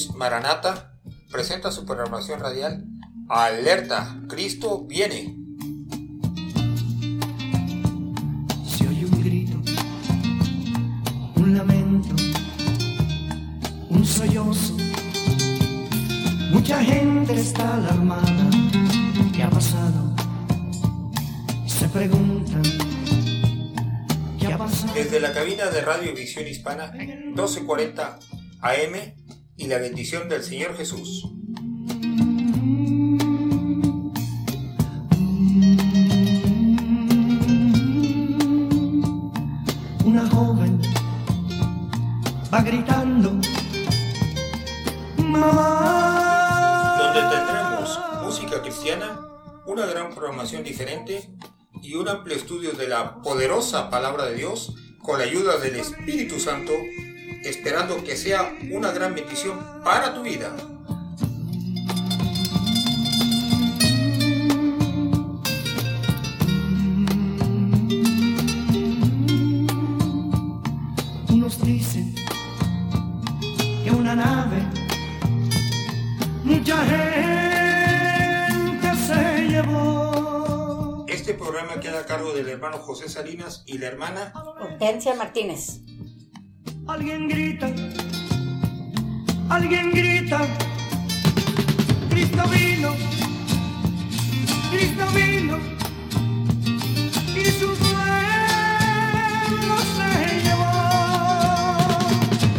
Ministerios 0.00 0.16
Maranata 0.16 0.94
presenta 1.30 1.70
su 1.70 1.84
programación 1.84 2.40
radial 2.40 2.86
Alerta, 3.28 4.16
Cristo 4.28 4.84
viene. 4.86 5.36
Se 8.66 8.88
oye 8.88 9.04
un 9.04 9.22
grito, 9.22 9.60
un 11.36 11.56
lamento, 11.56 12.14
un 13.90 14.06
sollozo. 14.06 14.76
Mucha 16.50 16.82
gente 16.82 17.34
está 17.34 17.76
alarmada. 17.76 18.50
¿Qué 19.34 19.42
ha 19.42 19.50
pasado? 19.50 20.16
Se 21.66 21.88
preguntan. 21.88 22.62
¿Qué 24.40 24.46
ha 24.46 24.58
pasado? 24.58 24.94
Desde 24.94 25.20
la 25.20 25.32
cabina 25.32 25.66
de 25.66 25.82
Radio 25.82 26.14
Visión 26.14 26.46
Hispana 26.46 26.90
1240 26.92 28.18
AM 28.62 29.19
y 29.60 29.66
la 29.66 29.76
bendición 29.76 30.26
del 30.28 30.42
Señor 30.42 30.74
Jesús. 30.74 31.26
Una 40.02 40.26
joven 40.30 40.80
va 42.52 42.62
gritando. 42.62 43.32
Mamá. 45.18 46.96
donde 46.98 47.36
tendremos 47.36 48.00
música 48.24 48.62
cristiana, 48.62 49.20
una 49.66 49.84
gran 49.84 50.14
programación 50.14 50.64
diferente 50.64 51.30
y 51.82 51.94
un 51.94 52.08
amplio 52.08 52.34
estudio 52.34 52.72
de 52.72 52.88
la 52.88 53.20
poderosa 53.20 53.90
palabra 53.90 54.24
de 54.24 54.36
Dios 54.36 54.74
con 55.02 55.18
la 55.18 55.24
ayuda 55.24 55.58
del 55.58 55.76
Espíritu 55.76 56.40
Santo, 56.40 56.72
esperando 57.44 58.02
que 58.04 58.16
sea 58.16 58.54
una 58.70 58.92
gran 58.92 59.14
bendición 59.14 59.58
para 59.82 60.14
tu 60.14 60.22
vida. 60.22 60.54
Unos 71.28 71.62
dicen 71.62 72.14
que 73.84 73.90
una 73.90 74.14
nave, 74.14 74.66
mucha 76.44 76.76
gente 76.84 78.16
se 79.06 79.48
llevó. 79.48 81.06
Este 81.08 81.34
programa 81.34 81.80
queda 81.80 82.00
a 82.00 82.06
cargo 82.06 82.32
del 82.32 82.48
hermano 82.48 82.78
José 82.78 83.08
Salinas 83.08 83.62
y 83.66 83.78
la 83.78 83.86
hermana 83.86 84.32
Hortensia 84.60 85.14
Martínez. 85.14 85.80
Alguien 86.90 87.28
grita, 87.28 87.68
alguien 89.48 89.92
grita, 89.92 90.40
Cristo 92.10 92.42
vino, 92.48 92.94
Cristo 94.72 95.06
vino, 95.14 95.56
y 97.36 97.44
su 97.58 97.68
pueblo 97.78 99.74
se 99.96 100.10
llevó. 100.42 100.72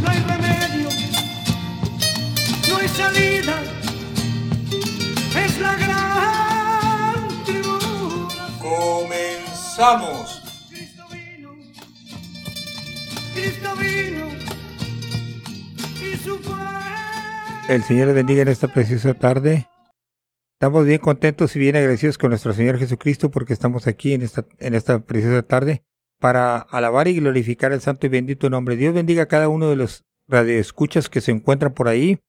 No 0.01 0.09
hay 0.09 0.19
remedio, 0.21 0.89
no 2.69 2.77
hay 2.77 2.87
salida, 2.87 3.55
es 5.45 5.59
la 5.59 5.75
gran 5.75 7.43
tribulación. 7.43 8.59
Comenzamos. 8.59 10.40
El 17.71 17.83
Señor 17.83 18.07
les 18.07 18.15
bendiga 18.15 18.41
en 18.41 18.49
esta 18.49 18.67
preciosa 18.67 19.13
tarde. 19.13 19.69
Estamos 20.55 20.85
bien 20.85 20.99
contentos 20.99 21.55
y 21.55 21.59
bien 21.59 21.77
agradecidos 21.77 22.17
con 22.17 22.31
nuestro 22.31 22.51
Señor 22.51 22.77
Jesucristo 22.77 23.31
porque 23.31 23.53
estamos 23.53 23.87
aquí 23.87 24.13
en 24.13 24.23
esta, 24.23 24.45
en 24.59 24.75
esta 24.75 24.99
preciosa 24.99 25.41
tarde 25.43 25.85
para 26.19 26.57
alabar 26.57 27.07
y 27.07 27.15
glorificar 27.15 27.71
el 27.71 27.79
santo 27.79 28.07
y 28.07 28.09
bendito 28.09 28.49
nombre. 28.49 28.75
Dios 28.75 28.93
bendiga 28.93 29.23
a 29.23 29.27
cada 29.27 29.47
uno 29.47 29.69
de 29.69 29.77
los 29.77 30.03
radioescuchas 30.27 31.07
que 31.07 31.21
se 31.21 31.31
encuentran 31.31 31.73
por 31.73 31.87
ahí. 31.87 32.19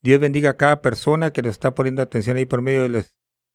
Dios 0.00 0.20
bendiga 0.20 0.50
a 0.50 0.56
cada 0.56 0.80
persona 0.80 1.32
que 1.32 1.42
nos 1.42 1.50
está 1.50 1.74
poniendo 1.74 2.00
atención 2.00 2.36
ahí 2.36 2.46
por 2.46 2.62
medio 2.62 2.82
de 2.82 2.90
las 2.90 3.14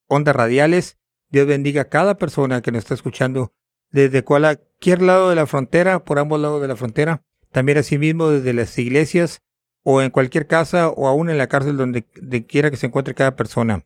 ondas 0.10 0.36
radiales. 0.36 0.98
Dios 1.30 1.48
bendiga 1.48 1.84
a 1.84 1.90
cada 1.90 2.18
persona 2.18 2.62
que 2.62 2.74
nos 2.74 2.80
está 2.80 2.96
escuchando 2.96 3.54
desde 3.92 4.24
cualquier 4.24 5.02
lado 5.02 5.30
de 5.30 5.36
la 5.36 5.48
frontera, 5.48 6.04
por 6.04 6.20
ambos 6.20 6.40
lados 6.40 6.62
de 6.62 6.68
la 6.68 6.76
frontera. 6.76 7.24
También 7.52 7.78
asimismo 7.78 8.30
desde 8.30 8.54
las 8.54 8.78
iglesias 8.78 9.42
o 9.84 10.02
en 10.02 10.12
cualquier 10.12 10.48
casa 10.48 10.90
o 10.90 11.08
aún 11.08 11.30
en 11.30 11.38
la 11.38 11.48
cárcel 11.48 11.78
donde, 11.78 12.04
quiera 12.46 12.70
que 12.70 12.78
se 12.78 12.88
encuentre 12.88 13.16
cada 13.16 13.36
persona. 13.36 13.86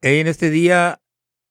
En 0.00 0.26
este 0.26 0.50
día 0.50 1.02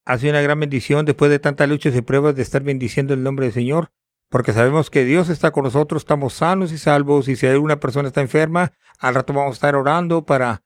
ha 0.06 0.18
sido 0.18 0.32
una 0.32 0.42
gran 0.42 0.60
bendición 0.60 1.06
después 1.06 1.30
de 1.30 1.40
tantas 1.40 1.70
luchas 1.70 1.96
y 1.96 2.02
pruebas 2.02 2.36
de 2.36 2.42
estar 2.42 2.64
bendiciendo 2.64 3.14
el 3.14 3.24
nombre 3.24 3.46
del 3.46 3.54
Señor, 3.54 3.92
porque 4.30 4.54
sabemos 4.54 4.90
que 4.90 5.06
Dios 5.06 5.30
está 5.30 5.52
con 5.52 5.64
nosotros, 5.64 6.02
estamos 6.02 6.34
sanos 6.34 6.72
y 6.72 6.78
salvos, 6.78 7.28
y 7.28 7.36
si 7.36 7.46
alguna 7.46 7.80
persona 7.80 8.08
está 8.08 8.22
enferma, 8.22 8.74
al 8.98 9.16
rato 9.16 9.34
vamos 9.34 9.52
a 9.52 9.54
estar 9.54 9.76
orando 9.76 10.26
para, 10.26 10.64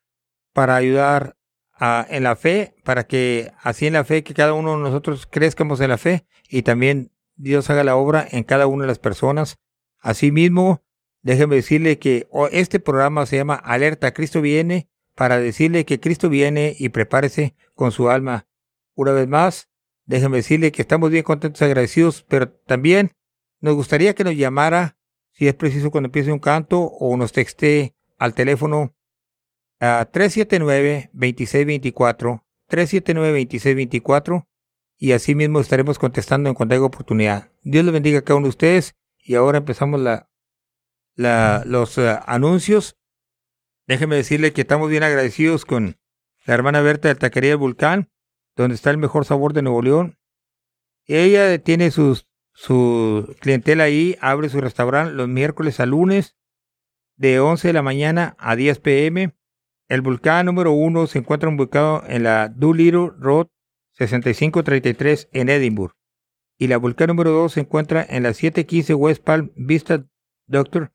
para 0.54 0.76
ayudar 0.76 1.36
en 1.80 2.24
la 2.24 2.36
fe, 2.36 2.76
para 2.84 3.06
que 3.06 3.52
así 3.62 3.88
en 3.88 3.94
la 3.94 4.06
fe, 4.06 4.24
que 4.24 4.34
cada 4.34 4.54
uno 4.54 4.78
de 4.78 4.84
nosotros 4.84 5.28
crezcamos 5.30 5.82
en 5.82 5.90
la 5.90 5.98
fe 5.98 6.26
y 6.50 6.62
también 6.62 7.12
Dios 7.36 7.70
haga 7.70 7.84
la 7.84 7.96
obra 7.96 8.26
en 8.30 8.44
cada 8.44 8.68
una 8.68 8.84
de 8.84 8.88
las 8.88 9.00
personas. 9.00 9.58
Asimismo, 10.00 10.84
déjeme 11.22 11.56
decirle 11.56 12.00
que 12.00 12.28
este 12.52 12.80
programa 12.80 13.26
se 13.26 13.38
llama 13.38 13.56
Alerta 13.56 14.14
Cristo 14.14 14.42
viene 14.42 14.90
para 15.16 15.40
decirle 15.40 15.86
que 15.86 16.00
Cristo 16.00 16.30
viene 16.30 16.76
y 16.78 16.90
prepárese 16.90 17.56
con 17.74 17.92
su 17.92 18.10
alma. 18.10 18.48
Una 18.94 19.12
vez 19.12 19.28
más, 19.28 19.70
déjeme 20.06 20.38
decirle 20.38 20.72
que 20.72 20.82
estamos 20.82 21.12
bien 21.12 21.24
contentos 21.24 21.62
y 21.62 21.66
agradecidos, 21.66 22.24
pero 22.28 22.50
también 22.50 23.12
nos 23.60 23.76
gustaría 23.76 24.16
que 24.16 24.24
nos 24.24 24.36
llamara, 24.36 24.98
si 25.32 25.48
es 25.48 25.54
preciso 25.56 25.92
cuando 25.92 26.08
empiece 26.08 26.32
un 26.32 26.40
canto, 26.40 26.82
o 26.82 27.18
nos 27.18 27.34
texte 27.34 27.96
al 28.18 28.34
teléfono 28.34 28.95
a 29.80 30.10
379-2624, 30.12 32.44
379-2624, 32.70 34.48
y 34.98 35.12
así 35.12 35.36
mismo 35.36 35.60
estaremos 35.60 36.00
contestando 36.00 36.50
en 36.50 36.56
cuanto 36.56 36.74
haya 36.76 36.84
oportunidad. 36.84 37.52
Dios 37.64 37.86
les 37.86 37.94
bendiga 37.94 38.20
a 38.20 38.24
cada 38.24 38.38
uno 38.38 38.46
de 38.46 38.50
ustedes, 38.50 38.96
y 39.18 39.36
ahora 39.36 39.58
empezamos 39.58 40.00
la, 40.00 40.30
la, 41.16 41.64
los 41.66 41.98
eh, 41.98 42.18
anuncios. 42.26 42.98
Déjeme 43.88 44.16
decirle 44.16 44.54
que 44.54 44.62
estamos 44.62 44.90
bien 44.90 45.04
agradecidos 45.04 45.66
con 45.66 45.98
la 46.46 46.54
hermana 46.54 46.82
Berta 46.82 47.08
de 47.08 47.16
Taquería 47.16 47.52
del 47.52 47.58
Volcán, 47.58 48.12
donde 48.56 48.76
está 48.76 48.92
el 48.92 48.98
mejor 48.98 49.26
sabor 49.26 49.54
de 49.54 49.62
Nuevo 49.62 49.82
León. 49.82 50.18
Ella 51.06 51.58
tiene 51.60 51.92
sus, 51.92 52.28
su 52.54 53.36
clientela 53.42 53.84
ahí, 53.84 54.18
abre 54.22 54.50
su 54.50 54.62
restaurante 54.62 55.14
los 55.14 55.28
miércoles 55.28 55.80
a 55.80 55.86
lunes, 55.86 56.36
de 57.16 57.40
11 57.40 57.70
de 57.70 57.74
la 57.74 57.82
mañana 57.82 58.36
a 58.40 58.56
10 58.56 58.80
pm. 58.80 59.36
El 59.88 60.02
volcán 60.02 60.48
número 60.48 60.72
uno 60.72 61.06
se 61.08 61.20
encuentra 61.20 61.50
ubicado 61.50 62.04
en 62.08 62.24
la 62.24 62.50
Doolittle 62.50 63.12
Road 63.20 63.48
6533 63.94 65.30
en 65.32 65.50
Edinburgh. 65.50 65.94
Y 66.58 66.68
la 66.68 66.78
volcán 66.78 67.08
número 67.08 67.32
2 67.32 67.54
se 67.54 67.62
encuentra 67.62 68.06
en 68.08 68.24
la 68.24 68.34
715 68.34 68.94
West 68.96 69.24
Palm 69.24 69.52
Vista 69.56 70.06
Doctor 70.48 70.92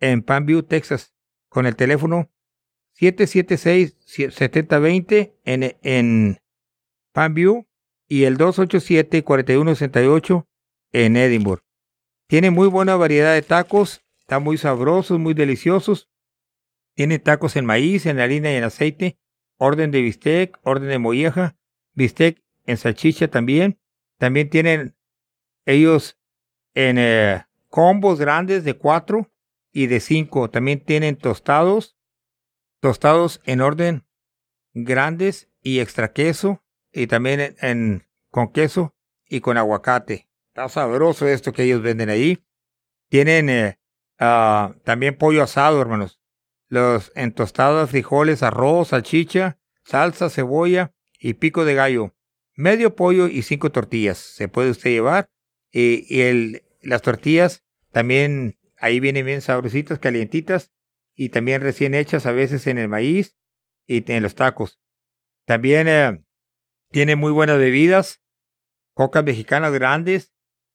en 0.00 0.22
Palmview, 0.22 0.62
Texas, 0.62 1.14
con 1.48 1.66
el 1.66 1.76
teléfono 1.76 2.30
776-7020 2.98 5.34
en, 5.44 5.76
en 5.82 6.38
Palmview 7.12 7.66
y 8.08 8.24
el 8.24 8.38
287-4168 8.38 10.46
en 10.92 11.16
Edinburgh. 11.16 11.62
Tiene 12.26 12.50
muy 12.50 12.66
buena 12.68 12.96
variedad 12.96 13.34
de 13.34 13.42
tacos, 13.42 14.02
están 14.18 14.42
muy 14.42 14.58
sabrosos, 14.58 15.18
muy 15.18 15.34
deliciosos. 15.34 16.08
Tiene 16.94 17.18
tacos 17.18 17.56
en 17.56 17.64
maíz, 17.64 18.06
en 18.06 18.20
harina 18.20 18.52
y 18.52 18.56
en 18.56 18.64
aceite, 18.64 19.18
orden 19.56 19.90
de 19.90 20.02
bistec, 20.02 20.58
orden 20.62 20.88
de 20.88 20.98
molleja, 20.98 21.56
bistec 21.94 22.42
en 22.64 22.76
salchicha 22.76 23.28
también. 23.28 23.80
También 24.18 24.50
tienen 24.50 24.96
ellos 25.64 26.18
en 26.74 26.98
eh, 26.98 27.44
combos 27.68 28.18
grandes 28.18 28.64
de 28.64 28.74
cuatro 28.74 29.32
y 29.72 29.86
de 29.86 30.00
cinco. 30.00 30.50
También 30.50 30.84
tienen 30.84 31.16
tostados, 31.16 31.96
tostados 32.80 33.40
en 33.44 33.60
orden 33.60 34.06
grandes 34.74 35.50
y 35.60 35.80
extra 35.80 36.12
queso 36.12 36.62
y 36.92 37.06
también 37.06 37.56
en, 37.60 38.06
con 38.30 38.52
queso 38.52 38.94
y 39.26 39.40
con 39.40 39.56
aguacate. 39.56 40.28
Está 40.48 40.68
sabroso 40.68 41.26
esto 41.26 41.52
que 41.52 41.64
ellos 41.64 41.82
venden 41.82 42.10
ahí. 42.10 42.44
Tienen 43.08 43.48
eh, 43.48 43.78
ah, 44.18 44.74
también 44.84 45.16
pollo 45.16 45.42
asado, 45.42 45.80
hermanos. 45.80 46.21
Los 46.72 47.12
en 47.14 47.34
tostadas, 47.34 47.90
frijoles, 47.90 48.42
arroz, 48.42 48.88
salchicha, 48.88 49.58
salsa, 49.84 50.30
cebolla 50.30 50.94
y 51.18 51.34
pico 51.34 51.66
de 51.66 51.74
gallo. 51.74 52.14
Medio 52.54 52.96
pollo 52.96 53.28
y 53.28 53.42
cinco 53.42 53.70
tortillas. 53.70 54.16
Se 54.16 54.48
puede 54.48 54.70
usted 54.70 54.88
llevar. 54.88 55.28
Y, 55.70 56.22
el, 56.22 56.64
las 56.80 57.02
tortillas 57.02 57.62
también 57.90 58.58
ahí 58.78 59.00
vienen 59.00 59.26
bien 59.26 59.42
sabrositas, 59.42 59.98
calientitas. 59.98 60.72
y 61.14 61.28
también 61.28 61.60
recién 61.60 61.92
hechas 61.92 62.24
a 62.24 62.32
veces 62.32 62.66
en 62.66 62.78
el 62.78 62.88
maíz 62.88 63.36
y 63.86 64.10
en 64.10 64.22
los 64.22 64.34
tacos. 64.34 64.80
También 65.44 65.88
eh, 65.88 66.24
tiene 66.90 67.16
muy 67.16 67.32
buenas 67.32 67.58
bebidas, 67.58 68.22
cocas 68.94 69.24
mexicanas 69.24 69.74
grandes, 69.74 70.32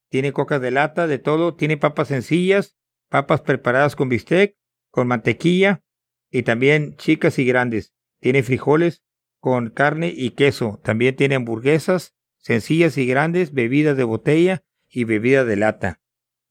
tiene 0.10 0.32
cocas 0.32 0.62
de 0.62 0.70
lata, 0.70 1.08
de 1.08 1.18
todo, 1.18 1.56
tiene 1.56 1.76
papas 1.76 2.10
sencillas, 2.10 2.78
papas 3.10 3.42
preparadas 3.42 3.96
con 3.96 4.10
bistec, 4.10 4.56
con 4.92 5.08
mantequilla 5.08 5.82
y 6.32 6.44
también 6.44 6.96
chicas 6.98 7.40
y 7.40 7.46
grandes. 7.46 7.94
Tiene 8.20 8.44
frijoles 8.44 9.04
con 9.40 9.70
carne 9.70 10.14
y 10.16 10.32
queso. 10.32 10.80
También 10.84 11.16
tiene 11.16 11.36
hamburguesas 11.36 12.16
sencillas 12.38 12.98
y 12.98 13.06
grandes, 13.06 13.54
bebidas 13.54 13.98
de 13.98 14.04
botella 14.06 14.64
y 14.90 15.04
bebidas 15.04 15.46
de 15.46 15.58
lata. 15.58 16.00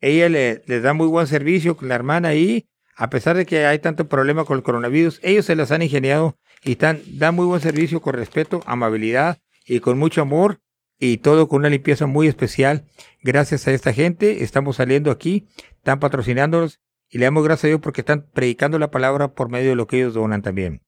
Ella 0.01 0.29
le, 0.29 0.63
les 0.67 0.83
da 0.83 0.93
muy 0.93 1.07
buen 1.07 1.27
servicio 1.27 1.77
con 1.77 1.89
la 1.89 1.95
hermana 1.95 2.29
ahí, 2.29 2.69
a 2.97 3.11
pesar 3.11 3.37
de 3.37 3.47
que 3.47 3.67
hay 3.67 3.79
tanto 3.79 4.09
problema 4.09 4.45
con 4.45 4.57
el 4.57 4.63
coronavirus, 4.63 5.21
ellos 5.23 5.47
se 5.47 5.57
las 5.57 5.71
han 5.71 5.83
ingeniado 5.83 6.39
y 6.63 6.73
están, 6.73 7.01
dan 7.13 7.35
muy 7.35 7.47
buen 7.47 7.61
servicio 7.61 8.01
con 8.01 8.15
respeto, 8.15 8.63
amabilidad 8.67 9.39
y 9.67 9.81
con 9.81 9.99
mucho 9.99 10.23
amor 10.23 10.61
y 10.99 11.19
todo 11.19 11.49
con 11.49 11.61
una 11.61 11.69
limpieza 11.69 12.07
muy 12.07 12.27
especial. 12.27 12.85
Gracias 13.23 13.67
a 13.69 13.73
esta 13.73 13.93
gente 13.93 14.45
estamos 14.45 14.77
saliendo 14.77 15.11
aquí, 15.11 15.47
están 15.77 16.01
patrocinándonos 16.01 16.81
y 17.09 17.19
le 17.19 17.25
damos 17.25 17.45
gracias 17.45 17.65
a 17.65 17.69
Dios 17.69 17.81
porque 17.81 18.01
están 18.01 18.27
predicando 18.33 18.79
la 18.79 18.91
palabra 18.91 19.35
por 19.35 19.49
medio 19.49 19.71
de 19.71 19.77
lo 19.77 19.87
que 19.87 19.99
ellos 19.99 20.15
donan 20.15 20.43
también. 20.43 20.83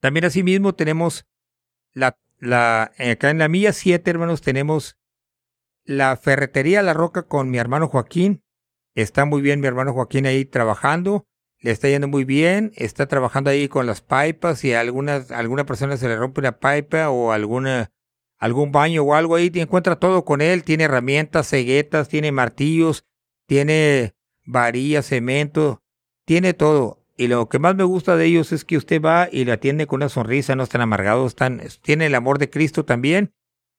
También 0.00 0.24
asimismo 0.24 0.74
tenemos 0.74 1.26
la, 1.92 2.18
la, 2.38 2.92
acá 2.98 3.30
en 3.30 3.38
la 3.38 3.48
milla 3.48 3.72
7, 3.72 4.08
hermanos, 4.10 4.42
tenemos 4.42 4.98
la 5.84 6.16
ferretería 6.16 6.82
La 6.82 6.94
Roca 6.94 7.22
con 7.22 7.50
mi 7.50 7.58
hermano 7.58 7.88
Joaquín. 7.88 8.42
Está 8.94 9.24
muy 9.24 9.42
bien 9.42 9.60
mi 9.60 9.66
hermano 9.66 9.92
Joaquín 9.92 10.26
ahí 10.26 10.44
trabajando. 10.44 11.26
Le 11.58 11.70
está 11.70 11.88
yendo 11.88 12.08
muy 12.08 12.24
bien. 12.24 12.72
Está 12.76 13.06
trabajando 13.06 13.50
ahí 13.50 13.68
con 13.68 13.86
las 13.86 14.00
pipas 14.00 14.64
a 14.64 14.80
algunas, 14.80 15.30
alguna 15.30 15.66
persona 15.66 15.96
se 15.96 16.08
le 16.08 16.16
rompe 16.16 16.40
una 16.40 16.58
pipa 16.58 17.10
o 17.10 17.32
alguna, 17.32 17.90
algún 18.38 18.72
baño 18.72 19.02
o 19.02 19.14
algo 19.14 19.34
ahí. 19.34 19.50
Encuentra 19.54 19.96
todo 19.96 20.24
con 20.24 20.40
él. 20.40 20.64
Tiene 20.64 20.84
herramientas, 20.84 21.48
ceguetas, 21.48 22.08
tiene 22.08 22.32
martillos, 22.32 23.04
tiene 23.46 24.14
varillas, 24.44 25.06
cemento, 25.06 25.82
tiene 26.24 26.54
todo. 26.54 27.04
Y 27.16 27.28
lo 27.28 27.48
que 27.48 27.58
más 27.58 27.76
me 27.76 27.84
gusta 27.84 28.16
de 28.16 28.26
ellos 28.26 28.52
es 28.52 28.64
que 28.64 28.76
usted 28.76 29.00
va 29.00 29.28
y 29.30 29.44
le 29.44 29.52
atiende 29.52 29.86
con 29.86 29.98
una 29.98 30.08
sonrisa, 30.08 30.56
no 30.56 30.64
están 30.64 30.80
amargados, 30.80 31.32
están, 31.32 31.62
tiene 31.82 32.06
el 32.06 32.14
amor 32.14 32.38
de 32.38 32.50
Cristo 32.50 32.84
también. 32.84 33.32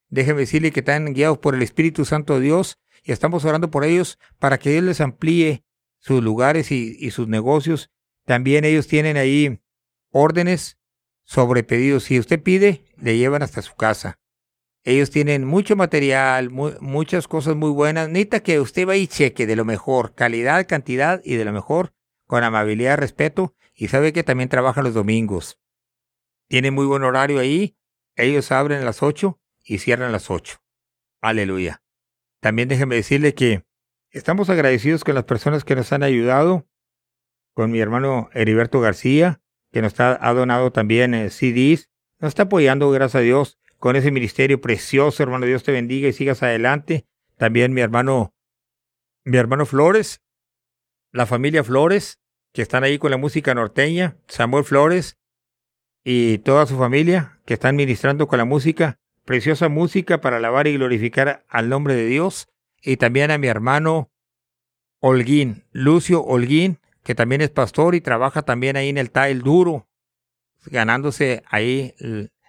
Déjeme 0.10 0.42
decirle 0.42 0.72
que 0.72 0.80
están 0.80 1.14
guiados 1.14 1.40
por 1.40 1.56
el 1.56 1.62
Espíritu 1.62 2.06
Santo 2.06 2.36
de 2.36 2.46
Dios 2.46 2.80
y 3.04 3.12
estamos 3.12 3.44
orando 3.44 3.72
por 3.72 3.84
ellos 3.84 4.18
para 4.40 4.58
que 4.58 4.72
Dios 4.72 4.84
les 4.84 5.02
amplíe 5.02 5.66
sus 6.00 6.24
lugares 6.24 6.72
y, 6.72 6.96
y 7.00 7.12
sus 7.12 7.28
negocios. 7.28 7.92
También 8.26 8.64
ellos 8.64 8.88
tienen 8.88 9.18
ahí 9.18 9.60
órdenes 10.12 10.78
sobre 11.26 11.64
pedidos. 11.64 12.06
Si 12.06 12.20
usted 12.20 12.42
pide, 12.42 12.86
le 12.98 13.18
llevan 13.18 13.44
hasta 13.44 13.62
su 13.62 13.76
casa. 13.76 14.20
Ellos 14.88 15.10
tienen 15.10 15.46
mucho 15.46 15.76
material, 15.76 16.52
muchas 16.52 17.28
cosas 17.28 17.56
muy 17.56 17.72
buenas. 17.72 18.08
Necesita 18.08 18.42
que 18.42 18.60
usted 18.60 18.86
vaya 18.86 19.02
y 19.02 19.08
cheque 19.08 19.48
de 19.48 19.56
lo 19.56 19.66
mejor, 19.66 20.14
calidad, 20.14 20.68
cantidad 20.68 21.22
y 21.26 21.38
de 21.38 21.44
lo 21.44 21.52
mejor, 21.52 21.96
con 22.28 22.44
amabilidad, 22.44 23.00
respeto. 23.00 23.56
Y 23.74 23.88
sabe 23.88 24.14
que 24.14 24.24
también 24.24 24.48
trabajan 24.48 24.84
los 24.84 24.94
domingos. 24.94 25.60
Tiene 26.48 26.70
muy 26.70 26.86
buen 26.86 27.02
horario 27.02 27.40
ahí. 27.40 27.76
Ellos 28.16 28.52
abren 28.52 28.84
a 28.84 28.86
las 28.86 29.02
8 29.02 29.42
y 29.64 29.80
cierran 29.80 30.10
a 30.10 30.12
las 30.12 30.30
8. 30.30 30.62
Aleluya. 31.20 31.82
También 32.40 32.68
déjeme 32.68 32.96
decirle 32.96 33.34
que 33.34 33.66
estamos 34.12 34.52
agradecidos 34.52 35.04
con 35.04 35.16
las 35.16 35.24
personas 35.24 35.64
que 35.64 35.76
nos 35.76 35.92
han 35.94 36.04
ayudado. 36.04 36.68
Con 37.56 37.72
mi 37.72 37.80
hermano 37.80 38.30
Heriberto 38.34 38.82
García, 38.82 39.42
que 39.72 39.82
nos 39.82 40.00
ha 40.00 40.34
donado 40.34 40.72
también 40.72 41.16
eh, 41.16 41.32
CDs. 41.32 41.90
Nos 42.20 42.30
está 42.30 42.44
apoyando, 42.44 42.92
gracias 42.92 43.16
a 43.16 43.24
Dios 43.24 43.58
con 43.80 43.96
ese 43.96 44.12
ministerio 44.12 44.62
precioso, 44.62 45.24
hermano. 45.24 45.46
Dios 45.46 45.64
te 45.64 45.72
bendiga 45.72 46.08
y 46.08 46.14
sigas 46.14 46.44
adelante. 46.44 47.06
También 47.38 47.74
mi 47.74 47.82
hermano, 47.82 48.34
mi 49.24 49.38
hermano 49.38 49.66
Flores, 49.66 50.22
la 51.12 51.26
familia 51.26 51.64
Flores, 51.64 52.20
que 52.54 52.62
están 52.62 52.84
ahí 52.84 52.98
con 52.98 53.12
la 53.12 53.18
música 53.18 53.54
norteña, 53.54 54.18
Samuel 54.28 54.64
Flores 54.64 55.18
y 56.04 56.38
toda 56.40 56.66
su 56.66 56.78
familia 56.78 57.40
que 57.46 57.56
están 57.56 57.76
ministrando 57.76 58.28
con 58.28 58.38
la 58.38 58.46
música, 58.46 59.00
preciosa 59.26 59.70
música 59.70 60.22
para 60.22 60.38
alabar 60.38 60.68
y 60.68 60.74
glorificar 60.74 61.44
al 61.50 61.68
nombre 61.68 61.96
de 61.96 62.06
Dios. 62.06 62.48
Y 62.82 62.98
también 62.98 63.32
a 63.32 63.38
mi 63.38 63.48
hermano 63.48 64.12
Holguín, 65.00 65.66
Lucio 65.72 66.24
Holguín, 66.24 66.80
que 67.04 67.16
también 67.16 67.42
es 67.42 67.50
pastor 67.50 67.94
y 67.96 68.02
trabaja 68.02 68.44
también 68.44 68.78
ahí 68.78 68.90
en 68.90 68.98
el 68.98 69.12
Tail 69.12 69.42
Duro, 69.42 69.88
ganándose 70.66 71.44
ahí 71.50 71.94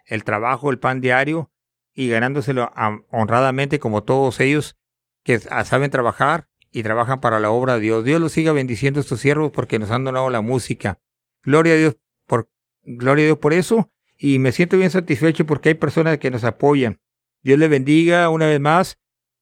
el 0.07 0.25
trabajo, 0.25 0.71
el 0.71 0.79
pan 0.79 1.01
diario 1.01 1.51
y 1.93 2.09
ganándoselo 2.09 2.73
honradamente 3.11 3.79
como 3.79 4.03
todos 4.03 4.41
ellos 4.41 4.77
que 5.23 5.39
saben 5.39 5.91
trabajar 5.91 6.49
y 6.71 6.83
trabajan 6.83 7.21
para 7.21 7.41
la 7.41 7.51
obra 7.51 7.75
de 7.75 7.81
Dios. 7.81 8.05
Dios 8.05 8.21
los 8.21 8.33
siga 8.33 8.53
bendiciendo 8.53 9.01
a 9.01 9.03
estos 9.03 9.21
siervos 9.21 9.51
porque 9.51 9.79
nos 9.79 9.91
han 9.91 10.05
donado 10.05 10.31
la 10.31 10.41
música. 10.41 11.01
Gloria 11.43 11.75
a 11.75 11.77
Dios 11.77 11.97
por, 12.27 12.49
gloria 12.83 13.25
a 13.25 13.27
Dios 13.27 13.39
por 13.39 13.53
eso 13.53 13.91
y 14.19 14.39
me 14.39 14.53
siento 14.53 14.77
bien 14.77 14.91
satisfecho 14.91 15.47
porque 15.47 15.71
hay 15.71 15.75
personas 15.75 16.19
que 16.19 16.31
nos 16.31 16.45
apoyan. 16.45 17.01
Dios 17.43 17.59
le 17.59 17.69
bendiga 17.69 18.29
una 18.29 18.47
vez 18.47 18.61
más 18.61 18.99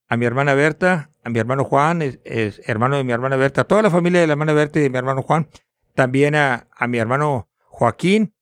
a 0.08 0.17
mi 0.17 0.26
hermana 0.26 0.55
Berta, 0.55 1.10
a 1.22 1.31
mi 1.31 1.38
hermano 1.38 1.64
Juan, 1.64 2.02
es, 2.02 2.60
hermano 2.67 2.96
de 2.96 3.05
mi 3.05 3.12
hermana 3.12 3.37
Berta, 3.37 3.62
a 3.62 3.64
toda 3.64 3.82
la 3.82 3.90
familia 3.90 4.20
de 4.20 4.26
la 4.26 4.34
hermana 4.34 4.52
Berta 4.52 4.78
y 4.78 4.82
de 4.82 4.90
mi 4.90 4.99
hermano 4.99 5.22
Juan, 5.22 5.49
también 5.94 6.34
a, 6.34 6.69
a 6.70 6.87
mi 6.87 6.99
hermano 6.99 7.49
Joaquín, 7.64 8.33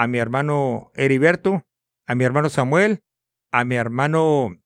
a 0.00 0.06
mi 0.06 0.16
hermano 0.16 0.92
Heriberto, 0.94 1.66
a 2.06 2.14
mi 2.14 2.24
hermano 2.24 2.48
Samuel, 2.48 3.02
a 3.52 3.66
mi 3.66 3.74
hermano 3.74 4.58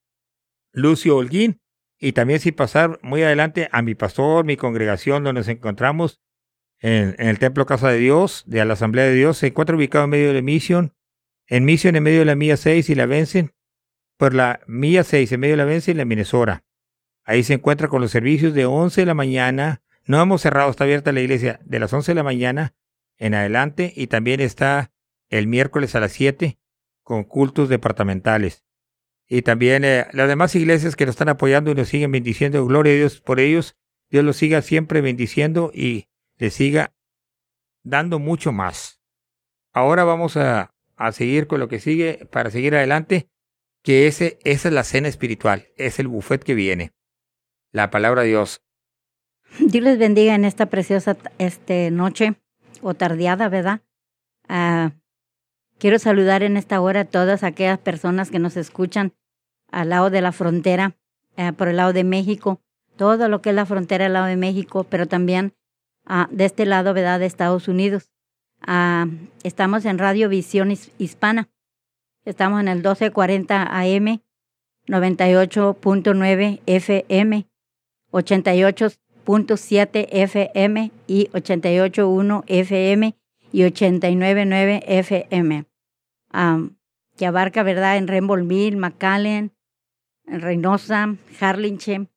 Lucio 0.73 1.17
Holguín, 1.17 1.61
y 1.99 2.13
también 2.13 2.39
sin 2.39 2.55
pasar 2.55 3.01
muy 3.03 3.25
adelante 3.25 3.69
a 3.73 3.83
mi 3.83 3.97
pastor, 3.97 4.45
mi 4.45 4.57
congregación 4.57 5.25
donde 5.25 5.41
nos 5.41 5.49
encontramos 5.49 6.21
en, 6.79 7.17
el 7.19 7.41
Templo 7.41 7.67
Casa 7.67 7.89
de 7.89 7.99
Dios, 7.99 8.45
de 8.47 8.65
la 8.65 8.75
Asamblea 8.75 9.07
de 9.07 9.15
Dios, 9.15 9.39
se 9.39 9.49
encuentra 9.49 9.75
ubicado 9.75 10.05
en 10.05 10.11
medio 10.11 10.29
de 10.29 10.35
la 10.35 10.43
misión, 10.43 10.95
en 11.49 11.65
misión 11.65 11.97
en 11.97 12.05
medio 12.05 12.21
de 12.21 12.27
la 12.27 12.37
mía 12.37 12.57
6 12.57 12.89
y 12.91 12.95
la 12.95 13.07
vencen, 13.07 13.55
por 14.17 14.35
la 14.35 14.61
mía 14.69 15.03
6 15.03 15.33
en 15.33 15.41
medio 15.41 15.55
de 15.55 15.65
la 15.65 15.65
vencen 15.65 15.97
y 15.97 15.99
la 15.99 16.05
Minnesota. 16.05 16.63
Ahí 17.25 17.43
se 17.43 17.55
encuentra 17.55 17.89
con 17.89 18.01
los 18.01 18.13
servicios 18.13 18.55
de 18.55 18.67
11 18.67 19.01
de 19.01 19.07
la 19.07 19.15
mañana, 19.15 19.83
no 20.05 20.23
hemos 20.23 20.43
cerrado, 20.43 20.71
está 20.71 20.85
abierta 20.85 21.11
la 21.11 21.23
iglesia 21.23 21.59
de 21.65 21.81
las 21.81 21.93
11 21.93 22.13
de 22.13 22.15
la 22.15 22.23
mañana 22.23 22.77
en 23.19 23.35
adelante 23.35 23.93
y 23.97 24.07
también 24.07 24.39
está 24.39 24.94
el 25.39 25.49
miércoles 25.49 25.95
a 25.95 26.01
las 26.01 26.13
7 26.13 26.59
con 27.03 27.25
cultos 27.25 27.69
departamentales. 27.69 28.65
Y 29.27 29.43
también 29.43 29.85
eh, 29.85 30.07
las 30.13 30.29
demás 30.29 30.55
iglesias 30.55 30.95
que 30.95 31.07
nos 31.07 31.15
están 31.15 31.29
apoyando 31.29 31.71
y 31.71 31.75
nos 31.75 31.89
siguen 31.89 32.13
bendiciendo, 32.13 32.65
gloria 32.65 32.93
a 32.93 32.97
Dios 32.97 33.21
por 33.21 33.41
ellos. 33.41 33.77
Dios 34.11 34.25
los 34.25 34.37
siga 34.37 34.63
siempre 34.63 35.01
bendiciendo 35.01 35.73
y 35.75 36.09
les 36.37 36.55
siga 36.55 36.95
dando 37.83 38.19
mucho 38.19 38.53
más. 38.53 39.01
Ahora 39.73 40.05
vamos 40.05 40.37
a, 40.37 40.73
a 40.97 41.13
seguir 41.13 41.49
con 41.49 41.59
lo 41.59 41.69
que 41.69 41.81
sigue 41.81 42.29
para 42.31 42.51
seguir 42.51 42.77
adelante, 42.77 43.29
que 43.83 44.07
ese, 44.07 44.39
esa 44.45 44.69
es 44.69 44.75
la 44.75 44.85
cena 44.85 45.09
espiritual, 45.09 45.67
es 45.77 45.99
el 45.99 46.07
buffet 46.07 46.45
que 46.45 46.55
viene. 46.55 46.93
La 47.73 47.91
palabra 47.91 48.23
de 48.23 48.29
Dios. 48.29 48.63
Dios 49.59 49.83
les 49.83 49.99
bendiga 49.99 50.35
en 50.37 50.45
esta 50.45 50.67
preciosa 50.67 51.17
este, 51.39 51.91
noche 51.91 52.37
o 52.83 52.95
tardeada, 52.95 53.49
¿verdad? 53.49 53.83
Uh, 54.49 54.91
quiero 55.79 55.99
saludar 55.99 56.43
en 56.43 56.57
esta 56.57 56.81
hora 56.81 57.01
a 57.01 57.05
todas 57.05 57.43
aquellas 57.43 57.79
personas 57.79 58.31
que 58.31 58.39
nos 58.39 58.57
escuchan 58.57 59.13
al 59.71 59.91
lado 59.91 60.11
de 60.11 60.21
la 60.21 60.33
frontera, 60.33 60.97
uh, 61.37 61.53
por 61.53 61.69
el 61.69 61.77
lado 61.77 61.93
de 61.93 62.05
México, 62.05 62.61
todo 62.97 63.29
lo 63.29 63.43
que 63.43 63.51
es 63.51 63.57
la 63.57 63.67
frontera 63.67 64.07
al 64.07 64.13
lado 64.13 64.27
de 64.27 64.37
México, 64.37 64.85
pero 64.85 65.07
también 65.07 65.55
uh, 66.09 66.27
de 66.31 66.45
este 66.45 66.67
lado, 66.67 66.95
de 66.95 67.27
Estados 67.27 67.69
Unidos. 67.69 68.11
estamos 69.43 69.85
en 69.85 69.99
Radio 69.99 70.29
Visión 70.29 70.73
Hispana. 70.99 71.49
Estamos 72.25 72.61
en 72.61 72.69
el 72.69 72.77
1240 72.77 73.63
AM, 73.63 74.23
98.9 74.87 76.61
FM, 76.65 77.47
88.7 78.13 80.07
FM 80.11 80.91
y 81.07 81.27
88.1 81.29 82.45
FM 82.47 83.15
y 83.55 83.61
89.9 83.63 84.83
FM, 84.85 85.67
que 87.17 87.27
abarca, 87.27 87.63
¿verdad?, 87.63 87.97
en 87.97 88.09
Rainbowville, 88.09 88.77
McAllen, 88.77 89.53
Reynosa, 90.27 91.17
Harlingen, 91.39 92.11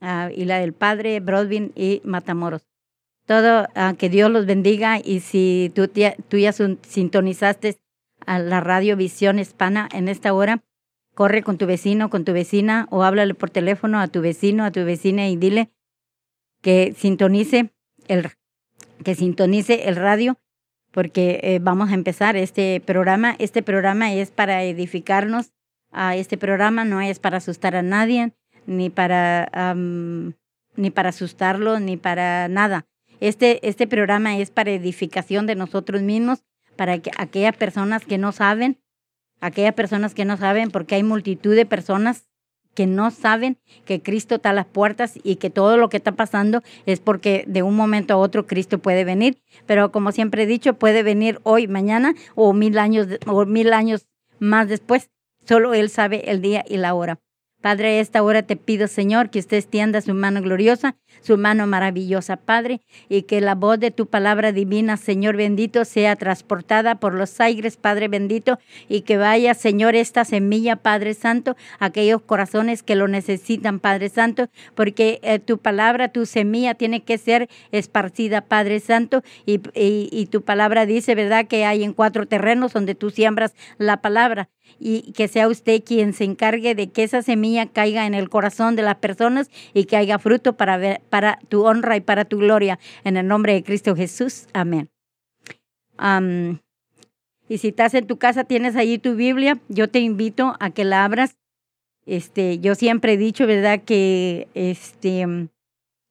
uh, 0.00 0.28
y 0.34 0.44
la 0.44 0.58
del 0.58 0.72
Padre, 0.72 1.20
Broadbin 1.20 1.70
y 1.76 2.00
Matamoros. 2.02 2.66
Todo, 3.26 3.68
uh, 3.76 3.94
que 3.96 4.08
Dios 4.08 4.28
los 4.28 4.46
bendiga 4.46 4.98
y 4.98 5.20
si 5.20 5.70
tú, 5.72 5.88
tú 6.28 6.36
ya 6.36 6.52
sintonizaste 6.52 7.78
a 8.26 8.40
la 8.40 8.58
radio 8.60 8.96
Visión 8.96 9.38
Hispana 9.38 9.88
en 9.92 10.08
esta 10.08 10.32
hora, 10.32 10.64
corre 11.14 11.44
con 11.44 11.58
tu 11.58 11.66
vecino, 11.66 12.10
con 12.10 12.24
tu 12.24 12.32
vecina 12.32 12.88
o 12.90 13.04
háblale 13.04 13.34
por 13.34 13.50
teléfono 13.50 14.00
a 14.00 14.08
tu 14.08 14.20
vecino, 14.20 14.64
a 14.64 14.72
tu 14.72 14.84
vecina 14.84 15.28
y 15.28 15.36
dile 15.36 15.70
que 16.60 16.92
sintonice 16.96 17.70
el, 18.08 18.30
que 19.04 19.14
sintonice 19.14 19.88
el 19.88 19.94
radio 19.94 20.40
porque 20.96 21.40
eh, 21.42 21.58
vamos 21.60 21.90
a 21.90 21.94
empezar 21.94 22.36
este 22.36 22.80
programa. 22.80 23.36
Este 23.38 23.62
programa 23.62 24.14
es 24.14 24.30
para 24.30 24.62
edificarnos. 24.62 25.52
a 25.92 26.16
este 26.16 26.38
programa 26.38 26.86
no 26.86 27.02
es 27.02 27.18
para 27.18 27.36
asustar 27.36 27.76
a 27.76 27.82
nadie, 27.82 28.32
ni 28.66 28.88
para, 28.88 29.74
ni 29.74 30.90
para 30.90 31.10
asustarlo, 31.10 31.80
ni 31.80 31.98
para 31.98 32.48
nada. 32.48 32.86
Este, 33.20 33.68
este 33.68 33.86
programa 33.86 34.38
es 34.38 34.50
para 34.50 34.70
edificación 34.70 35.46
de 35.46 35.54
nosotros 35.54 36.00
mismos, 36.00 36.44
para 36.76 36.98
que 36.98 37.10
aquellas 37.18 37.56
personas 37.58 38.06
que 38.06 38.16
no 38.16 38.32
saben, 38.32 38.78
aquellas 39.42 39.74
personas 39.74 40.14
que 40.14 40.24
no 40.24 40.38
saben, 40.38 40.70
porque 40.70 40.94
hay 40.94 41.02
multitud 41.02 41.54
de 41.54 41.66
personas 41.66 42.26
que 42.76 42.86
no 42.86 43.10
saben 43.10 43.58
que 43.86 44.02
Cristo 44.02 44.36
está 44.36 44.50
a 44.50 44.52
las 44.52 44.66
puertas 44.66 45.18
y 45.24 45.36
que 45.36 45.50
todo 45.50 45.78
lo 45.78 45.88
que 45.88 45.96
está 45.96 46.12
pasando 46.12 46.62
es 46.84 47.00
porque 47.00 47.44
de 47.48 47.62
un 47.62 47.74
momento 47.74 48.14
a 48.14 48.18
otro 48.18 48.46
Cristo 48.46 48.78
puede 48.78 49.04
venir. 49.04 49.38
Pero 49.66 49.90
como 49.90 50.12
siempre 50.12 50.42
he 50.42 50.46
dicho, 50.46 50.74
puede 50.74 51.02
venir 51.02 51.40
hoy, 51.42 51.66
mañana 51.66 52.14
o 52.34 52.52
mil 52.52 52.78
años, 52.78 53.08
o 53.26 53.46
mil 53.46 53.72
años 53.72 54.06
más 54.38 54.68
después. 54.68 55.10
Solo 55.44 55.74
Él 55.74 55.88
sabe 55.88 56.30
el 56.30 56.42
día 56.42 56.64
y 56.68 56.76
la 56.76 56.92
hora. 56.94 57.18
Padre, 57.66 57.98
esta 57.98 58.22
hora 58.22 58.44
te 58.44 58.54
pido, 58.54 58.86
Señor, 58.86 59.28
que 59.28 59.40
usted 59.40 59.56
extienda 59.56 60.00
su 60.00 60.14
mano 60.14 60.40
gloriosa, 60.40 60.94
su 61.20 61.36
mano 61.36 61.66
maravillosa, 61.66 62.36
Padre, 62.36 62.80
y 63.08 63.22
que 63.22 63.40
la 63.40 63.56
voz 63.56 63.80
de 63.80 63.90
tu 63.90 64.06
palabra 64.06 64.52
divina, 64.52 64.96
Señor 64.96 65.36
bendito, 65.36 65.84
sea 65.84 66.14
transportada 66.14 67.00
por 67.00 67.14
los 67.14 67.40
aires, 67.40 67.76
Padre 67.76 68.06
bendito, 68.06 68.60
y 68.88 69.00
que 69.00 69.16
vaya, 69.16 69.52
Señor, 69.54 69.96
esta 69.96 70.24
semilla, 70.24 70.76
Padre 70.76 71.14
Santo, 71.14 71.56
a 71.80 71.86
aquellos 71.86 72.22
corazones 72.22 72.84
que 72.84 72.94
lo 72.94 73.08
necesitan, 73.08 73.80
Padre 73.80 74.10
Santo, 74.10 74.48
porque 74.76 75.18
eh, 75.24 75.40
tu 75.40 75.58
palabra, 75.58 76.12
tu 76.12 76.24
semilla 76.24 76.74
tiene 76.74 77.02
que 77.02 77.18
ser 77.18 77.48
esparcida, 77.72 78.42
Padre 78.42 78.78
Santo, 78.78 79.24
y, 79.44 79.60
y 79.74 80.26
tu 80.26 80.42
palabra 80.42 80.86
dice, 80.86 81.16
¿verdad?, 81.16 81.48
que 81.48 81.64
hay 81.64 81.82
en 81.82 81.94
cuatro 81.94 82.26
terrenos 82.26 82.74
donde 82.74 82.94
tú 82.94 83.10
siembras 83.10 83.56
la 83.76 84.00
palabra 84.02 84.50
y 84.78 85.12
que 85.12 85.28
sea 85.28 85.48
usted 85.48 85.82
quien 85.84 86.12
se 86.12 86.24
encargue 86.24 86.74
de 86.74 86.90
que 86.90 87.02
esa 87.02 87.22
semilla 87.22 87.66
caiga 87.66 88.06
en 88.06 88.14
el 88.14 88.28
corazón 88.28 88.76
de 88.76 88.82
las 88.82 88.96
personas 88.96 89.50
y 89.72 89.84
que 89.84 89.96
haya 89.96 90.18
fruto 90.18 90.56
para, 90.56 90.76
ver, 90.76 91.00
para 91.08 91.38
tu 91.48 91.64
honra 91.64 91.96
y 91.96 92.00
para 92.00 92.24
tu 92.24 92.38
gloria. 92.38 92.78
En 93.04 93.16
el 93.16 93.26
nombre 93.26 93.54
de 93.54 93.62
Cristo 93.62 93.96
Jesús. 93.96 94.46
Amén. 94.52 94.90
y 97.48 97.58
si 97.58 97.68
estás 97.68 97.94
en 97.94 98.06
tu 98.06 98.18
casa, 98.18 98.44
tienes 98.44 98.76
allí 98.76 98.98
tu 98.98 99.14
Biblia, 99.14 99.58
yo 99.68 99.88
te 99.88 100.00
invito 100.00 100.56
a 100.60 100.70
que 100.70 100.84
la 100.84 101.04
abras. 101.04 101.36
Este, 102.04 102.58
yo 102.60 102.74
siempre 102.74 103.14
he 103.14 103.16
dicho, 103.16 103.46
¿verdad?, 103.46 103.82
que, 103.82 104.46
este, 104.54 105.48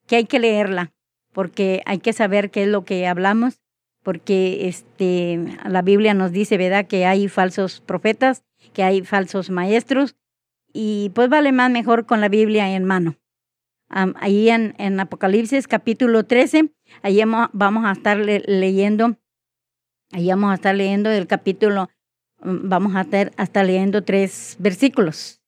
que 0.07 0.17
hay 0.17 0.25
que 0.25 0.39
leerla, 0.39 0.91
porque 1.31 1.81
hay 1.85 1.99
que 1.99 2.11
saber 2.11 2.51
qué 2.51 2.63
es 2.63 2.69
lo 2.69 2.83
que 2.83 3.07
hablamos 3.07 3.64
porque 4.05 4.67
este, 4.67 5.43
la 5.67 5.81
Biblia 5.81 6.13
nos 6.13 6.31
dice, 6.31 6.57
¿verdad?, 6.57 6.85
que 6.85 7.07
hay 7.07 7.27
falsos 7.27 7.81
profetas, 7.81 8.43
que 8.71 8.83
hay 8.83 9.01
falsos 9.01 9.49
maestros, 9.49 10.15
y 10.71 11.11
pues 11.15 11.27
vale 11.27 11.51
más 11.51 11.71
mejor 11.71 12.05
con 12.05 12.21
la 12.21 12.29
Biblia 12.29 12.69
en 12.75 12.85
mano. 12.85 13.15
ahí 13.89 14.49
en, 14.49 14.99
Apocalipsis 14.99 15.67
capítulo 15.67 16.23
13, 16.23 16.71
ahí 17.01 17.19
vamos 17.51 17.85
a 17.85 17.93
estar 17.93 18.17
leyendo, 18.17 19.17
ahí 20.11 20.27
vamos 20.27 20.51
a 20.51 20.55
estar 20.55 20.75
leyendo 20.75 21.09
el 21.09 21.25
capítulo, 21.25 21.89
mm, 22.43 22.69
vamos 22.69 22.95
a 22.95 23.01
estar 23.01 23.65
leyendo 23.65 24.03
tres 24.03 24.55
versículos. 24.59 25.41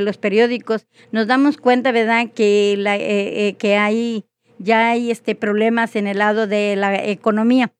los 0.00 0.18
periódicos, 0.18 0.86
nos 1.10 1.26
damos 1.26 1.56
cuenta, 1.56 1.90
¿verdad?, 1.90 2.28
que, 2.32 2.74
eh, 2.74 3.56
que 3.58 3.76
hay, 3.76 4.24
ya 4.58 4.90
hay 4.90 5.10
este, 5.10 5.34
problemas 5.34 5.96
en 5.96 6.06
el 6.06 6.18
lado 6.18 6.46
de 6.46 6.76
la 6.76 7.04
economía. 7.04 7.72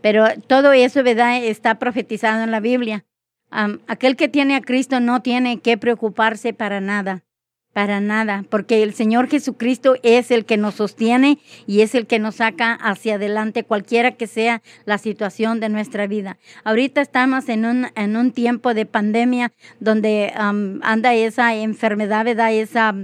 Pero 0.00 0.24
todo 0.46 0.72
eso, 0.72 1.02
¿verdad?, 1.02 1.42
está 1.42 1.80
profetizado 1.80 2.44
en 2.44 2.52
la 2.52 2.60
Biblia. 2.60 3.06
aquel 3.50 4.14
que 4.14 4.28
tiene 4.28 4.54
a 4.54 4.60
Cristo 4.60 5.00
no 5.00 5.20
tiene 5.20 5.58
que 5.58 5.78
preocuparse 5.78 6.52
para 6.52 6.80
nada. 6.80 7.24
Para 7.72 8.00
nada, 8.00 8.44
porque 8.48 8.82
el 8.82 8.92
Señor 8.92 9.28
Jesucristo 9.28 9.96
es 10.02 10.30
el 10.30 10.44
que 10.46 10.56
nos 10.56 10.76
sostiene 10.76 11.38
y 11.66 11.82
es 11.82 11.94
el 11.94 12.06
que 12.06 12.18
nos 12.18 12.36
saca 12.36 12.72
hacia 12.72 13.16
adelante, 13.16 13.62
cualquiera 13.62 14.12
que 14.12 14.26
sea 14.26 14.62
la 14.84 14.98
situación 14.98 15.60
de 15.60 15.68
nuestra 15.68 16.06
vida. 16.06 16.38
Ahorita 16.64 17.00
estamos 17.00 17.48
en 17.48 17.66
un, 17.66 17.86
en 17.94 18.16
un 18.16 18.32
tiempo 18.32 18.74
de 18.74 18.86
pandemia 18.86 19.52
donde 19.78 20.32
anda 20.34 21.14
esa 21.14 21.54
enfermedad. 21.54 22.18
Esa, 22.26 22.94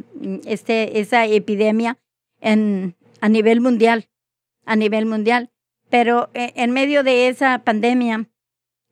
este, 0.45 1.01
esa 1.01 1.27
epidemia 1.27 1.99
en, 2.41 2.97
a 3.21 3.29
nivel 3.29 3.61
mundial, 3.61 4.09
a 4.65 4.77
nivel 4.77 5.07
mundial. 5.07 5.51
Pero 5.91 6.31
eh, 6.35 6.53
en 6.57 6.73
medio 6.73 7.03
de 7.03 7.29
esa 7.29 7.61
pandemia, 7.61 8.29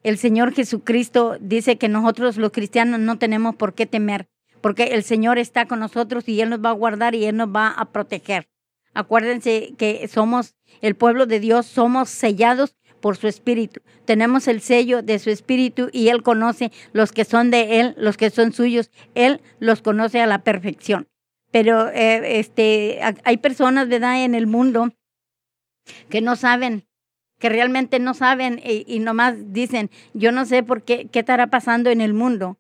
el 0.02 0.19
Señor 0.19 0.52
Jesucristo 0.52 1.37
dice 1.41 1.79
que 1.79 1.88
nosotros 1.88 2.37
los 2.37 2.52
cristianos 2.52 3.00
no 3.00 3.19
tenemos 3.19 3.57
por 3.57 3.75
qué 3.75 3.87
temer 3.87 4.29
porque 4.62 4.85
el 4.95 5.02
Señor 5.02 5.38
está 5.38 5.66
con 5.66 5.81
nosotros 5.81 6.28
y 6.28 6.40
Él 6.40 6.50
nos 6.50 6.64
va 6.64 6.71
a 6.71 6.75
guardar 6.75 7.14
y 7.14 7.26
Él 7.26 7.37
nos 7.37 7.49
va 7.49 7.69
a 7.69 7.92
proteger. 7.92 8.49
Acuérdense 8.95 9.75
que 9.76 10.07
somos 10.09 10.54
el 10.81 10.95
pueblo 10.95 11.26
de 11.26 11.40
Dios, 11.40 11.66
somos 11.66 12.09
sellados 12.09 12.76
por 13.00 13.16
su 13.16 13.26
espíritu. 13.26 13.81
Tenemos 14.04 14.49
el 14.49 14.61
sello 14.61 15.02
de 15.02 15.19
su 15.19 15.31
espíritu 15.31 15.88
y 15.92 16.09
Él 16.09 16.23
conoce 16.23 16.71
los 16.92 17.12
que 17.12 17.25
son 17.25 17.50
de 17.50 17.81
Él, 17.81 17.95
los 17.99 18.16
que 18.16 18.31
son 18.31 18.52
suyos. 18.52 18.90
Él 19.14 19.40
los 19.59 19.83
conoce 19.83 20.21
a 20.21 20.26
la 20.26 20.42
perfección. 20.45 21.09
Pero 21.50 21.88
eh, 21.90 22.38
este, 22.38 23.00
hay 23.25 23.37
personas, 23.38 23.88
¿verdad?, 23.88 24.25
en 24.25 24.35
el 24.35 24.47
mundo 24.47 24.92
que 26.09 26.21
no 26.21 26.37
saben, 26.37 26.87
que 27.38 27.49
realmente 27.49 27.99
no 27.99 28.14
saben 28.14 28.61
y, 28.64 28.85
y 28.87 29.00
nomás 29.00 29.35
dicen, 29.52 29.90
yo 30.14 30.33
no 30.33 30.47
sé 30.47 30.62
por 30.62 30.83
qué, 30.83 31.09
qué 31.09 31.19
estará 31.19 31.49
pasando 31.49 31.90
en 31.90 32.00
el 32.00 32.14
mundo. 32.14 32.59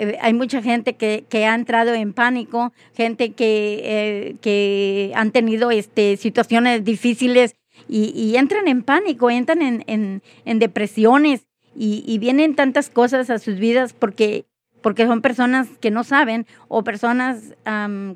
Eh, 0.00 0.16
hay 0.22 0.32
mucha 0.32 0.62
gente 0.62 0.94
que, 0.94 1.26
que, 1.28 1.44
ha 1.44 1.54
entrado 1.54 1.92
en 1.92 2.14
pánico, 2.14 2.72
gente 2.94 3.32
que, 3.32 3.80
eh, 3.84 4.36
que 4.40 5.12
han 5.14 5.30
tenido 5.30 5.70
este, 5.70 6.16
situaciones 6.16 6.84
difíciles 6.84 7.54
y, 7.86 8.10
y 8.18 8.36
entran 8.36 8.66
en 8.66 8.82
pánico, 8.82 9.28
entran 9.28 9.60
en, 9.60 9.84
en, 9.86 10.22
en 10.46 10.58
depresiones 10.58 11.46
y, 11.76 12.02
y, 12.06 12.18
vienen 12.18 12.54
tantas 12.54 12.88
cosas 12.88 13.28
a 13.28 13.38
sus 13.38 13.58
vidas 13.58 13.92
porque, 13.92 14.46
porque 14.80 15.04
son 15.06 15.20
personas 15.20 15.68
que 15.82 15.90
no 15.90 16.02
saben 16.02 16.46
o 16.68 16.82
personas 16.82 17.54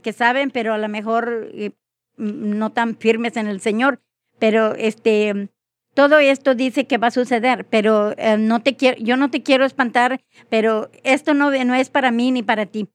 que 0.03 0.13
saben, 0.15 0.51
pero 0.51 0.73
a 0.73 0.79
lo 0.79 0.89
mejor 0.89 1.51
eh, 1.53 1.73
no 2.17 2.73
tan 2.73 2.97
firmes 2.97 3.37
en 3.37 3.47
el 3.47 3.61
Señor. 3.61 4.01
Pero 4.39 4.75
este, 4.75 5.49
todo 5.95 6.19
esto 6.19 6.55
dice 6.55 6.87
que 6.87 6.99
va 6.99 7.07
a 7.09 7.13
suceder, 7.13 7.67
pero 7.67 8.15
eh, 8.19 8.37
no 8.37 8.61
te 8.61 8.77
quiero, 8.77 8.99
yo 9.01 9.17
no 9.17 9.31
te 9.31 9.43
quiero 9.43 9.65
espantar, 9.65 10.21
pero 10.51 10.91
esto 11.05 11.35
no, 11.35 11.51
no 11.51 11.75
es 11.75 11.91
para 11.91 12.11
mí 12.11 12.33
ni 12.33 12.43
para 12.43 12.67
ti. 12.67 12.89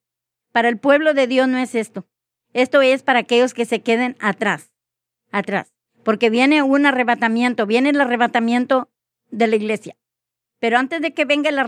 Para 0.52 0.70
el 0.70 0.78
pueblo 0.78 1.14
de 1.14 1.28
Dios 1.28 1.48
no 1.48 1.58
es 1.58 1.76
esto. 1.76 2.06
Esto 2.54 2.82
es 2.82 3.04
para 3.04 3.20
aquellos 3.20 3.54
que 3.54 3.66
se 3.66 3.82
queden 3.82 4.16
atrás, 4.20 4.74
atrás. 5.32 5.74
porque 6.04 6.30
viene 6.30 6.64
un 6.64 6.86
arrebatamiento, 6.86 7.66
viene 7.66 7.90
el 7.90 8.02
arrebatamiento 8.02 8.90
de 9.30 9.48
la 9.48 9.56
iglesia. 9.56 9.96
Pero 10.60 10.78
antes 10.78 11.02
de 11.02 11.14
que 11.14 11.26
venga 11.26 11.50
el 11.50 11.60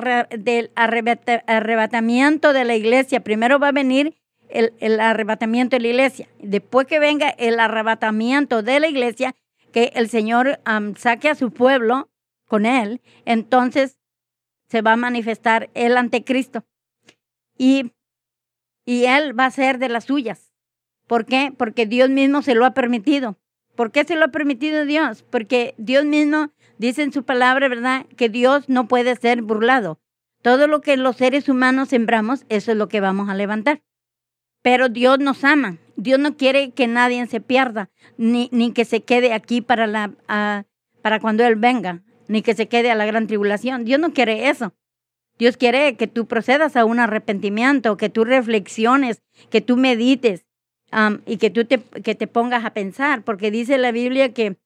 arrebatamiento 0.76 2.54
de 2.54 2.66
la 2.66 2.76
iglesia, 2.76 3.22
primero 3.22 3.60
va 3.60 3.70
a 3.70 3.74
venir 3.74 4.18
el, 4.50 5.00
arrebatamiento 5.00 5.76
de 5.78 5.82
la 5.82 5.88
iglesia. 5.88 6.28
Después 6.40 6.88
que 6.88 7.00
venga 7.00 7.30
el 7.30 7.60
arrebatamiento 7.60 8.64
de 8.64 8.80
la 8.80 8.88
iglesia, 8.88 9.36
que 9.72 9.92
el 9.96 10.10
Señor 10.10 10.60
saque 10.98 11.30
a 11.30 11.36
su 11.36 11.52
pueblo 11.52 12.10
con 12.46 12.66
él, 12.66 13.02
entonces 13.26 13.98
se 14.68 14.82
va 14.82 14.94
a 14.94 14.98
manifestar 14.98 15.70
el 15.74 15.98
anticristo. 15.98 16.66
Y, 17.58 17.92
y 18.86 19.06
él 19.06 19.38
va 19.38 19.46
a 19.46 19.52
ser 19.52 19.78
de 19.80 19.90
las 19.90 20.06
suyas. 20.06 20.54
¿Por 21.08 21.26
qué? 21.26 21.54
Porque 21.58 21.86
Dios 21.86 22.10
mismo 22.10 22.42
se 22.42 22.56
lo 22.56 22.66
ha 22.66 22.74
permitido. 22.74 23.38
¿Por 23.76 23.92
qué 23.92 24.04
se 24.04 24.16
lo 24.16 24.26
ha 24.26 24.30
permitido 24.30 24.86
Dios? 24.86 25.24
Porque 25.24 25.76
Dios 25.78 26.06
mismo 26.06 26.52
dice 26.78 27.04
en 27.04 27.12
su 27.12 27.24
palabra, 27.24 27.68
¿verdad? 27.68 28.06
Que 28.18 28.30
Dios 28.30 28.70
no 28.70 28.88
puede 28.88 29.16
ser 29.16 29.42
burlado. 29.42 30.00
Todo 30.42 30.68
lo 30.68 30.82
que 30.82 30.98
los 30.98 31.18
seres 31.18 31.50
humanos 31.50 31.90
sembramos, 31.90 32.46
eso 32.50 32.72
es 32.72 32.78
lo 32.78 32.88
que 32.88 33.02
vamos 33.02 33.30
a 33.30 33.36
levantar. 33.36 33.82
Pero 34.62 34.90
Dios 34.90 35.20
nos 35.20 35.44
ama. 35.44 35.78
Dios 35.96 36.20
no 36.20 36.36
quiere 36.36 36.72
que 36.72 36.88
nadie 36.88 37.26
se 37.28 37.42
pierda, 37.42 37.90
ni, 38.18 38.50
ni 38.52 38.72
que 38.72 38.86
se 38.86 39.02
quede 39.02 39.34
aquí 39.34 39.62
para, 39.62 39.86
la, 39.88 40.14
para 41.02 41.20
cuando 41.20 41.44
Él 41.44 41.56
venga, 41.56 42.02
ni 42.28 42.42
que 42.42 42.56
se 42.56 42.68
quede 42.68 42.90
a 42.90 42.96
la 42.96 43.06
gran 43.06 43.28
tribulación. 43.28 43.86
Dios 43.86 44.00
no 44.00 44.14
quiere 44.14 44.50
eso. 44.50 44.74
Dios 45.38 45.58
quiere 45.58 45.96
que 45.98 46.08
tú 46.08 46.28
procedas 46.28 46.76
a 46.76 46.86
un 46.86 47.00
arrepentimiento, 47.00 47.98
que 47.98 48.10
tú 48.10 48.24
reflexiones, 48.24 49.22
que 49.50 49.62
tú 49.62 49.78
medites 49.78 50.46
y 51.26 51.38
que 51.38 51.50
tú 51.50 51.66
te, 51.66 51.80
que 51.80 52.16
te 52.16 52.28
pongas 52.28 52.66
a 52.66 52.74
pensar, 52.74 53.24
porque 53.24 53.50
dice 53.50 53.78
la 53.78 53.92
Biblia 53.92 54.34
que 54.34 54.58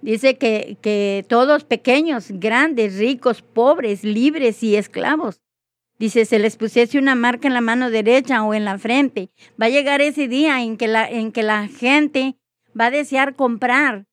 dice 0.00 0.36
que, 0.36 0.78
que 0.80 1.24
todos 1.28 1.64
pequeños, 1.64 2.28
grandes, 2.30 2.98
ricos, 2.98 3.42
pobres, 3.42 4.04
libres 4.04 4.62
y 4.62 4.76
esclavos, 4.76 5.40
Dice, 6.02 6.24
se 6.24 6.40
les 6.40 6.56
pusiese 6.56 6.98
una 6.98 7.14
marca 7.14 7.46
en 7.46 7.54
la 7.54 7.60
mano 7.60 7.88
derecha 7.88 8.42
o 8.42 8.54
en 8.54 8.64
la 8.64 8.76
frente. 8.76 9.30
Va 9.50 9.66
a 9.66 9.68
llegar 9.68 10.00
ese 10.00 10.26
día 10.26 10.60
en 10.60 10.76
que 10.76 10.88
la, 10.88 11.08
en 11.08 11.30
que 11.30 11.44
la 11.44 11.68
gente 11.68 12.34
va 12.76 12.86
a 12.86 12.90
desear 12.90 13.36
comprar, 13.36 14.06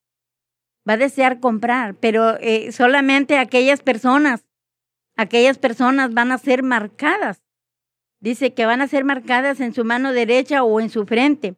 va 0.88 0.94
a 0.94 0.98
desear 0.98 1.40
comprar, 1.40 1.96
pero 1.96 2.38
eh, 2.42 2.72
solamente 2.74 3.40
aquellas 3.40 3.82
personas, 3.82 4.46
aquellas 5.18 5.58
personas 5.58 6.14
van 6.14 6.32
a 6.32 6.38
ser 6.38 6.62
marcadas. 6.62 7.42
Dice 8.20 8.54
que 8.54 8.68
van 8.68 8.84
a 8.84 8.88
ser 8.88 9.04
marcadas 9.04 9.60
en 9.60 9.74
su 9.74 9.84
mano 9.84 10.14
derecha 10.14 10.62
o 10.62 10.80
en 10.80 10.92
su 10.92 11.08
frente. 11.08 11.56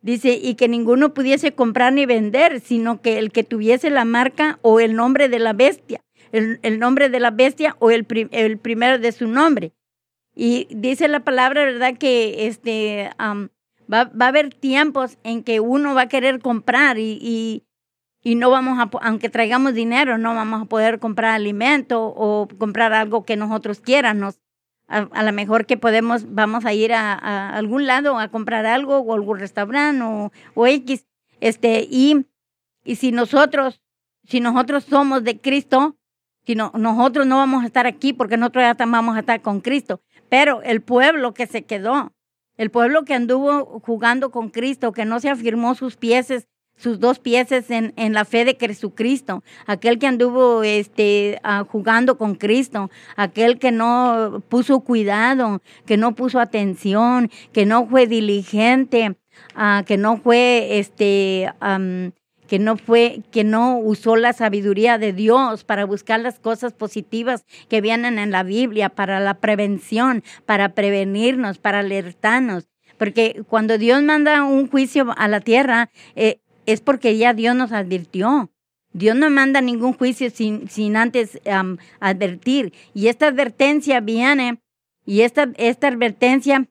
Dice, 0.00 0.40
y 0.42 0.54
que 0.54 0.68
ninguno 0.68 1.12
pudiese 1.12 1.52
comprar 1.52 1.92
ni 1.92 2.06
vender, 2.06 2.60
sino 2.60 3.02
que 3.02 3.18
el 3.18 3.30
que 3.30 3.44
tuviese 3.44 3.90
la 3.90 4.06
marca 4.06 4.58
o 4.62 4.80
el 4.80 4.94
nombre 4.96 5.28
de 5.28 5.38
la 5.38 5.52
bestia 5.52 6.00
el, 6.32 6.78
nombre 6.78 7.08
de 7.08 7.20
la 7.20 7.30
bestia 7.30 7.76
o 7.78 7.90
el, 7.90 8.06
el, 8.30 8.58
primero 8.58 8.98
de 8.98 9.12
su 9.12 9.26
nombre. 9.26 9.72
Y 10.34 10.68
dice 10.70 11.08
la 11.08 11.20
palabra, 11.20 11.64
¿verdad? 11.64 11.96
Que 11.96 12.46
este, 12.46 13.10
va, 13.18 14.04
va, 14.04 14.26
a 14.26 14.28
haber 14.28 14.52
tiempos 14.52 15.18
en 15.24 15.42
que 15.42 15.60
uno 15.60 15.94
va 15.94 16.02
a 16.02 16.08
querer 16.08 16.40
comprar 16.40 16.98
y, 16.98 17.62
y, 18.22 18.34
no 18.34 18.50
vamos 18.50 18.78
a, 18.78 18.90
aunque 19.02 19.28
traigamos 19.28 19.74
dinero, 19.74 20.18
no 20.18 20.34
vamos 20.34 20.62
a 20.62 20.64
poder 20.66 20.98
comprar 20.98 21.32
alimento 21.32 22.04
o 22.04 22.48
comprar 22.58 22.92
algo 22.92 23.24
que 23.24 23.36
nosotros 23.36 23.80
quieramos. 23.80 24.40
A, 24.88 24.98
a 24.98 25.22
lo 25.24 25.32
mejor 25.32 25.66
que 25.66 25.76
podemos, 25.76 26.32
vamos 26.32 26.64
a 26.64 26.72
ir 26.72 26.92
a, 26.92 27.12
a, 27.14 27.56
algún 27.56 27.86
lado 27.86 28.18
a 28.18 28.28
comprar 28.28 28.66
algo 28.66 28.98
o 28.98 29.14
algún 29.14 29.38
restaurante 29.38 30.02
o, 30.04 30.32
o 30.54 30.66
X. 30.66 31.06
Este, 31.40 31.86
y, 31.90 32.26
y 32.84 32.96
si 32.96 33.12
nosotros, 33.12 33.80
si 34.24 34.40
nosotros 34.40 34.84
somos 34.84 35.24
de 35.24 35.40
Cristo, 35.40 35.96
sino 36.46 36.70
nosotros 36.74 37.26
no 37.26 37.36
vamos 37.36 37.64
a 37.64 37.66
estar 37.66 37.86
aquí 37.86 38.12
porque 38.12 38.36
nosotros 38.36 38.64
ya 38.64 38.86
vamos 38.86 39.16
a 39.16 39.20
estar 39.20 39.42
con 39.42 39.60
Cristo. 39.60 40.00
Pero 40.28 40.62
el 40.62 40.80
pueblo 40.80 41.34
que 41.34 41.46
se 41.46 41.64
quedó, 41.64 42.12
el 42.56 42.70
pueblo 42.70 43.04
que 43.04 43.14
anduvo 43.14 43.80
jugando 43.80 44.30
con 44.30 44.50
Cristo, 44.50 44.92
que 44.92 45.04
no 45.04 45.20
se 45.20 45.28
afirmó 45.28 45.74
sus 45.74 45.96
pies, 45.96 46.46
sus 46.76 47.00
dos 47.00 47.18
pies 47.18 47.50
en, 47.70 47.92
en 47.96 48.12
la 48.12 48.24
fe 48.24 48.44
de 48.44 48.56
Jesucristo, 48.58 49.42
aquel 49.66 49.98
que 49.98 50.06
anduvo 50.06 50.62
este, 50.62 51.40
ah, 51.42 51.64
jugando 51.68 52.18
con 52.18 52.34
Cristo, 52.34 52.90
aquel 53.16 53.58
que 53.58 53.72
no 53.72 54.42
puso 54.48 54.80
cuidado, 54.80 55.62
que 55.84 55.96
no 55.96 56.14
puso 56.14 56.38
atención, 56.38 57.30
que 57.52 57.66
no 57.66 57.86
fue 57.86 58.06
diligente, 58.06 59.16
uh, 59.56 59.84
que 59.84 59.96
no 59.96 60.18
fue 60.18 60.78
este, 60.78 61.50
que 62.46 62.58
no 62.58 62.76
fue, 62.76 63.22
que 63.30 63.44
no 63.44 63.78
usó 63.78 64.16
la 64.16 64.32
sabiduría 64.32 64.98
de 64.98 65.12
Dios 65.12 65.64
para 65.64 65.84
buscar 65.84 66.20
las 66.20 66.38
cosas 66.38 66.72
positivas 66.72 67.44
que 67.68 67.80
vienen 67.80 68.18
en 68.18 68.30
la 68.30 68.42
Biblia, 68.42 68.88
para 68.88 69.20
la 69.20 69.34
prevención, 69.34 70.22
para 70.44 70.70
prevenirnos, 70.70 71.58
para 71.58 71.80
alertarnos. 71.80 72.68
Porque 72.98 73.42
cuando 73.48 73.78
Dios 73.78 74.02
manda 74.02 74.44
un 74.44 74.68
juicio 74.68 75.12
a 75.16 75.28
la 75.28 75.40
tierra, 75.40 75.90
eh, 76.14 76.40
es 76.66 76.80
porque 76.80 77.16
ya 77.16 77.34
Dios 77.34 77.54
nos 77.54 77.72
advirtió. 77.72 78.50
Dios 78.92 79.14
no 79.14 79.28
manda 79.28 79.60
ningún 79.60 79.92
juicio 79.92 80.30
sin, 80.30 80.68
sin 80.70 80.96
antes 80.96 81.38
advertir. 82.00 82.72
Y 82.94 83.08
esta 83.08 83.26
advertencia 83.26 84.00
viene, 84.00 84.62
y 85.04 85.20
esta, 85.20 85.50
esta 85.58 85.88
advertencia 85.88 86.66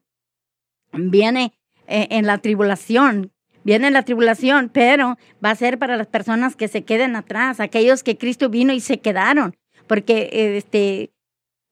viene 0.92 1.52
eh, 1.86 2.08
en 2.10 2.26
la 2.26 2.38
tribulación, 2.38 3.32
Viene 3.66 3.90
la 3.90 4.04
tribulación, 4.04 4.70
pero 4.72 5.18
va 5.44 5.50
a 5.50 5.56
ser 5.56 5.76
para 5.76 5.96
las 5.96 6.06
personas 6.06 6.54
que 6.54 6.68
se 6.68 6.84
queden 6.84 7.16
atrás, 7.16 7.58
aquellos 7.58 8.04
que 8.04 8.16
Cristo 8.16 8.48
vino 8.48 8.72
y 8.72 8.78
se 8.78 9.00
quedaron, 9.00 9.56
porque 9.88 10.56
este 10.56 11.10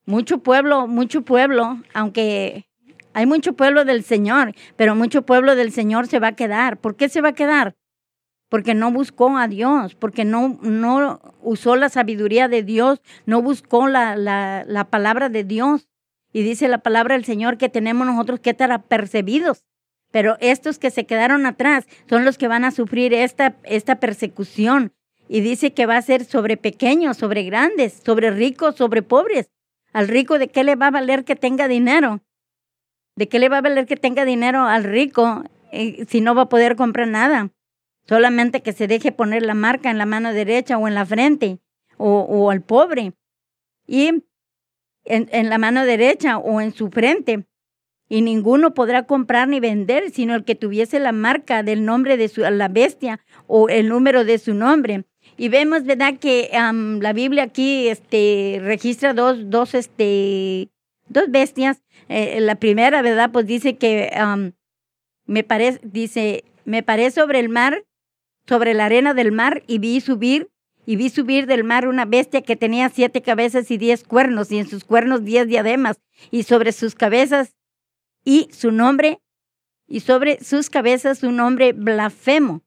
mucho 0.05 0.39
pueblo, 0.39 0.87
mucho 0.87 1.21
pueblo, 1.21 1.81
aunque 1.93 2.65
hay 3.13 3.25
mucho 3.25 3.53
pueblo 3.53 3.85
del 3.85 4.03
Señor, 4.03 4.53
pero 4.75 4.93
mucho 4.93 5.21
pueblo 5.21 5.55
del 5.55 5.71
Señor 5.71 6.07
se 6.07 6.19
va 6.19 6.27
a 6.27 6.35
quedar. 6.35 6.75
¿Por 6.81 6.97
qué 6.97 7.07
se 7.07 7.21
va 7.21 7.29
a 7.29 7.33
quedar? 7.33 7.77
Porque 8.49 8.73
no 8.73 8.91
buscó 8.91 9.37
a 9.37 9.47
Dios, 9.47 9.95
porque 9.95 10.25
no, 10.25 10.59
no 10.61 11.21
usó 11.41 11.77
la 11.77 11.87
sabiduría 11.87 12.49
de 12.49 12.61
Dios, 12.61 13.01
no 13.25 13.41
buscó 13.41 13.87
la, 13.87 14.17
la, 14.17 14.65
la 14.67 14.89
palabra 14.89 15.29
de 15.29 15.45
Dios. 15.45 15.87
Y 16.33 16.41
dice 16.41 16.67
la 16.67 16.79
palabra 16.79 17.15
del 17.15 17.23
Señor 17.23 17.57
que 17.57 17.69
tenemos 17.69 18.05
nosotros 18.05 18.41
que 18.41 18.49
estar 18.49 18.73
apercebidos 18.73 19.63
pero 20.15 20.37
estos 20.39 20.79
que 20.79 20.91
se 20.91 21.05
quedaron 21.05 21.45
atrás 21.45 21.87
son 22.07 22.23
los 22.23 22.37
que 22.37 22.47
van 22.47 22.63
a 22.63 22.71
sufrir 22.71 23.13
esta, 23.13 23.57
esta 23.63 23.99
persecución. 23.99 24.93
Y 25.27 25.41
dice 25.41 25.73
que 25.73 25.85
va 25.85 25.97
a 25.97 26.01
ser 26.01 26.23
sobre 26.23 26.55
pequeños, 26.55 27.17
sobre 27.17 27.43
grandes, 27.43 28.01
sobre 28.01 28.31
ricos, 28.31 28.77
sobre 28.77 29.01
pobres. 29.01 29.51
Al 29.91 30.07
rico, 30.07 30.39
¿de 30.39 30.47
qué 30.47 30.63
le 30.63 30.77
va 30.77 30.87
a 30.87 30.91
valer 30.91 31.25
que 31.25 31.35
tenga 31.35 31.67
dinero? 31.67 32.21
¿De 33.17 33.27
qué 33.27 33.39
le 33.39 33.49
va 33.49 33.57
a 33.57 33.61
valer 33.61 33.87
que 33.87 33.97
tenga 33.97 34.23
dinero 34.23 34.61
al 34.61 34.85
rico 34.85 35.43
eh, 35.73 36.05
si 36.07 36.21
no 36.21 36.33
va 36.33 36.43
a 36.43 36.49
poder 36.49 36.77
comprar 36.77 37.09
nada? 37.09 37.51
Solamente 38.07 38.61
que 38.61 38.71
se 38.71 38.87
deje 38.87 39.11
poner 39.11 39.41
la 39.41 39.53
marca 39.53 39.91
en 39.91 39.97
la 39.97 40.05
mano 40.05 40.31
derecha 40.31 40.77
o 40.77 40.87
en 40.87 40.95
la 40.95 41.05
frente, 41.05 41.59
o, 41.97 42.49
al 42.51 42.61
pobre. 42.61 43.11
Y 43.85 44.23
en 45.03 45.49
la 45.49 45.57
mano 45.57 45.83
derecha 45.83 46.37
o 46.37 46.61
en 46.61 46.71
su 46.71 46.89
frente 46.89 47.45
y 48.07 48.21
ninguno 48.21 48.73
podrá 48.73 49.03
comprar 49.03 49.47
ni 49.47 49.59
vender, 49.59 50.11
sino 50.11 50.35
el 50.35 50.43
que 50.43 50.55
tuviese 50.55 50.99
la 50.99 51.11
marca 51.11 51.63
del 51.63 51.85
nombre 51.85 52.17
de 52.17 52.27
su, 52.27 52.41
la 52.41 52.67
bestia 52.67 53.19
o 53.47 53.69
el 53.69 53.89
número 53.89 54.25
de 54.25 54.37
su 54.37 54.53
nombre. 54.53 55.05
Y 55.37 55.49
vemos, 55.49 55.83
¿verdad?, 55.83 56.17
que 56.19 56.49
la 56.53 57.13
Biblia 57.13 57.43
aquí 57.43 57.87
este, 57.87 58.59
registra 58.61 59.13
dos, 59.13 59.49
dos, 59.49 59.73
este, 59.73 60.69
dos 61.07 61.29
bestias. 61.29 61.81
Eh, 62.07 62.39
la 62.41 62.55
primera, 62.55 63.01
¿verdad?, 63.01 63.31
pues 63.31 63.45
dice 63.47 63.77
que 63.77 64.11
me 65.25 65.43
parece, 65.43 65.79
dice, 65.83 66.43
me 66.63 66.83
paré 66.83 67.09
sobre 67.09 67.39
el 67.39 67.49
mar, 67.49 67.85
sobre 68.47 68.75
la 68.75 68.85
arena 68.85 69.15
del 69.15 69.31
mar, 69.31 69.63
y 69.65 69.79
vi 69.79 69.99
subir, 69.99 70.49
y 70.85 70.97
vi 70.97 71.09
subir 71.09 71.47
del 71.47 71.63
mar 71.63 71.87
una 71.87 72.05
bestia 72.05 72.43
que 72.43 72.55
tenía 72.55 72.89
siete 72.89 73.23
cabezas 73.23 73.71
y 73.71 73.77
diez 73.77 74.03
cuernos, 74.03 74.51
y 74.51 74.59
en 74.59 74.67
sus 74.67 74.85
cuernos 74.85 75.25
diez 75.25 75.47
diademas, 75.47 75.99
y 76.29 76.43
sobre 76.43 76.71
sus 76.71 76.93
cabezas 76.93 77.54
y 78.25 78.49
su 78.51 78.71
nombre, 78.71 79.21
y 79.87 80.01
sobre 80.01 80.43
sus 80.43 80.69
cabezas 80.69 81.19
su 81.19 81.31
nombre 81.31 81.71
blasfemo. 81.71 82.63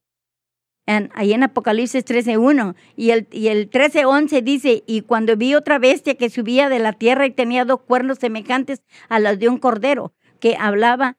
Ahí 1.12 1.34
en 1.34 1.42
Apocalipsis 1.42 2.02
13.1 2.06 2.74
y 2.96 3.10
el, 3.10 3.28
y 3.30 3.48
el 3.48 3.70
13.11 3.70 4.42
dice, 4.42 4.84
y 4.86 5.02
cuando 5.02 5.36
vi 5.36 5.54
otra 5.54 5.78
bestia 5.78 6.14
que 6.14 6.30
subía 6.30 6.70
de 6.70 6.78
la 6.78 6.94
tierra 6.94 7.26
y 7.26 7.30
tenía 7.30 7.66
dos 7.66 7.82
cuernos 7.82 8.18
semejantes 8.18 8.82
a 9.10 9.20
los 9.20 9.38
de 9.38 9.50
un 9.50 9.58
cordero, 9.58 10.14
que 10.40 10.56
hablaba, 10.58 11.18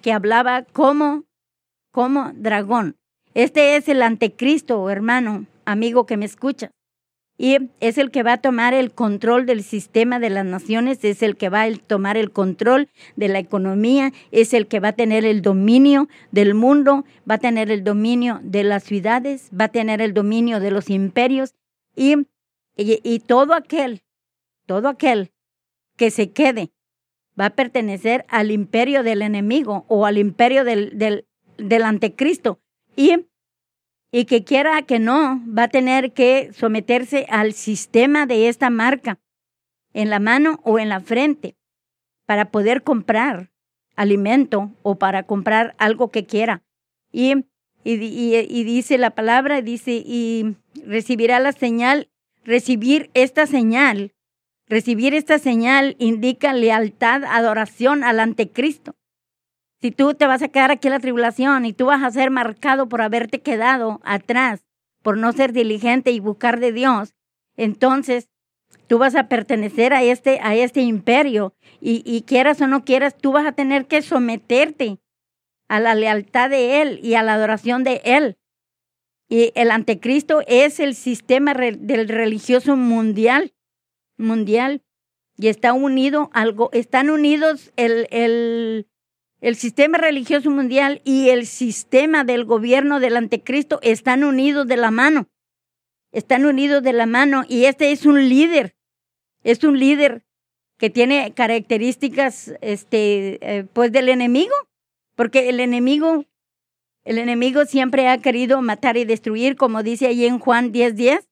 que 0.00 0.12
hablaba 0.12 0.62
como, 0.62 1.24
como 1.92 2.32
dragón. 2.34 2.96
Este 3.34 3.76
es 3.76 3.86
el 3.90 4.00
anticristo, 4.00 4.88
hermano, 4.88 5.44
amigo 5.66 6.06
que 6.06 6.16
me 6.16 6.24
escucha. 6.24 6.70
Y 7.42 7.70
es 7.80 7.96
el 7.96 8.10
que 8.10 8.22
va 8.22 8.34
a 8.34 8.40
tomar 8.42 8.74
el 8.74 8.92
control 8.92 9.46
del 9.46 9.62
sistema 9.62 10.18
de 10.18 10.28
las 10.28 10.44
naciones, 10.44 11.02
es 11.04 11.22
el 11.22 11.38
que 11.38 11.48
va 11.48 11.62
a 11.62 11.72
tomar 11.74 12.18
el 12.18 12.32
control 12.32 12.90
de 13.16 13.28
la 13.28 13.38
economía, 13.38 14.12
es 14.30 14.52
el 14.52 14.66
que 14.66 14.78
va 14.78 14.88
a 14.88 14.92
tener 14.92 15.24
el 15.24 15.40
dominio 15.40 16.06
del 16.32 16.52
mundo, 16.52 17.06
va 17.28 17.36
a 17.36 17.38
tener 17.38 17.70
el 17.70 17.82
dominio 17.82 18.40
de 18.42 18.62
las 18.62 18.84
ciudades, 18.84 19.48
va 19.58 19.64
a 19.64 19.68
tener 19.68 20.02
el 20.02 20.12
dominio 20.12 20.60
de 20.60 20.70
los 20.70 20.90
imperios 20.90 21.54
y, 21.96 22.14
y, 22.76 23.20
todo 23.20 23.54
aquel, 23.54 24.02
todo 24.66 24.88
aquel 24.88 25.32
que 25.96 26.10
se 26.10 26.32
quede 26.32 26.72
va 27.40 27.46
a 27.46 27.56
pertenecer 27.56 28.26
al 28.28 28.50
imperio 28.50 29.02
del 29.02 29.22
enemigo 29.22 29.86
o 29.88 30.04
al 30.04 30.18
imperio 30.18 30.62
del, 30.62 30.98
del, 30.98 31.26
del 31.56 31.84
anticristo. 31.84 32.60
Y 32.96 33.29
y 34.12 34.24
que 34.24 34.44
quiera 34.44 34.82
que 34.82 34.98
no, 34.98 35.40
va 35.46 35.64
a 35.64 35.68
tener 35.68 36.12
que 36.12 36.52
someterse 36.52 37.26
al 37.28 37.52
sistema 37.52 38.26
de 38.26 38.48
esta 38.48 38.70
marca 38.70 39.18
en 39.92 40.10
la 40.10 40.18
mano 40.18 40.60
o 40.64 40.78
en 40.78 40.88
la 40.88 41.00
frente 41.00 41.56
para 42.26 42.50
poder 42.50 42.82
comprar 42.82 43.50
alimento 43.96 44.72
o 44.82 44.96
para 44.96 45.24
comprar 45.24 45.74
algo 45.78 46.10
que 46.10 46.26
quiera. 46.26 46.62
Y, 47.12 47.44
y, 47.84 47.94
y, 47.94 48.64
dice 48.64 48.98
la 48.98 49.10
palabra, 49.10 49.62
dice, 49.62 50.02
y 50.04 50.56
recibirá 50.86 51.40
la 51.40 51.52
señal, 51.52 52.08
recibir 52.44 53.10
esta 53.14 53.46
señal, 53.46 54.12
recibir 54.68 55.14
esta 55.14 55.38
señal 55.38 55.96
indica 55.98 56.52
lealtad, 56.52 57.24
adoración 57.24 58.04
al 58.04 58.20
anticristo. 58.20 58.96
Si 59.80 59.90
tú 59.90 60.14
te 60.14 60.26
vas 60.26 60.42
a 60.42 60.48
quedar 60.48 60.70
aquí 60.70 60.88
en 60.88 60.94
la 60.94 61.00
tribulación 61.00 61.64
y 61.64 61.72
tú 61.72 61.86
vas 61.86 62.02
a 62.02 62.10
ser 62.10 62.30
marcado 62.30 62.88
por 62.88 63.00
haberte 63.00 63.40
quedado 63.40 64.00
atrás, 64.04 64.62
por 65.02 65.16
no 65.16 65.32
ser 65.32 65.52
diligente 65.52 66.10
y 66.10 66.20
buscar 66.20 66.60
de 66.60 66.72
Dios, 66.72 67.14
entonces 67.56 68.28
tú 68.86 68.98
vas 68.98 69.14
a 69.14 69.28
pertenecer 69.28 69.94
a 69.94 70.02
este, 70.02 70.40
a 70.42 70.54
este 70.54 70.82
imperio 70.82 71.54
y, 71.80 72.22
quieras 72.26 72.60
o 72.60 72.66
no 72.66 72.84
quieras, 72.84 73.16
tú 73.16 73.32
vas 73.32 73.46
a 73.46 73.52
tener 73.52 73.86
que 73.86 74.02
someterte 74.02 74.98
a 75.68 75.80
la 75.80 75.94
lealtad 75.94 76.50
de 76.50 76.82
Él 76.82 77.00
y 77.02 77.14
a 77.14 77.22
la 77.22 77.34
adoración 77.34 77.84
de 77.84 78.02
Él. 78.04 78.36
Y 79.28 79.52
el 79.54 79.70
anticristo 79.70 80.42
es 80.46 80.80
el 80.80 80.94
sistema 80.94 81.54
del 81.54 82.08
religioso 82.08 82.76
mundial, 82.76 83.54
mundial, 84.18 84.82
y 85.38 85.48
está 85.48 85.72
unido 85.72 86.28
algo, 86.34 86.68
están 86.72 87.08
unidos 87.08 87.72
el, 87.76 88.08
el, 88.10 88.89
el 89.40 89.56
sistema 89.56 89.98
religioso 89.98 90.50
mundial 90.50 91.00
y 91.04 91.30
el 91.30 91.46
sistema 91.46 92.24
del 92.24 92.44
gobierno 92.44 93.00
del 93.00 93.16
anticristo 93.16 93.78
están 93.82 94.22
unidos 94.24 94.66
de 94.66 94.76
la 94.76 94.90
mano. 94.90 95.28
Están 96.12 96.44
unidos 96.44 96.82
de 96.82 96.92
la 96.92 97.06
mano 97.06 97.44
y 97.48 97.64
este 97.64 97.92
es 97.92 98.04
un 98.04 98.28
líder. 98.28 98.76
Es 99.42 99.64
un 99.64 99.78
líder 99.78 100.24
que 100.76 100.90
tiene 100.90 101.32
características 101.32 102.52
este 102.60 103.38
eh, 103.40 103.64
pues 103.72 103.92
del 103.92 104.08
enemigo, 104.08 104.54
porque 105.14 105.48
el 105.48 105.60
enemigo 105.60 106.24
el 107.04 107.16
enemigo 107.16 107.64
siempre 107.64 108.08
ha 108.08 108.18
querido 108.18 108.60
matar 108.60 108.98
y 108.98 109.06
destruir, 109.06 109.56
como 109.56 109.82
dice 109.82 110.06
ahí 110.06 110.26
en 110.26 110.38
Juan 110.38 110.70
10:10 110.72 111.29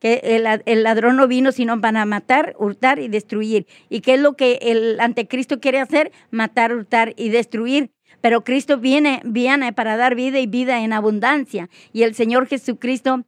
que 0.00 0.22
el, 0.64 0.82
ladrón 0.82 1.16
no 1.16 1.28
vino 1.28 1.52
sino 1.52 1.80
para 1.80 2.04
matar, 2.06 2.56
hurtar 2.58 2.98
y 2.98 3.08
destruir. 3.08 3.66
¿Y 3.90 4.00
qué 4.00 4.14
es 4.14 4.20
lo 4.20 4.34
que 4.34 4.58
el 4.62 4.98
anticristo 4.98 5.60
quiere 5.60 5.78
hacer? 5.78 6.10
Matar, 6.30 6.74
hurtar 6.74 7.12
y 7.16 7.28
destruir. 7.28 7.92
Pero 8.22 8.42
Cristo 8.42 8.78
viene, 8.78 9.20
viene 9.24 9.72
para 9.72 9.96
dar 9.96 10.14
vida 10.14 10.40
y 10.40 10.46
vida 10.46 10.82
en 10.82 10.94
abundancia. 10.94 11.68
Y 11.92 12.02
el 12.02 12.14
Señor 12.14 12.46
Jesucristo 12.46 13.24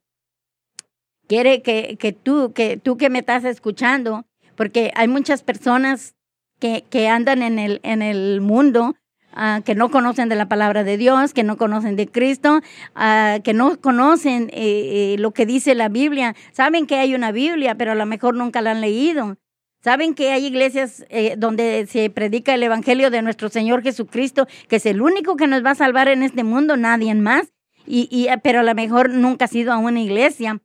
quiere 1.28 1.62
que, 1.62 1.96
que 2.00 2.12
tú, 2.12 2.52
que 2.54 2.78
tú 2.78 2.96
que 2.96 3.10
me 3.10 3.20
estás 3.20 3.44
escuchando, 3.44 4.24
porque 4.56 4.92
hay 4.94 5.08
muchas 5.08 5.42
personas 5.42 6.14
que, 6.58 6.84
que 6.88 7.08
andan 7.08 7.42
en 7.42 7.58
el, 7.58 7.80
en 7.82 8.00
el 8.00 8.40
mundo 8.40 8.96
Ah, 9.34 9.62
que 9.64 9.74
no 9.74 9.90
conocen 9.90 10.28
de 10.28 10.36
la 10.36 10.46
palabra 10.46 10.84
de 10.84 10.98
Dios, 10.98 11.32
que 11.32 11.42
no 11.42 11.56
conocen 11.56 11.96
de 11.96 12.06
Cristo, 12.06 12.60
ah, 12.94 13.38
que 13.42 13.54
no 13.54 13.80
conocen 13.80 14.50
eh, 14.52 15.14
eh, 15.14 15.16
lo 15.18 15.30
que 15.32 15.46
dice 15.46 15.74
la 15.74 15.88
Biblia. 15.88 16.34
Saben 16.52 16.86
que 16.86 16.96
hay 16.96 17.14
una 17.14 17.32
Biblia, 17.32 17.74
pero 17.76 17.92
a 17.92 17.94
lo 17.94 18.04
mejor 18.04 18.34
nunca 18.34 18.60
la 18.60 18.72
han 18.72 18.82
leído. 18.82 19.38
Saben 19.82 20.14
que 20.14 20.30
hay 20.32 20.46
iglesias 20.46 21.04
eh, 21.08 21.34
donde 21.38 21.86
se 21.86 22.10
predica 22.10 22.54
el 22.54 22.62
Evangelio 22.62 23.10
de 23.10 23.22
nuestro 23.22 23.48
Señor 23.48 23.82
Jesucristo, 23.82 24.46
que 24.68 24.76
es 24.76 24.86
el 24.86 25.00
único 25.00 25.36
que 25.36 25.46
nos 25.46 25.64
va 25.64 25.70
a 25.70 25.76
salvar 25.76 26.08
en 26.08 26.22
este 26.22 26.44
mundo, 26.44 26.76
nadie 26.76 27.14
más. 27.14 27.52
Y, 27.86 28.08
y, 28.10 28.28
pero 28.44 28.60
a 28.60 28.62
lo 28.62 28.74
mejor 28.74 29.10
nunca 29.10 29.46
has 29.46 29.54
ido 29.54 29.72
a 29.72 29.78
una 29.78 30.00
iglesia. 30.00 30.60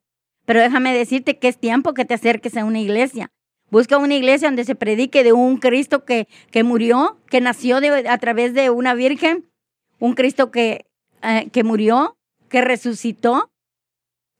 Pero 0.45 0.59
déjame 0.59 0.93
decirte 0.93 1.39
que 1.39 1.47
es 1.47 1.57
tiempo 1.57 1.93
que 1.93 2.05
te 2.05 2.13
acerques 2.13 2.55
a 2.57 2.65
una 2.65 2.79
iglesia. 2.79 3.31
Busca 3.69 3.97
una 3.97 4.15
iglesia 4.15 4.47
donde 4.47 4.63
se 4.63 4.75
predique 4.75 5.23
de 5.23 5.33
un 5.33 5.57
Cristo 5.57 6.05
que, 6.05 6.27
que 6.51 6.63
murió, 6.63 7.19
que 7.29 7.41
nació 7.41 7.79
a 8.09 8.17
través 8.17 8.53
de 8.53 8.69
una 8.69 8.93
virgen, 8.93 9.49
un 9.99 10.13
Cristo 10.13 10.51
que, 10.51 10.85
eh, 11.21 11.49
que 11.51 11.63
murió, 11.63 12.17
que 12.49 12.61
resucitó, 12.61 13.51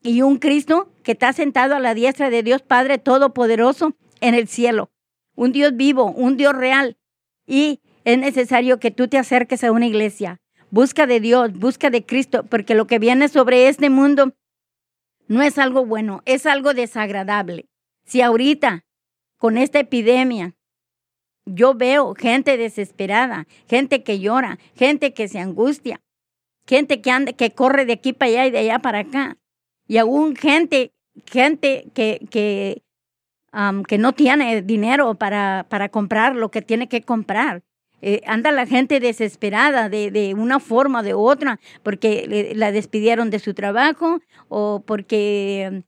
y 0.02 0.22
un 0.22 0.38
Cristo 0.38 0.92
que 1.02 1.12
está 1.12 1.32
sentado 1.32 1.74
a 1.74 1.80
la 1.80 1.94
diestra 1.94 2.30
de 2.30 2.42
Dios 2.42 2.62
Padre 2.62 2.98
Todopoderoso 2.98 3.94
en 4.20 4.34
el 4.34 4.48
cielo. 4.48 4.90
Un 5.34 5.52
Dios 5.52 5.76
vivo, 5.76 6.10
un 6.12 6.36
Dios 6.36 6.54
real. 6.54 6.96
Y 7.46 7.80
es 8.04 8.18
necesario 8.18 8.78
que 8.78 8.90
tú 8.90 9.08
te 9.08 9.18
acerques 9.18 9.64
a 9.64 9.72
una 9.72 9.86
iglesia. 9.86 10.40
Busca 10.70 11.06
de 11.06 11.20
Dios, 11.20 11.52
busca 11.52 11.90
de 11.90 12.04
Cristo, 12.04 12.44
porque 12.44 12.74
lo 12.74 12.86
que 12.86 12.98
viene 12.98 13.28
sobre 13.28 13.68
este 13.68 13.90
mundo 13.90 14.34
no 15.26 15.42
es 15.42 15.58
algo 15.58 15.84
bueno, 15.84 16.22
es 16.24 16.46
algo 16.46 16.74
desagradable. 16.74 17.68
Si 18.04 18.22
ahorita 18.22 18.84
con 19.38 19.56
esta 19.56 19.78
epidemia. 19.78 20.54
Yo 21.46 21.74
veo 21.74 22.14
gente 22.14 22.58
desesperada, 22.58 23.46
gente 23.68 24.02
que 24.02 24.20
llora, 24.20 24.58
gente 24.76 25.14
que 25.14 25.28
se 25.28 25.38
angustia, 25.38 26.02
gente 26.66 27.00
que 27.00 27.10
anda, 27.10 27.32
que 27.32 27.52
corre 27.52 27.86
de 27.86 27.94
aquí 27.94 28.12
para 28.12 28.30
allá 28.30 28.46
y 28.46 28.50
de 28.50 28.58
allá 28.58 28.78
para 28.80 28.98
acá. 29.00 29.38
Y 29.86 29.96
aún 29.96 30.36
gente, 30.36 30.92
gente 31.24 31.90
que, 31.94 32.20
que, 32.30 32.82
que 33.88 33.98
no 33.98 34.12
tiene 34.12 34.60
dinero 34.60 35.14
para, 35.14 35.66
para 35.70 35.88
comprar 35.88 36.36
lo 36.36 36.50
que 36.50 36.60
tiene 36.60 36.88
que 36.88 37.00
comprar. 37.00 37.62
Eh, 38.00 38.20
anda 38.26 38.52
la 38.52 38.66
gente 38.66 39.00
desesperada 39.00 39.88
de, 39.88 40.12
de, 40.12 40.34
una 40.34 40.60
forma 40.60 41.00
o 41.00 41.02
de 41.02 41.14
otra 41.14 41.58
porque 41.82 42.52
la 42.54 42.70
despidieron 42.70 43.28
de 43.30 43.40
su 43.40 43.54
trabajo 43.54 44.20
o 44.48 44.84
porque 44.86 45.82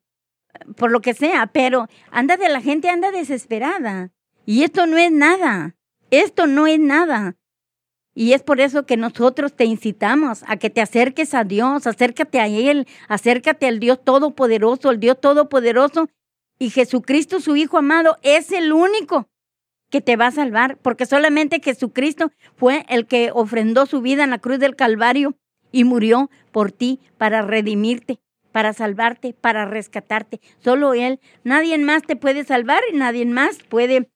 por 0.77 0.91
lo 0.91 1.01
que 1.01 1.15
sea, 1.15 1.47
pero 1.47 1.89
anda 2.11 2.37
de 2.37 2.49
la 2.49 2.61
gente, 2.61 2.89
anda 2.89 3.11
desesperada. 3.11 4.11
Y 4.47 4.63
esto 4.63 4.87
no 4.87 4.99
es 4.99 5.13
nada, 5.13 5.77
esto 6.11 6.47
no 6.47 6.67
es 6.67 6.79
nada. 6.79 7.37
Y 8.15 8.33
es 8.33 8.43
por 8.43 8.61
eso 8.61 8.87
que 8.87 8.97
nosotros 8.97 9.55
te 9.55 9.65
incitamos 9.65 10.43
a 10.47 10.57
que 10.57 10.71
te 10.71 10.81
acerques 10.81 11.33
a 11.35 11.45
Dios, 11.45 11.87
acércate 11.87 12.41
a 12.41 12.49
Él, 12.49 12.87
acércate 13.09 13.67
al 13.67 13.79
Dios 13.79 14.05
Todopoderoso, 14.05 14.91
el 14.91 15.01
Dios 15.01 15.21
Todopoderoso. 15.21 16.09
Y 16.59 16.71
Jesucristo, 16.71 17.41
su 17.41 17.57
Hijo 17.57 17.79
amado, 17.79 18.19
es 18.23 18.53
el 18.53 18.73
único 18.73 19.29
que 19.91 20.01
te 20.01 20.17
va 20.17 20.27
a 20.27 20.33
salvar, 20.33 20.77
porque 20.79 21.07
solamente 21.07 21.61
Jesucristo 21.63 22.31
fue 22.57 22.85
el 22.89 23.07
que 23.07 23.31
ofrendó 23.33 23.87
su 23.87 24.01
vida 24.01 24.25
en 24.25 24.31
la 24.31 24.39
cruz 24.39 24.59
del 24.59 24.77
Calvario 24.77 25.35
y 25.73 25.85
murió 25.85 26.31
por 26.53 26.73
ti 26.73 27.01
para 27.19 27.43
redimirte 27.43 28.21
para 28.53 28.73
salvarte, 28.73 29.33
para 29.33 29.65
rescatarte. 29.65 30.41
Solo 30.59 30.95
Él. 30.95 31.21
Nadie 31.45 31.79
más 31.79 32.03
te 32.03 32.17
puede 32.17 32.45
salvar 32.45 32.81
y 32.93 32.97
nadie 32.97 33.27
más 33.27 33.59
puede 33.69 34.11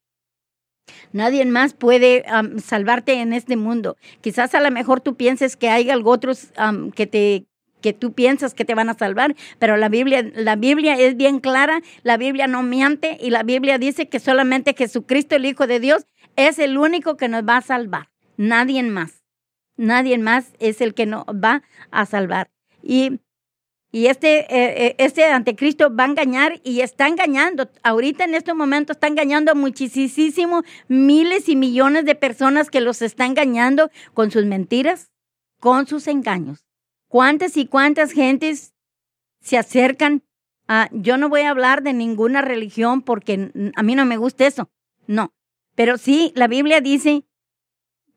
Nadie 1.11 1.45
más 1.45 1.73
puede 1.73 2.25
salvarte 2.63 3.13
en 3.13 3.33
este 3.33 3.57
mundo. 3.57 3.97
Quizás 4.21 4.53
a 4.53 4.61
lo 4.61 4.69
mejor 4.71 5.01
tú 5.01 5.15
pienses 5.15 5.57
que 5.57 5.69
hay 5.69 5.89
algo 5.89 6.11
otros 6.11 6.51
que 6.95 7.07
te 7.07 7.45
que 7.81 7.93
tú 7.93 8.13
piensas 8.13 8.55
que 8.55 8.65
te 8.65 8.73
van 8.73 8.89
a 8.89 8.95
salvar, 8.95 9.35
pero 9.59 9.77
la 9.77 9.89
Biblia 9.89 10.23
la 10.35 10.55
Biblia 10.55 10.95
es 10.95 11.17
bien 11.17 11.39
clara, 11.39 11.81
la 12.01 12.17
Biblia 12.17 12.47
no 12.47 12.63
miente 12.63 13.17
y 13.21 13.29
la 13.29 13.43
Biblia 13.43 13.77
dice 13.77 14.09
que 14.09 14.19
solamente 14.19 14.73
Jesucristo 14.75 15.35
el 15.35 15.45
Hijo 15.45 15.67
de 15.67 15.79
Dios 15.79 16.05
es 16.35 16.57
el 16.57 16.77
único 16.77 17.15
que 17.15 17.29
nos 17.29 17.43
va 17.43 17.57
a 17.57 17.61
salvar. 17.61 18.09
Nadie 18.37 18.81
más. 18.83 19.23
Nadie 19.77 20.17
más 20.17 20.53
es 20.59 20.81
el 20.81 20.93
que 20.93 21.05
nos 21.05 21.25
va 21.25 21.63
a 21.91 22.05
salvar. 22.05 22.49
Y 22.81 23.19
y 23.95 24.07
este, 24.07 24.39
eh, 24.53 24.87
eh, 24.87 24.95
este 24.97 25.23
anticristo 25.23 25.95
va 25.95 26.03
a 26.03 26.07
engañar 26.07 26.59
y 26.65 26.81
está 26.81 27.07
engañando. 27.07 27.69
Ahorita 27.81 28.25
en 28.25 28.35
este 28.35 28.53
momento 28.53 28.91
está 28.91 29.07
engañando 29.07 29.53
a 29.53 29.55
muchísimo, 29.55 30.63
miles 30.89 31.47
y 31.47 31.55
millones 31.55 32.03
de 32.03 32.13
personas 32.13 32.69
que 32.69 32.81
los 32.81 33.01
está 33.01 33.25
engañando 33.25 33.89
con 34.13 34.31
sus 34.31 34.43
mentiras, 34.43 35.13
con 35.61 35.87
sus 35.87 36.07
engaños. 36.07 36.65
¿Cuántas 37.07 37.55
y 37.55 37.67
cuántas 37.67 38.11
gentes 38.11 38.73
se 39.39 39.57
acercan 39.57 40.23
a, 40.67 40.89
yo 40.91 41.15
no 41.15 41.29
voy 41.29 41.43
a 41.43 41.51
hablar 41.51 41.81
de 41.81 41.93
ninguna 41.93 42.41
religión 42.41 43.01
porque 43.01 43.49
a 43.77 43.81
mí 43.81 43.95
no 43.95 44.03
me 44.03 44.17
gusta 44.17 44.45
eso, 44.45 44.69
no. 45.07 45.33
Pero 45.73 45.97
sí, 45.97 46.33
la 46.35 46.49
Biblia 46.49 46.81
dice 46.81 47.23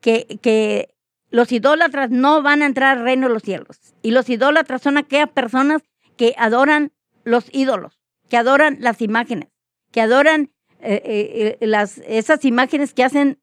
que, 0.01 0.39
que 0.41 0.93
los 1.31 1.51
idólatras 1.51 2.09
no 2.09 2.41
van 2.41 2.61
a 2.61 2.65
entrar 2.65 2.97
al 2.97 3.03
reino 3.03 3.27
de 3.27 3.33
los 3.33 3.43
cielos. 3.43 3.79
Y 4.01 4.11
los 4.11 4.29
idólatras 4.29 4.81
son 4.81 4.97
aquellas 4.97 5.29
personas 5.29 5.81
que 6.17 6.33
adoran 6.37 6.91
los 7.23 7.45
ídolos. 7.51 7.99
que 8.29 8.37
adoran 8.37 8.77
las 8.79 9.01
imágenes, 9.01 9.49
que 9.91 10.01
adoran 10.01 10.51
eh, 10.81 11.01
eh, 11.03 11.57
eh, 11.59 11.87
esas 12.07 12.45
imágenes 12.45 12.93
que 12.93 13.03
hacen, 13.03 13.39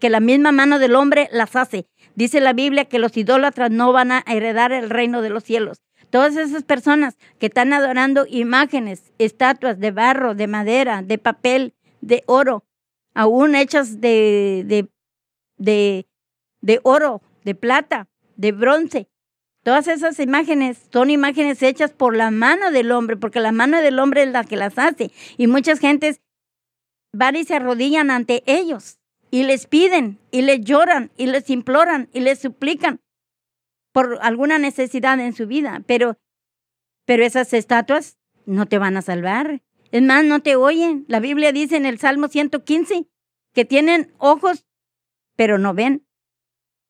que 0.00 0.10
la 0.10 0.18
misma 0.18 0.50
mano 0.50 0.80
del 0.80 0.96
hombre 0.96 1.28
las 1.30 1.54
hace. 1.54 1.86
Dice 2.16 2.40
la 2.40 2.52
Biblia 2.52 2.86
que 2.86 2.98
los 2.98 3.16
idólatras 3.16 3.70
no 3.70 3.92
van 3.92 4.10
a 4.10 4.24
heredar 4.26 4.72
el 4.72 4.90
reino 4.90 5.22
de 5.22 5.30
los 5.30 5.44
cielos. 5.44 5.82
Todas 6.10 6.36
esas 6.36 6.64
personas 6.64 7.16
que 7.38 7.46
están 7.46 7.72
adorando 7.72 8.26
imágenes, 8.28 9.12
estatuas 9.18 9.78
de 9.78 9.90
barro, 9.92 10.34
de 10.34 10.48
madera, 10.48 11.02
de 11.02 11.18
papel, 11.18 11.74
de 12.00 12.22
oro, 12.26 12.64
aún 13.14 13.54
hechas 13.54 14.00
de, 14.00 14.64
de, 14.66 14.88
de, 15.56 16.06
de 16.64 16.80
oro, 16.82 17.20
de 17.44 17.54
plata, 17.54 18.08
de 18.36 18.52
bronce. 18.52 19.06
Todas 19.62 19.86
esas 19.86 20.18
imágenes 20.18 20.88
son 20.90 21.10
imágenes 21.10 21.62
hechas 21.62 21.92
por 21.92 22.16
la 22.16 22.30
mano 22.30 22.70
del 22.70 22.90
hombre, 22.90 23.16
porque 23.16 23.40
la 23.40 23.52
mano 23.52 23.82
del 23.82 23.98
hombre 23.98 24.22
es 24.22 24.30
la 24.30 24.44
que 24.44 24.56
las 24.56 24.78
hace. 24.78 25.10
Y 25.36 25.46
muchas 25.46 25.78
gentes 25.78 26.22
van 27.12 27.36
y 27.36 27.44
se 27.44 27.54
arrodillan 27.54 28.10
ante 28.10 28.42
ellos 28.46 28.98
y 29.30 29.42
les 29.44 29.66
piden 29.66 30.18
y 30.30 30.42
les 30.42 30.60
lloran 30.62 31.10
y 31.18 31.26
les 31.26 31.50
imploran 31.50 32.08
y 32.14 32.20
les 32.20 32.38
suplican 32.38 33.00
por 33.92 34.18
alguna 34.22 34.58
necesidad 34.58 35.20
en 35.20 35.34
su 35.34 35.46
vida, 35.46 35.82
pero 35.86 36.16
pero 37.04 37.24
esas 37.24 37.52
estatuas 37.52 38.16
no 38.46 38.64
te 38.64 38.78
van 38.78 38.96
a 38.96 39.02
salvar. 39.02 39.60
Es 39.92 40.02
más, 40.02 40.24
no 40.24 40.40
te 40.40 40.56
oyen. 40.56 41.04
La 41.08 41.20
Biblia 41.20 41.52
dice 41.52 41.76
en 41.76 41.84
el 41.84 41.98
Salmo 41.98 42.28
115 42.28 43.06
que 43.52 43.64
tienen 43.66 44.14
ojos, 44.16 44.64
pero 45.36 45.58
no 45.58 45.74
ven. 45.74 46.06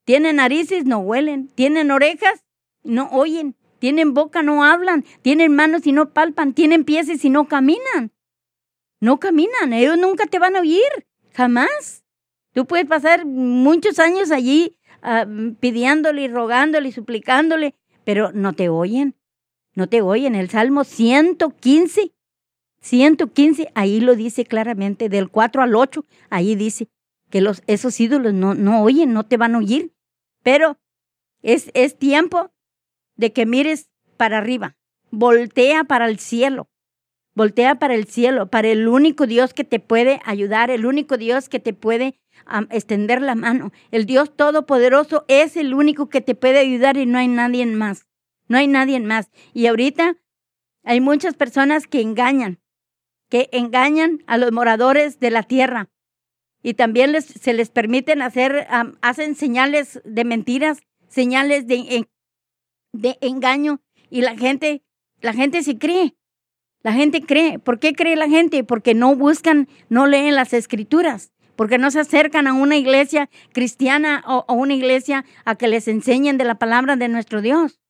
Tienen 0.04 0.36
narices, 0.36 0.84
no 0.84 0.98
huelen. 0.98 1.48
Tienen 1.48 1.90
orejas, 1.90 2.44
no 2.82 3.08
oyen. 3.10 3.56
Tienen 3.78 4.14
boca, 4.14 4.42
no 4.42 4.64
hablan. 4.64 5.04
Tienen 5.22 5.54
manos 5.54 5.86
y 5.86 5.92
no 5.92 6.12
palpan. 6.12 6.54
Tienen 6.54 6.84
pies 6.84 7.24
y 7.24 7.30
no 7.30 7.48
caminan. 7.48 8.12
No 9.00 9.18
caminan. 9.18 9.72
Ellos 9.72 9.98
nunca 9.98 10.26
te 10.26 10.38
van 10.38 10.56
a 10.56 10.60
oír. 10.60 11.06
Jamás. 11.32 12.04
Tú 12.52 12.66
puedes 12.66 12.86
pasar 12.86 13.26
muchos 13.26 13.98
años 13.98 14.30
allí 14.30 14.78
uh, 15.02 15.54
pidiéndole 15.58 16.22
y 16.22 16.28
rogándole 16.28 16.88
y 16.88 16.92
suplicándole, 16.92 17.74
pero 18.04 18.30
no 18.32 18.52
te 18.52 18.68
oyen. 18.68 19.16
No 19.74 19.88
te 19.88 20.02
oyen. 20.02 20.36
El 20.36 20.48
Salmo 20.50 20.84
115, 20.84 22.12
115, 22.80 23.72
ahí 23.74 24.00
lo 24.00 24.14
dice 24.14 24.44
claramente, 24.44 25.08
del 25.08 25.30
4 25.30 25.62
al 25.62 25.74
8, 25.74 26.04
ahí 26.30 26.54
dice 26.54 26.88
que 27.28 27.40
los, 27.40 27.62
esos 27.66 27.98
ídolos 27.98 28.32
no, 28.32 28.54
no 28.54 28.82
oyen, 28.82 29.12
no 29.12 29.24
te 29.24 29.36
van 29.36 29.56
a 29.56 29.58
oír. 29.58 29.93
Pero 30.44 30.78
es, 31.42 31.72
es 31.74 31.98
tiempo 31.98 32.52
de 33.16 33.32
que 33.32 33.46
mires 33.46 33.90
para 34.16 34.38
arriba, 34.38 34.76
voltea 35.10 35.82
para 35.82 36.06
el 36.06 36.20
cielo, 36.20 36.68
voltea 37.34 37.80
para 37.80 37.94
el 37.94 38.04
cielo, 38.06 38.48
para 38.48 38.68
el 38.68 38.86
único 38.86 39.26
Dios 39.26 39.52
que 39.54 39.64
te 39.64 39.80
puede 39.80 40.20
ayudar, 40.24 40.70
el 40.70 40.86
único 40.86 41.16
Dios 41.16 41.48
que 41.48 41.58
te 41.58 41.72
puede 41.72 42.20
extender 42.70 43.22
la 43.22 43.34
mano. 43.34 43.72
El 43.90 44.06
Dios 44.06 44.36
Todopoderoso 44.36 45.24
es 45.28 45.56
el 45.56 45.74
único 45.74 46.08
que 46.08 46.20
te 46.20 46.34
puede 46.34 46.58
ayudar 46.58 46.96
y 46.96 47.06
no 47.06 47.18
hay 47.18 47.28
nadie 47.28 47.66
más. 47.66 48.06
No 48.46 48.58
hay 48.58 48.68
nadie 48.68 49.00
más. 49.00 49.30
Y 49.52 49.66
ahorita 49.66 50.16
hay 50.82 51.00
muchas 51.00 51.34
personas 51.34 51.86
que 51.86 52.00
engañan, 52.00 52.60
que 53.30 53.48
engañan 53.52 54.22
a 54.26 54.36
los 54.36 54.52
moradores 54.52 55.18
de 55.18 55.30
la 55.30 55.42
tierra. 55.42 55.88
Y 56.64 56.74
también 56.74 57.12
les, 57.12 57.26
se 57.26 57.52
les 57.52 57.70
permiten 57.70 58.22
hacer, 58.22 58.66
hacen 59.02 59.36
señales 59.36 60.00
de 60.04 60.24
mentiras, 60.24 60.80
señales 61.08 61.68
de, 61.68 62.08
de 62.92 63.18
engaño. 63.20 63.80
Y 64.10 64.22
la 64.22 64.36
gente, 64.36 64.82
la 65.20 65.32
gente 65.32 65.62
sí 65.62 65.78
cree. 65.78 66.16
La 66.82 66.92
gente 66.92 67.20
cree. 67.20 67.60
¿Por 67.60 67.78
qué 67.78 67.92
cree 67.92 68.16
la 68.16 68.28
gente? 68.28 68.64
Porque 68.64 68.94
no 68.94 69.14
buscan, 69.14 69.68
no 69.88 70.06
leen 70.06 70.34
las 70.34 70.52
escrituras 70.52 71.34
porque 71.56 71.78
no 71.78 71.90
se 71.92 72.00
acercan 72.00 72.46
a 72.46 72.52
una 72.52 72.76
iglesia 72.76 73.30
cristiana 73.52 74.24
o 74.26 74.44
a 74.48 74.52
una 74.52 74.74
iglesia 74.74 75.24
a 75.44 75.54
que 75.54 75.68
les 75.68 75.88
enseñen 75.88 76.36
de 76.36 76.44
la 76.44 76.56
palabra 76.56 76.96
de 76.96 77.08
nuestro 77.08 77.42
Dios. 77.42 77.80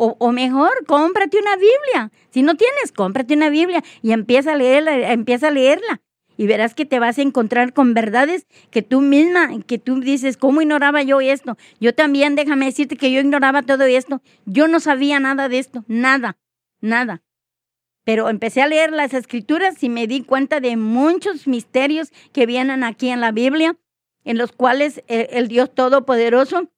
O, 0.00 0.30
mejor, 0.30 0.84
cómprate 0.86 1.40
una 1.40 1.56
Biblia. 1.56 2.12
Si 2.30 2.42
no 2.42 2.54
tienes, 2.54 2.92
cómprate 2.92 3.34
una 3.34 3.50
Biblia 3.50 3.82
y 4.00 4.12
empieza 4.12 4.52
a 4.52 4.56
leerla, 4.56 5.10
empieza 5.10 5.48
a 5.48 5.50
leerla. 5.50 6.02
Y 6.38 6.46
verás 6.46 6.74
que 6.74 6.86
te 6.86 6.98
vas 6.98 7.18
a 7.18 7.22
encontrar 7.22 7.74
con 7.74 7.92
verdades 7.92 8.46
que 8.70 8.80
tú 8.80 9.02
misma, 9.02 9.50
que 9.66 9.78
tú 9.78 10.00
dices, 10.00 10.38
¿cómo 10.38 10.62
ignoraba 10.62 11.02
yo 11.02 11.20
esto? 11.20 11.58
Yo 11.80 11.94
también, 11.94 12.34
déjame 12.34 12.64
decirte 12.64 12.96
que 12.96 13.12
yo 13.12 13.20
ignoraba 13.20 13.60
todo 13.62 13.84
esto. 13.84 14.22
Yo 14.46 14.66
no 14.68 14.80
sabía 14.80 15.20
nada 15.20 15.50
de 15.50 15.58
esto, 15.58 15.84
nada, 15.86 16.38
nada. 16.80 17.22
Pero 18.04 18.30
empecé 18.30 18.62
a 18.62 18.68
leer 18.68 18.92
las 18.92 19.12
escrituras 19.12 19.82
y 19.82 19.90
me 19.90 20.06
di 20.06 20.22
cuenta 20.22 20.60
de 20.60 20.78
muchos 20.78 21.46
misterios 21.46 22.10
que 22.32 22.46
vienen 22.46 22.82
aquí 22.82 23.10
en 23.10 23.20
la 23.20 23.32
Biblia, 23.32 23.76
en 24.24 24.38
los 24.38 24.52
cuales 24.52 25.04
el, 25.08 25.26
el 25.30 25.48
Dios 25.48 25.74
Todopoderoso 25.74 26.70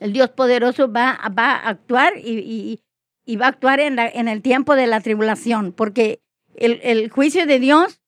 el 0.00 0.12
Dios 0.12 0.30
poderoso 0.30 0.90
va, 0.90 1.18
va 1.36 1.52
a 1.52 1.68
actuar 1.68 2.14
y, 2.16 2.80
va 3.36 3.46
a 3.46 3.50
actuar 3.50 3.80
en, 3.80 3.98
el 3.98 4.42
tiempo 4.42 4.74
de 4.74 4.86
la 4.86 5.00
tribulación, 5.00 5.72
porque 5.72 6.22
el, 6.54 7.10
juicio 7.10 7.46
de 7.46 7.60
Dios, 7.60 7.99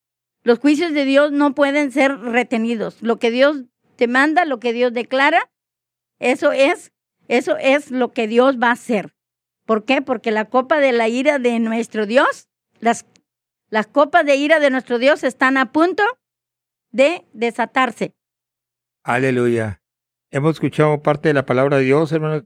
los 0.42 0.58
juicios 0.58 0.92
de 0.92 1.04
Dios 1.04 1.32
no 1.32 1.54
pueden 1.54 1.92
ser 1.92 2.18
retenidos. 2.18 3.00
Lo 3.02 3.18
que 3.18 3.30
Dios 3.30 3.64
te 3.96 4.08
manda, 4.08 4.44
lo 4.44 4.58
que 4.58 4.72
Dios 4.72 4.92
declara, 4.92 5.50
eso 6.18 6.52
es, 6.52 6.92
eso 7.28 7.56
es 7.58 7.90
lo 7.90 8.12
que 8.12 8.26
Dios 8.26 8.58
va 8.60 8.68
a 8.68 8.72
hacer. 8.72 9.14
¿Por 9.64 9.84
qué? 9.84 10.02
Porque 10.02 10.30
la 10.30 10.46
copa 10.46 10.78
de 10.78 10.92
la 10.92 11.08
ira 11.08 11.38
de 11.38 11.58
nuestro 11.60 12.06
Dios, 12.06 12.48
las, 12.80 13.06
las 13.70 13.86
copas 13.86 14.26
de 14.26 14.36
ira 14.36 14.58
de 14.60 14.70
nuestro 14.70 14.98
Dios 14.98 15.22
están 15.24 15.56
a 15.56 15.72
punto 15.72 16.02
de 16.90 17.24
desatarse. 17.32 18.14
Aleluya. 19.04 19.82
Hemos 20.30 20.56
escuchado 20.56 21.02
parte 21.02 21.28
de 21.28 21.34
la 21.34 21.46
palabra 21.46 21.78
de 21.78 21.84
Dios, 21.84 22.10
hermano. 22.12 22.44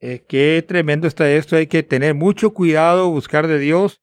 Eh, 0.00 0.24
qué 0.28 0.64
tremendo 0.66 1.06
está 1.06 1.30
esto. 1.30 1.56
Hay 1.56 1.66
que 1.66 1.82
tener 1.82 2.14
mucho 2.14 2.52
cuidado, 2.52 3.10
buscar 3.10 3.46
de 3.46 3.58
Dios. 3.58 4.02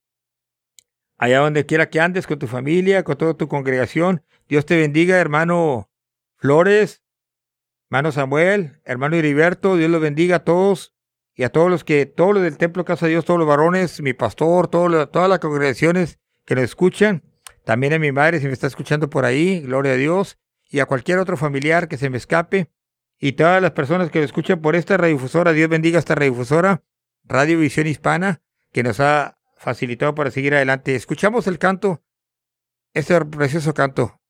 allá 1.17 1.39
donde 1.39 1.65
quiera 1.65 1.89
que 1.89 2.01
andes, 2.01 2.27
con 2.27 2.39
tu 2.39 2.47
familia, 2.47 3.03
con 3.03 3.17
toda 3.17 3.33
tu 3.35 3.47
congregación. 3.47 4.23
Dios 4.49 4.65
te 4.65 4.77
bendiga, 4.77 5.17
hermano 5.17 5.89
Flores, 6.35 7.01
hermano 7.91 8.13
Samuel, 8.13 8.79
hermano 8.85 9.17
Heriberto. 9.17 9.75
Dios 9.75 9.91
los 9.91 9.99
bendiga 9.99 10.37
a 10.37 10.43
todos 10.45 10.93
y 11.35 11.43
a 11.43 11.49
todos 11.49 11.69
los 11.69 11.83
que, 11.83 12.05
todos 12.05 12.33
los 12.33 12.41
del 12.41 12.57
templo 12.57 12.85
Casa 12.85 13.05
de 13.05 13.11
Dios, 13.11 13.25
todos 13.25 13.37
los 13.37 13.47
varones, 13.49 14.01
mi 14.01 14.13
pastor, 14.13 14.69
todas 14.69 15.29
las 15.29 15.39
congregaciones 15.39 16.17
que 16.45 16.55
nos 16.55 16.63
escuchan. 16.63 17.21
También 17.65 17.91
a 17.91 17.99
mi 17.99 18.13
madre, 18.13 18.39
si 18.39 18.47
me 18.47 18.53
está 18.53 18.67
escuchando 18.67 19.09
por 19.09 19.25
ahí, 19.25 19.59
gloria 19.59 19.91
a 19.91 19.95
Dios. 19.95 20.37
Y 20.69 20.79
a 20.79 20.85
cualquier 20.85 21.19
otro 21.19 21.35
familiar 21.35 21.89
que 21.89 21.97
se 21.97 22.09
me 22.09 22.15
escape 22.15 22.71
y 23.19 23.33
todas 23.33 23.61
las 23.61 23.71
personas 23.71 24.09
que 24.09 24.19
lo 24.19 24.25
escuchan 24.25 24.61
por 24.61 24.77
esta 24.77 24.95
radiodifusora. 24.95 25.51
Dios 25.51 25.67
bendiga 25.69 25.99
esta 25.99 26.15
radiodifusora, 26.15 26.85
Radio 27.25 27.59
Visión 27.59 27.87
Hispana, 27.87 28.41
que 28.71 28.83
nos 28.83 29.01
ha 29.01 29.37
facilitado 29.57 30.15
para 30.15 30.31
seguir 30.31 30.55
adelante. 30.55 30.95
Escuchamos 30.95 31.45
el 31.45 31.59
canto, 31.59 32.01
este 32.93 33.19
precioso 33.25 33.73
canto. 33.73 34.20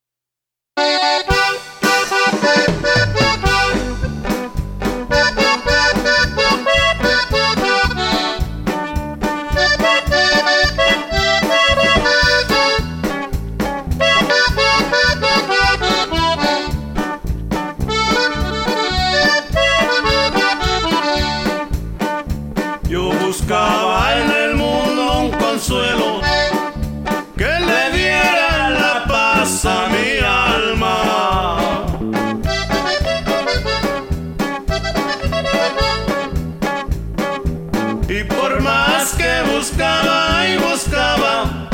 buscaba 39.62 40.48
y 40.48 40.58
buscaba, 40.58 41.70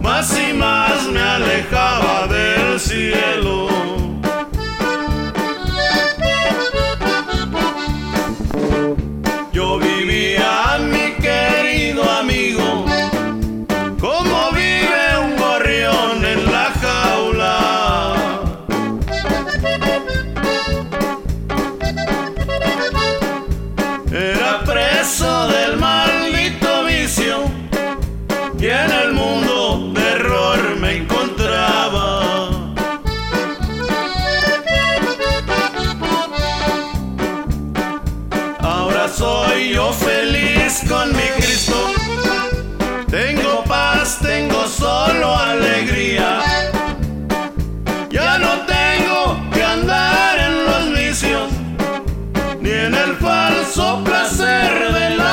más 0.00 0.36
y 0.36 0.52
más 0.52 1.06
me 1.06 1.20
alejaba 1.20 2.26
del 2.26 2.80
cielo. 2.80 4.05
Ya 48.10 48.38
no 48.38 48.52
tengo 48.66 49.50
que 49.52 49.62
andar 49.62 50.38
en 50.38 50.54
los 50.66 50.98
vicios, 50.98 51.48
ni 52.60 52.70
en 52.70 52.94
el 52.94 53.14
falso 53.16 54.02
placer 54.04 54.92
de 54.92 55.16
la 55.16 55.25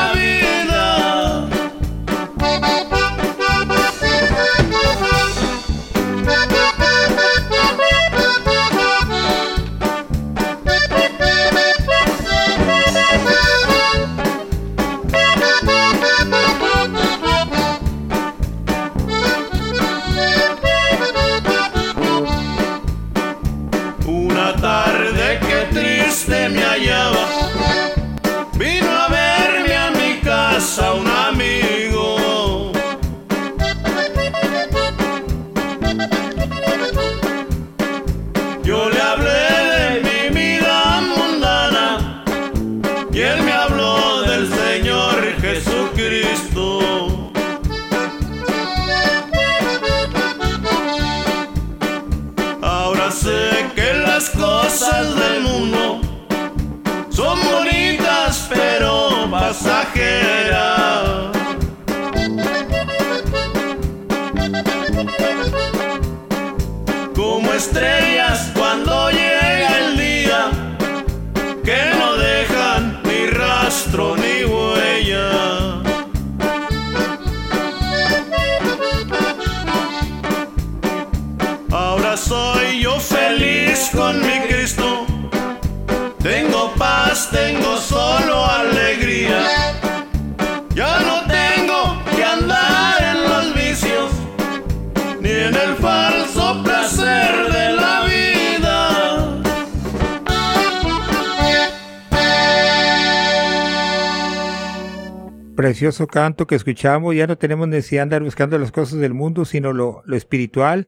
precioso 105.73 106.05
canto 106.05 106.45
que 106.45 106.53
escuchamos, 106.53 107.15
ya 107.15 107.25
no 107.25 107.35
tenemos 107.35 107.67
necesidad 107.67 108.01
de 108.01 108.03
andar 108.03 108.23
buscando 108.23 108.59
las 108.59 108.71
cosas 108.71 108.99
del 108.99 109.15
mundo, 109.15 109.43
sino 109.43 109.73
lo, 109.73 110.03
espiritual, 110.13 110.87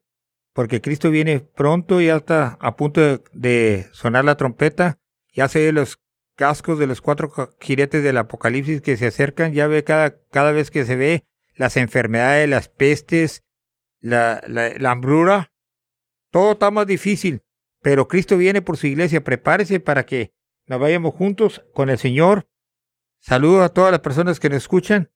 porque 0.54 0.80
Cristo 0.80 1.10
viene 1.10 1.40
pronto, 1.40 2.02
ya 2.02 2.17
está 2.17 2.56
a 2.62 2.75
punto 2.75 3.02
de, 3.33 3.88
sonar 3.94 4.25
la 4.25 4.38
trompeta, 4.38 5.00
ya 5.33 5.48
se 5.48 5.58
ve 5.65 5.71
los 5.71 5.98
cascos 6.36 6.77
de 6.77 6.86
los 6.86 7.02
cuatro 7.02 7.31
jiretes 7.60 8.04
del 8.04 8.19
Apocalipsis 8.19 8.81
que 8.81 8.96
se 8.96 9.08
acercan, 9.08 9.54
ya 9.54 9.65
ve 9.65 9.83
cada, 9.83 10.19
cada 10.29 10.52
vez 10.52 10.69
que 10.69 10.86
se 10.86 10.96
ve 10.96 11.23
las 11.56 11.77
enfermedades, 11.77 12.48
las 12.48 12.69
pestes, 12.69 13.44
la, 14.02 14.44
la, 14.46 14.69
la 14.77 14.92
hambrura, 14.92 15.52
todo 16.29 16.52
está 16.52 16.69
más 16.69 16.86
difícil, 16.86 17.42
pero 17.81 18.08
Cristo 18.08 18.38
viene 18.38 18.62
por 18.62 18.77
su 18.77 18.86
iglesia, 18.86 19.23
prepárese 19.23 19.79
para 19.79 20.06
que 20.06 20.31
nos 20.67 20.79
vayamos 20.79 21.15
juntos 21.15 21.65
con 21.73 21.90
el 21.90 21.98
Señor 21.98 22.46
Saludos 23.28 23.63
a 23.63 23.69
todas 23.69 23.90
las 23.90 24.02
personas 24.02 24.40
que 24.40 24.50
nos 24.50 24.58
escuchan. 24.58 25.10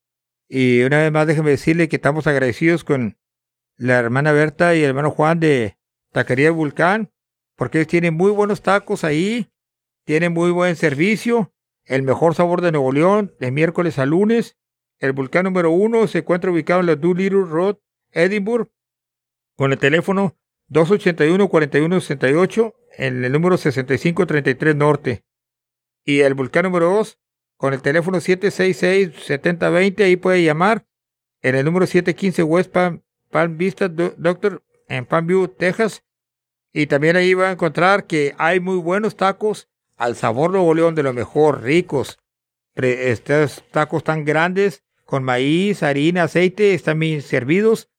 Y 0.47 0.81
una 0.81 0.97
vez 0.97 1.11
más 1.11 1.27
déjenme 1.27 1.51
decirle 1.51 1.87
que 1.87 1.97
estamos 1.97 2.25
agradecidos 2.25 2.83
con 2.83 3.19
la 3.77 3.99
hermana 3.99 4.31
Berta 4.31 4.73
y 4.73 4.79
el 4.79 4.89
hermano 4.89 5.11
Juan 5.11 5.39
de 5.39 5.77
Taquería 6.11 6.49
Vulcán, 6.49 7.13
porque 7.55 7.77
ellos 7.77 7.87
tienen 7.87 8.15
muy 8.15 8.31
buenos 8.31 8.63
tacos 8.63 9.03
ahí, 9.03 9.51
tienen 10.05 10.33
muy 10.33 10.49
buen 10.49 10.75
servicio, 10.75 11.53
el 11.85 12.01
mejor 12.01 12.33
sabor 12.33 12.61
de 12.61 12.71
Nuevo 12.71 12.91
León, 12.91 13.35
de 13.39 13.51
miércoles 13.51 13.99
a 13.99 14.07
lunes. 14.07 14.57
El 14.97 15.13
Vulcán 15.13 15.43
número 15.43 15.69
uno 15.69 16.07
se 16.07 16.17
encuentra 16.19 16.49
ubicado 16.49 16.79
en 16.79 16.87
la 16.87 16.95
Doolittle 16.95 17.45
Road, 17.45 17.75
Edinburgh, 18.09 18.71
con 19.55 19.71
el 19.71 19.77
teléfono 19.77 20.35
281-4168 20.71 22.73
en 22.97 23.23
el 23.23 23.31
número 23.31 23.55
6533 23.55 24.75
Norte. 24.75 25.23
Y 26.03 26.21
el 26.21 26.33
volcán 26.33 26.63
número 26.63 26.89
2, 26.89 27.19
con 27.59 27.73
el 27.73 27.81
teléfono 27.81 28.19
766-7020, 28.19 30.05
ahí 30.05 30.15
puede 30.15 30.41
llamar. 30.41 30.85
En 31.41 31.55
el 31.55 31.65
número 31.65 31.85
715 31.85 32.43
West 32.43 32.71
Palm, 32.71 33.57
Vista 33.57 33.89
Doctor, 33.89 34.63
en 34.87 35.05
Palmview, 35.05 35.49
Texas. 35.49 36.05
Y 36.71 36.87
también 36.87 37.17
ahí 37.17 37.33
va 37.33 37.49
a 37.49 37.51
encontrar 37.51 38.07
que 38.07 38.33
hay 38.37 38.61
muy 38.61 38.77
buenos 38.77 39.17
tacos 39.17 39.67
al 39.97 40.15
sabor 40.15 40.51
Nuevo 40.51 40.73
León 40.73 40.95
de 40.95 41.03
lo 41.03 41.11
mejor, 41.11 41.61
ricos. 41.61 42.17
Estos 42.75 43.61
tacos 43.71 44.05
tan 44.05 44.23
grandes, 44.23 44.85
con 45.03 45.25
maíz, 45.25 45.83
harina, 45.83 46.23
aceite, 46.23 46.73
están 46.73 46.97
bien 46.97 47.21
servidos. 47.21 47.89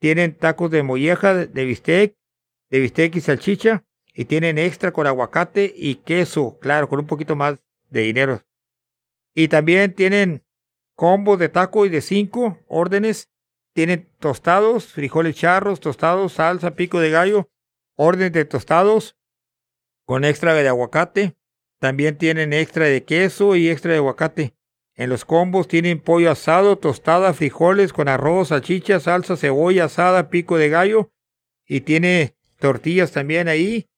Tienen 0.00 0.36
tacos 0.36 0.70
de 0.70 0.82
molleja, 0.82 1.34
de 1.34 1.64
bistec, 1.64 2.14
de 2.68 2.80
bistec 2.80 3.16
y 3.16 3.22
salchicha. 3.22 3.86
Y 4.12 4.26
tienen 4.26 4.58
extra 4.58 4.92
con 4.92 5.06
aguacate 5.06 5.72
y 5.74 5.94
queso, 5.94 6.58
claro, 6.60 6.90
con 6.90 7.00
un 7.00 7.06
poquito 7.06 7.36
más 7.36 7.64
de 7.88 8.02
dinero. 8.02 8.42
Y 9.34 9.48
también 9.48 9.94
tienen 9.94 10.44
combos 10.94 11.38
de 11.38 11.48
taco 11.48 11.86
y 11.86 11.88
de 11.88 12.00
cinco 12.00 12.58
órdenes. 12.66 13.30
Tienen 13.74 14.08
tostados, 14.18 14.86
frijoles 14.86 15.36
charros, 15.36 15.80
tostados, 15.80 16.32
salsa, 16.32 16.74
pico 16.74 17.00
de 17.00 17.10
gallo, 17.10 17.48
orden 17.96 18.32
de 18.32 18.44
tostados 18.44 19.16
con 20.04 20.24
extra 20.24 20.54
de 20.54 20.66
aguacate. 20.66 21.36
También 21.78 22.18
tienen 22.18 22.52
extra 22.52 22.86
de 22.86 23.04
queso 23.04 23.54
y 23.54 23.68
extra 23.68 23.92
de 23.92 23.98
aguacate. 23.98 24.54
En 24.94 25.10
los 25.10 25.24
combos 25.24 25.68
tienen 25.68 26.00
pollo 26.00 26.30
asado, 26.30 26.76
tostada, 26.76 27.32
frijoles 27.32 27.92
con 27.92 28.08
arroz, 28.08 28.48
salchicha, 28.48 28.98
salsa, 28.98 29.36
cebolla 29.36 29.84
asada, 29.84 30.28
pico 30.28 30.58
de 30.58 30.70
gallo. 30.70 31.12
Y 31.64 31.82
tiene 31.82 32.34
tortillas 32.58 33.12
también 33.12 33.46
ahí. 33.46 33.88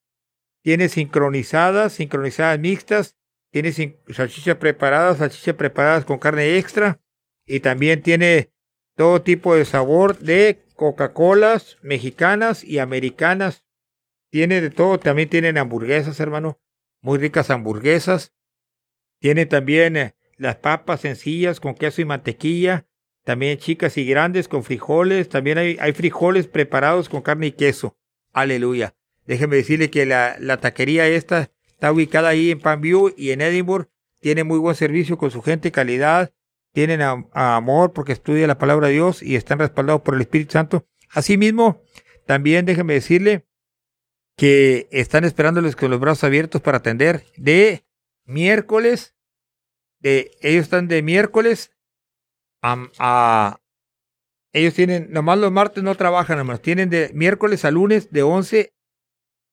Tiene 0.62 0.91
sincronizadas, 0.91 1.95
sincronizadas 1.95 2.59
mixtas. 2.59 3.16
Tiene 3.51 3.73
salchichas 3.73 4.57
preparadas, 4.57 5.19
salchichas 5.19 5.55
preparadas 5.55 6.05
con 6.05 6.19
carne 6.19 6.57
extra. 6.59 7.01
Y 7.47 7.61
también 7.61 8.03
tiene 8.03 8.53
todo 8.95 9.23
tipo 9.23 9.55
de 9.55 9.65
sabor 9.65 10.19
de 10.19 10.65
Coca-Colas 10.75 11.79
mexicanas 11.83 12.63
y 12.65 12.79
americanas. 12.79 13.65
Tiene 14.31 14.61
de 14.61 14.71
todo. 14.71 14.99
También 14.99 15.29
tienen 15.29 15.59
hamburguesas, 15.59 16.21
hermano. 16.21 16.61
Muy 17.01 17.19
ricas 17.19 17.51
hamburguesas. 17.51 18.33
Tiene 19.21 19.47
también 19.47 19.97
eh, 19.97 20.15
las 20.41 20.57
papas 20.57 21.03
sencillas 21.03 21.61
con 21.61 21.75
queso 21.75 22.01
y 22.01 22.07
mantequilla, 22.07 22.87
también 23.25 23.59
chicas 23.59 23.99
y 23.99 24.07
grandes 24.07 24.49
con 24.49 24.65
frijoles, 24.65 25.29
también 25.29 25.59
hay, 25.59 25.93
frijoles 25.93 26.47
preparados 26.47 27.11
con 27.11 27.21
carne 27.21 27.49
y 27.49 27.53
queso. 27.53 27.99
Aleluya. 28.33 28.97
Déjeme 29.27 29.57
decirle 29.57 29.91
que 29.91 30.07
la, 30.07 30.37
la 30.41 30.57
taquería 30.57 31.07
esta 31.07 31.51
está 31.81 31.93
ubicada 31.93 32.28
ahí 32.28 32.51
en 32.51 32.61
Panview 32.61 33.14
y 33.16 33.31
en 33.31 33.41
Edinburgh. 33.41 33.89
Tiene 34.20 34.45
muy 34.45 34.59
buen 34.59 34.76
servicio 34.76 35.16
con 35.16 35.31
su 35.31 35.41
gente, 35.41 35.72
calidad. 35.72 36.31
Tienen 36.74 37.01
amor 37.33 37.95
porque 37.95 38.12
estudia 38.12 38.47
la 38.47 38.59
palabra 38.59 38.89
de 38.89 38.93
Dios 38.93 39.22
y 39.22 39.35
están 39.35 39.61
respaldados 39.61 40.03
por 40.03 40.14
el 40.14 40.20
Espíritu 40.20 40.53
Santo. 40.53 40.87
Asimismo, 41.09 41.81
también 42.26 42.66
déjeme 42.66 42.93
decirle 42.93 43.47
que 44.37 44.89
están 44.91 45.24
esperándoles 45.24 45.74
con 45.74 45.91
los 45.91 45.99
brazos 45.99 46.24
abiertos 46.24 46.61
para 46.61 46.78
atender 46.78 47.24
de 47.39 47.87
miércoles 48.26 49.16
de, 50.01 50.33
ellos 50.43 50.64
están 50.64 50.87
de 50.87 51.03
miércoles 51.03 51.74
a, 52.62 53.59
ellos 54.53 54.74
tienen, 54.74 55.11
nomás 55.11 55.39
los 55.39 55.51
martes 55.51 55.83
no 55.83 55.95
trabajan, 55.95 56.37
nomás 56.37 56.61
tienen 56.61 56.91
de 56.91 57.11
miércoles 57.14 57.64
a 57.64 57.70
lunes 57.70 58.11
de 58.11 58.22
11 58.22 58.74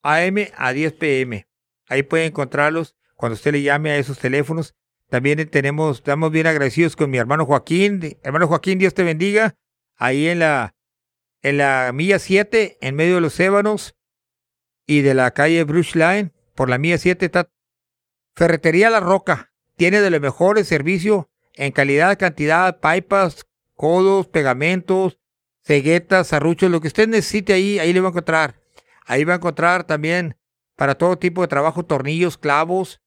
a.m. 0.03 0.51
a 0.57 0.73
10 0.73 0.93
p.m. 0.93 1.46
Ahí 1.87 2.03
pueden 2.03 2.27
encontrarlos 2.27 2.95
cuando 3.15 3.35
usted 3.35 3.51
le 3.51 3.61
llame 3.61 3.91
a 3.91 3.97
esos 3.97 4.19
teléfonos. 4.19 4.75
También 5.09 5.49
tenemos, 5.49 5.97
estamos 5.97 6.31
bien 6.31 6.47
agradecidos 6.47 6.95
con 6.95 7.09
mi 7.09 7.17
hermano 7.17 7.45
Joaquín. 7.45 8.17
Hermano 8.23 8.47
Joaquín, 8.47 8.79
Dios 8.79 8.93
te 8.93 9.03
bendiga. 9.03 9.55
Ahí 9.95 10.27
en 10.27 10.39
la, 10.39 10.75
en 11.41 11.57
la 11.57 11.91
milla 11.93 12.19
7, 12.19 12.77
en 12.81 12.95
medio 12.95 13.15
de 13.15 13.21
los 13.21 13.39
ébanos 13.39 13.95
y 14.85 15.01
de 15.01 15.13
la 15.13 15.31
calle 15.31 15.63
Bruce 15.63 15.97
Line, 15.97 16.31
por 16.55 16.69
la 16.69 16.77
milla 16.77 16.97
7 16.97 17.25
está 17.25 17.49
Ferretería 18.35 18.89
La 18.89 18.99
Roca 18.99 19.51
tiene 19.77 20.01
de 20.01 20.09
los 20.09 20.19
mejores 20.19 20.67
servicios 20.67 21.25
en 21.53 21.71
calidad, 21.71 22.17
cantidad, 22.19 22.79
pipas, 22.79 23.45
codos, 23.75 24.27
pegamentos, 24.27 25.19
ceguetas, 25.63 26.27
serruchos, 26.27 26.69
lo 26.69 26.81
que 26.81 26.87
usted 26.87 27.07
necesite 27.07 27.53
ahí, 27.53 27.79
ahí 27.79 27.93
le 27.93 28.01
va 28.01 28.07
a 28.07 28.11
encontrar. 28.11 28.61
Ahí 29.05 29.23
va 29.23 29.33
a 29.33 29.37
encontrar 29.37 29.85
también 29.85 30.35
para 30.77 30.95
todo 30.95 31.17
tipo 31.17 31.41
de 31.41 31.49
trabajo, 31.49 31.83
tornillos, 31.83 32.37
clavos, 32.37 33.01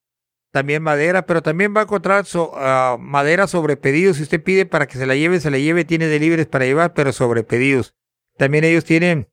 también 0.53 0.83
madera, 0.83 1.25
pero 1.25 1.43
también 1.43 1.75
va 1.75 1.81
a 1.81 1.85
encontrar 1.85 2.27
ah, 2.57 2.99
madera 3.01 3.47
sobre 3.47 3.79
pedidos. 3.79 4.19
Si 4.19 4.25
usted 4.25 4.43
pide 4.43 4.67
para 4.67 4.87
que 4.87 4.99
se 4.99 5.07
la 5.07 5.15
lleve, 5.15 5.41
se 5.41 5.51
la 5.51 5.59
lleve, 5.59 5.87
tiene 5.87 6.07
deliveries 6.07 6.49
para 6.49 6.67
llevar, 6.67 6.93
pero 6.93 7.13
sobre 7.13 7.45
pedidos. 7.45 7.95
También 8.37 8.65
ellos 8.65 8.85
tienen 8.85 9.31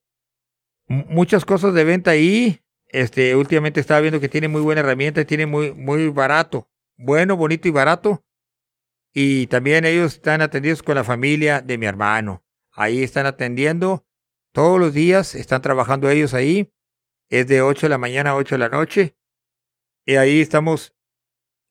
muchas 0.88 1.44
cosas 1.44 1.74
de 1.74 1.84
venta 1.84 2.12
ahí. 2.12 2.62
Este, 2.86 3.36
últimamente 3.36 3.82
estaba 3.82 4.00
viendo 4.00 4.22
que 4.22 4.30
tiene 4.30 4.48
muy 4.48 4.62
buena 4.62 4.80
herramienta, 4.80 5.26
tiene 5.26 5.46
muy, 5.46 5.74
muy 5.74 6.08
barato 6.08 6.70
bueno, 6.98 7.38
bonito 7.38 7.68
y 7.68 7.72
barato. 7.72 8.24
Y 9.14 9.48
también 9.48 9.86
ellos 9.86 10.16
están 10.16 10.42
atendidos 10.42 10.84
con 10.84 10.96
la 10.96 11.04
familia 11.04 11.62
de 11.62 11.78
mi 11.78 11.86
hermano. 11.86 12.44
Ahí 12.72 13.04
están 13.04 13.26
atendiendo 13.26 14.06
todos 14.52 14.80
los 14.80 14.94
días, 14.94 15.36
están 15.36 15.62
trabajando 15.62 16.10
ellos 16.10 16.34
ahí. 16.34 16.72
Es 17.30 17.48
de 17.48 17.62
8 17.62 17.88
de 17.88 17.90
la 17.90 17.98
mañana 17.98 18.30
a 18.32 18.36
8 18.36 18.56
de 18.56 18.60
la 18.60 18.70
noche. 18.70 19.18
Y 20.06 20.16
ahí 20.16 20.40
estamos, 20.40 20.96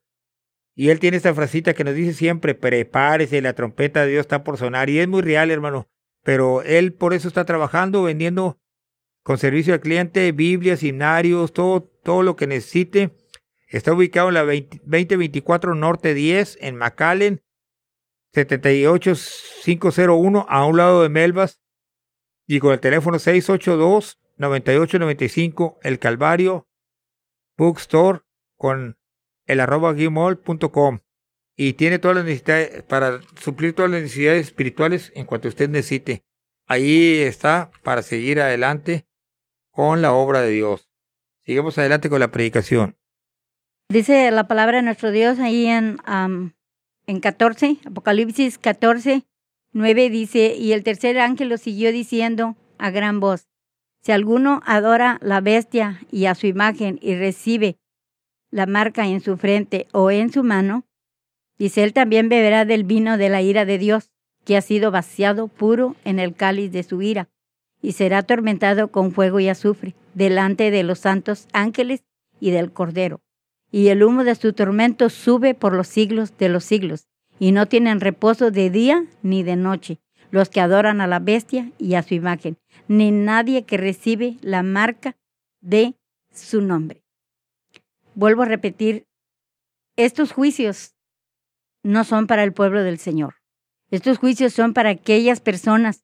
Y 0.76 0.88
él 0.88 0.98
tiene 0.98 1.18
esta 1.18 1.34
frasita 1.34 1.74
que 1.74 1.84
nos 1.84 1.94
dice 1.94 2.14
siempre, 2.14 2.54
prepárese, 2.54 3.42
la 3.42 3.52
trompeta 3.52 4.04
de 4.04 4.12
Dios 4.12 4.22
está 4.22 4.42
por 4.42 4.56
sonar. 4.56 4.88
Y 4.90 4.98
es 4.98 5.06
muy 5.06 5.22
real, 5.22 5.50
hermano. 5.50 5.88
Pero 6.24 6.62
él 6.62 6.94
por 6.94 7.14
eso 7.14 7.28
está 7.28 7.44
trabajando, 7.44 8.02
vendiendo 8.02 8.58
con 9.22 9.38
servicio 9.38 9.74
al 9.74 9.80
cliente, 9.80 10.32
Biblias, 10.32 10.82
himnarios, 10.82 11.52
todo, 11.52 11.88
todo 12.02 12.24
lo 12.24 12.34
que 12.34 12.48
necesite. 12.48 13.16
Está 13.68 13.92
ubicado 13.92 14.28
en 14.28 14.34
la 14.34 14.42
2024 14.42 15.74
Norte 15.74 16.14
10 16.14 16.58
en 16.60 16.76
McAllen, 16.76 17.42
78501 18.32 20.46
a 20.48 20.66
un 20.66 20.76
lado 20.76 21.02
de 21.02 21.08
Melbas. 21.08 21.60
Y 22.46 22.58
con 22.58 22.72
el 22.72 22.80
teléfono 22.80 23.18
682 23.18 24.20
9895 24.36 25.78
El 25.82 25.98
Calvario 25.98 26.68
Bookstore 27.56 28.20
con 28.56 28.98
el 29.46 29.60
arroba 29.60 29.92
gmail.com 29.92 31.00
y 31.56 31.74
tiene 31.74 31.98
todas 31.98 32.16
las 32.16 32.24
necesidades 32.24 32.82
para 32.82 33.20
suplir 33.40 33.74
todas 33.74 33.90
las 33.90 34.02
necesidades 34.02 34.46
espirituales 34.46 35.12
en 35.14 35.24
cuanto 35.24 35.48
usted 35.48 35.68
necesite. 35.68 36.24
Ahí 36.66 37.18
está 37.18 37.70
para 37.82 38.02
seguir 38.02 38.40
adelante 38.40 39.06
con 39.70 40.02
la 40.02 40.12
obra 40.12 40.40
de 40.40 40.50
Dios. 40.50 40.90
Sigamos 41.44 41.76
adelante 41.78 42.08
con 42.08 42.20
la 42.20 42.30
predicación. 42.30 42.96
Dice 43.88 44.30
la 44.30 44.48
palabra 44.48 44.78
de 44.78 44.82
nuestro 44.82 45.10
Dios 45.10 45.38
ahí 45.38 45.66
en, 45.66 45.98
en 47.06 47.20
14, 47.20 47.78
Apocalipsis 47.84 48.58
14, 48.58 49.24
9 49.72 50.10
dice, 50.10 50.54
y 50.56 50.72
el 50.72 50.82
tercer 50.82 51.18
ángel 51.18 51.50
lo 51.50 51.58
siguió 51.58 51.92
diciendo 51.92 52.56
a 52.78 52.90
gran 52.90 53.20
voz, 53.20 53.48
si 54.02 54.12
alguno 54.12 54.60
adora 54.64 55.18
la 55.22 55.40
bestia 55.40 56.00
y 56.10 56.26
a 56.26 56.34
su 56.34 56.46
imagen 56.46 56.98
y 57.02 57.14
recibe 57.14 57.78
la 58.50 58.66
marca 58.66 59.06
en 59.06 59.20
su 59.20 59.36
frente 59.36 59.86
o 59.92 60.10
en 60.10 60.32
su 60.32 60.44
mano, 60.44 60.86
dice 61.58 61.84
él 61.84 61.92
también 61.92 62.28
beberá 62.28 62.64
del 62.64 62.84
vino 62.84 63.18
de 63.18 63.28
la 63.28 63.42
ira 63.42 63.64
de 63.64 63.78
Dios, 63.78 64.10
que 64.44 64.56
ha 64.56 64.60
sido 64.60 64.90
vaciado 64.90 65.48
puro 65.48 65.96
en 66.04 66.18
el 66.18 66.34
cáliz 66.34 66.70
de 66.72 66.82
su 66.82 67.02
ira, 67.02 67.28
y 67.80 67.92
será 67.92 68.18
atormentado 68.18 68.88
con 68.88 69.12
fuego 69.12 69.40
y 69.40 69.48
azufre, 69.48 69.94
delante 70.14 70.70
de 70.70 70.82
los 70.82 71.00
santos 71.00 71.48
ángeles 71.52 72.04
y 72.40 72.50
del 72.50 72.72
Cordero. 72.72 73.20
Y 73.70 73.88
el 73.88 74.02
humo 74.02 74.24
de 74.24 74.34
su 74.34 74.52
tormento 74.52 75.08
sube 75.08 75.54
por 75.54 75.74
los 75.74 75.88
siglos 75.88 76.36
de 76.38 76.48
los 76.48 76.64
siglos, 76.64 77.06
y 77.38 77.52
no 77.52 77.66
tienen 77.66 78.00
reposo 78.00 78.50
de 78.50 78.70
día 78.70 79.04
ni 79.22 79.42
de 79.42 79.56
noche, 79.56 79.98
los 80.30 80.48
que 80.48 80.60
adoran 80.60 81.00
a 81.00 81.06
la 81.06 81.18
bestia 81.18 81.72
y 81.78 81.94
a 81.94 82.02
su 82.02 82.14
imagen, 82.14 82.56
ni 82.88 83.10
nadie 83.10 83.64
que 83.64 83.76
recibe 83.76 84.36
la 84.40 84.62
marca 84.62 85.16
de 85.60 85.94
su 86.32 86.60
nombre. 86.60 87.02
Vuelvo 88.14 88.42
a 88.42 88.46
repetir, 88.46 89.06
estos 89.96 90.32
juicios 90.32 90.93
no 91.84 92.02
son 92.02 92.26
para 92.26 92.42
el 92.42 92.52
pueblo 92.52 92.82
del 92.82 92.98
Señor. 92.98 93.36
Estos 93.90 94.18
juicios 94.18 94.52
son 94.52 94.74
para 94.74 94.90
aquellas 94.90 95.40
personas 95.40 96.02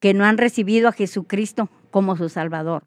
que 0.00 0.14
no 0.14 0.24
han 0.24 0.38
recibido 0.38 0.88
a 0.88 0.92
Jesucristo 0.92 1.68
como 1.90 2.16
su 2.16 2.28
Salvador. 2.28 2.86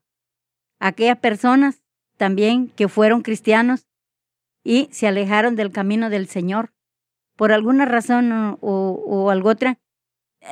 Aquellas 0.79 1.19
personas 1.19 1.83
también 2.17 2.69
que 2.69 2.87
fueron 2.87 3.21
cristianos 3.21 3.87
y 4.63 4.89
se 4.91 5.07
alejaron 5.07 5.55
del 5.55 5.71
camino 5.71 6.09
del 6.09 6.27
Señor. 6.27 6.73
Por 7.35 7.51
alguna 7.51 7.85
razón 7.85 8.31
o, 8.31 8.57
o, 8.61 9.29
algo 9.29 9.49
otra, 9.49 9.79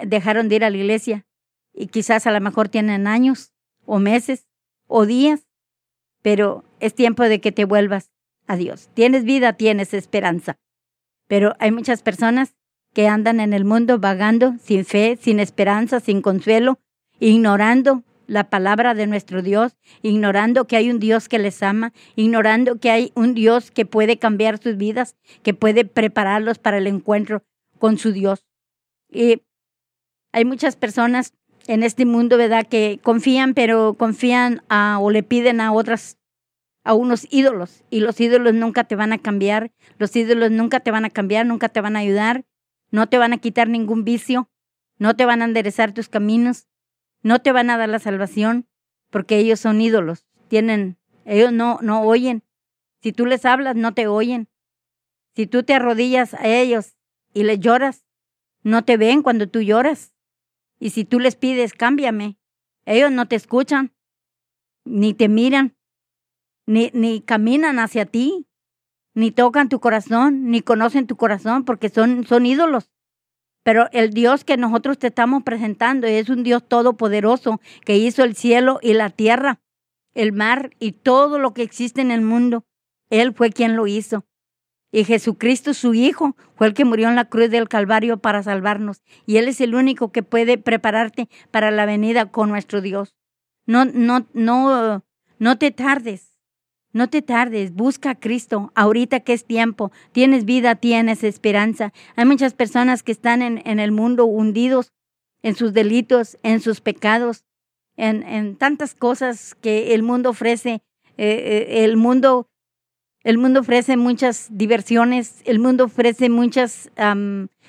dejaron 0.06 0.50
de 0.50 0.58
ir 0.58 0.66
a 0.66 0.70
la 0.70 0.78
iglesia 0.78 1.26
y 1.74 1.88
quizás 1.88 2.28
a 2.28 2.32
lo 2.32 2.42
mejor 2.42 2.70
tienen 2.70 3.08
años 3.08 3.54
o 3.86 4.00
meses 4.00 4.48
o 4.88 5.06
días, 5.06 5.48
pero 6.22 6.64
es 6.80 6.94
tiempo 6.94 7.24
de 7.24 7.42
que 7.42 7.52
te 7.52 7.66
vuelvas 7.66 8.12
a 8.46 8.56
Dios. 8.56 8.90
Tienes 8.94 9.24
vida, 9.24 9.54
tienes 9.54 9.94
esperanza. 9.94 10.58
Pero 11.28 11.56
hay 11.60 11.72
muchas 11.72 12.02
personas 12.02 12.56
que 12.94 13.08
andan 13.08 13.40
en 13.40 13.54
el 13.54 13.66
mundo 13.66 14.00
vagando 14.00 14.56
sin 14.62 14.86
fe, 14.86 15.18
sin 15.22 15.40
esperanza, 15.40 16.00
sin 16.00 16.22
consuelo, 16.22 16.80
ignorando 17.20 18.04
la 18.28 18.50
palabra 18.50 18.94
de 18.94 19.08
nuestro 19.08 19.42
Dios, 19.42 19.76
ignorando 20.02 20.66
que 20.66 20.78
hay 20.78 20.90
un 20.90 21.00
Dios 21.00 21.30
que 21.30 21.40
les 21.40 21.62
ama, 21.62 21.94
ignorando 22.16 22.80
que 22.80 22.90
hay 22.90 23.12
un 23.16 23.34
Dios 23.34 23.72
que 23.72 23.86
puede 23.86 24.18
cambiar 24.18 24.58
sus 24.62 24.78
vidas, 24.78 25.16
que 25.44 25.54
puede 25.54 25.86
prepararlos 25.86 26.58
para 26.58 26.78
el 26.78 26.88
encuentro 26.88 27.44
con 27.78 27.98
su 27.98 28.12
Dios. 28.12 28.46
Y 29.12 29.44
hay 30.32 30.46
muchas 30.46 30.76
personas 30.76 31.34
en 31.68 31.84
este 31.84 32.06
mundo, 32.06 32.38
¿verdad?, 32.38 32.68
que 32.68 33.00
confían, 33.02 33.54
pero 33.54 33.96
confían 33.96 34.62
a, 34.70 35.00
o 35.02 35.10
le 35.12 35.24
piden 35.24 35.62
a 35.62 35.72
otras, 35.72 36.18
a 36.86 36.94
unos 36.94 37.28
ídolos, 37.32 37.84
y 37.90 38.00
los 38.00 38.22
ídolos 38.22 38.54
nunca 38.54 38.84
te 38.84 38.96
van 38.96 39.12
a 39.12 39.18
cambiar, 39.18 39.72
los 39.98 40.16
ídolos 40.16 40.52
nunca 40.52 40.80
te 40.80 40.92
van 40.92 41.04
a 41.04 41.10
cambiar, 41.10 41.46
nunca 41.48 41.68
te 41.68 41.82
van 41.82 41.96
a 41.96 42.00
ayudar, 42.00 42.46
no 42.92 43.10
te 43.10 43.18
van 43.18 43.34
a 43.34 43.40
quitar 43.40 43.68
ningún 43.68 44.04
vicio, 44.06 44.50
no 45.00 45.16
te 45.16 45.26
van 45.26 45.42
a 45.42 45.46
enderezar 45.46 45.94
tus 45.94 46.10
caminos, 46.10 46.68
no 47.24 47.42
te 47.42 47.52
van 47.52 47.72
a 47.72 47.78
dar 47.78 47.90
la 47.90 47.98
salvación, 47.98 48.68
porque 49.10 49.40
ellos 49.40 49.60
son 49.60 49.82
ídolos, 49.82 50.28
tienen, 50.48 50.98
ellos 51.26 51.52
no, 51.52 51.80
no 51.82 52.04
oyen. 52.04 52.44
Si 53.02 53.12
tú 53.12 53.26
les 53.26 53.46
hablas, 53.46 53.76
no 53.76 53.96
te 53.96 54.06
oyen. 54.06 54.48
Si 55.36 55.48
tú 55.48 55.64
te 55.64 55.74
arrodillas 55.74 56.36
a 56.36 56.48
ellos 56.48 56.96
y 57.34 57.44
les 57.44 57.60
lloras, 57.60 58.06
no 58.62 58.86
te 58.86 58.98
ven 58.98 59.24
cuando 59.24 59.50
tú 59.50 59.62
lloras. 59.62 60.14
Y 60.80 60.92
si 60.92 61.04
tú 61.04 61.20
les 61.20 61.36
pides, 61.36 61.74
cámbiame, 61.74 62.38
ellos 62.86 63.12
no 63.12 63.28
te 63.28 63.36
escuchan, 63.36 63.96
ni 64.84 65.16
te 65.16 65.30
miran, 65.30 65.76
ni, 66.66 66.92
ni 66.94 67.22
caminan 67.22 67.80
hacia 67.80 68.06
ti, 68.06 68.48
ni 69.14 69.32
tocan 69.32 69.70
tu 69.70 69.80
corazón, 69.80 70.52
ni 70.52 70.62
conocen 70.62 71.08
tu 71.08 71.16
corazón, 71.16 71.64
porque 71.64 71.90
son, 71.90 72.26
son 72.26 72.46
ídolos. 72.46 72.90
Pero 73.64 73.90
el 73.94 74.12
Dios 74.12 74.44
que 74.44 74.58
nosotros 74.58 75.00
te 75.00 75.08
estamos 75.08 75.42
presentando 75.42 76.06
es 76.06 76.30
un 76.30 76.44
Dios 76.44 76.68
todopoderoso 76.68 77.60
que 77.84 77.98
hizo 77.98 78.24
el 78.24 78.36
cielo 78.36 78.80
y 78.82 78.94
la 78.94 79.10
tierra, 79.10 79.60
el 80.14 80.34
mar 80.34 80.70
y 80.80 80.92
todo 80.92 81.40
lo 81.40 81.54
que 81.54 81.64
existe 81.64 82.02
en 82.02 82.12
el 82.12 82.22
mundo. 82.22 82.64
Él 83.10 83.34
fue 83.34 83.50
quien 83.50 83.76
lo 83.76 83.88
hizo. 83.88 84.26
Y 84.92 85.04
Jesucristo, 85.04 85.74
su 85.74 85.94
Hijo, 85.94 86.38
fue 86.56 86.68
el 86.68 86.74
que 86.74 86.86
murió 86.86 87.10
en 87.10 87.16
la 87.16 87.26
cruz 87.26 87.50
del 87.50 87.68
Calvario 87.68 88.18
para 88.20 88.44
salvarnos. 88.44 89.04
Y 89.26 89.38
Él 89.38 89.48
es 89.48 89.60
el 89.60 89.76
único 89.76 90.12
que 90.12 90.24
puede 90.24 90.58
prepararte 90.58 91.28
para 91.52 91.72
la 91.72 91.86
venida 91.86 92.32
con 92.32 92.50
nuestro 92.50 92.82
Dios. 92.82 93.16
No, 93.66 93.86
no, 93.86 94.28
no, 94.34 95.04
no 95.40 95.58
te 95.58 95.72
tardes. 95.72 96.35
No 96.96 97.10
te 97.10 97.22
tardes, 97.22 97.74
busca 97.74 98.12
a 98.12 98.16
Cristo 98.16 98.72
ahorita 98.74 99.20
que 99.20 99.34
es 99.34 99.44
tiempo. 99.44 99.92
Tienes 100.14 100.46
vida, 100.46 100.76
tienes 100.76 101.26
esperanza. 101.26 101.92
Hay 102.16 102.24
muchas 102.24 102.54
personas 102.54 103.04
que 103.04 103.12
están 103.12 103.42
en, 103.42 103.80
el 103.82 103.92
mundo 103.92 104.24
hundidos 104.24 104.94
en 105.44 105.58
sus 105.58 105.74
delitos, 105.74 106.38
en 106.42 106.62
sus 106.62 106.80
pecados, 106.80 107.44
en, 107.98 108.24
en 108.24 108.56
tantas 108.56 108.96
cosas 108.96 109.56
que 109.56 109.94
el 109.94 110.04
mundo 110.04 110.30
ofrece. 110.30 110.84
Eh, 111.18 111.68
eh, 111.68 111.84
el 111.84 111.98
mundo 111.98 112.48
el 113.26 113.40
mundo 113.40 113.60
ofrece 113.60 113.98
muchas 113.98 114.48
diversiones, 114.52 115.42
el 115.44 115.60
mundo 115.60 115.86
ofrece 115.86 116.30
muchas, 116.30 116.92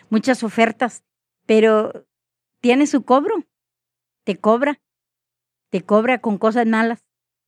muchas 0.09 0.45
ofertas, 0.45 1.03
pero 1.47 2.07
tiene 2.61 2.87
su 2.87 3.03
cobro, 3.03 3.43
te 4.23 4.37
cobra, 4.37 4.81
te 5.71 5.81
cobra 5.81 6.21
con 6.21 6.39
cosas 6.39 6.67
malas, 6.67 7.03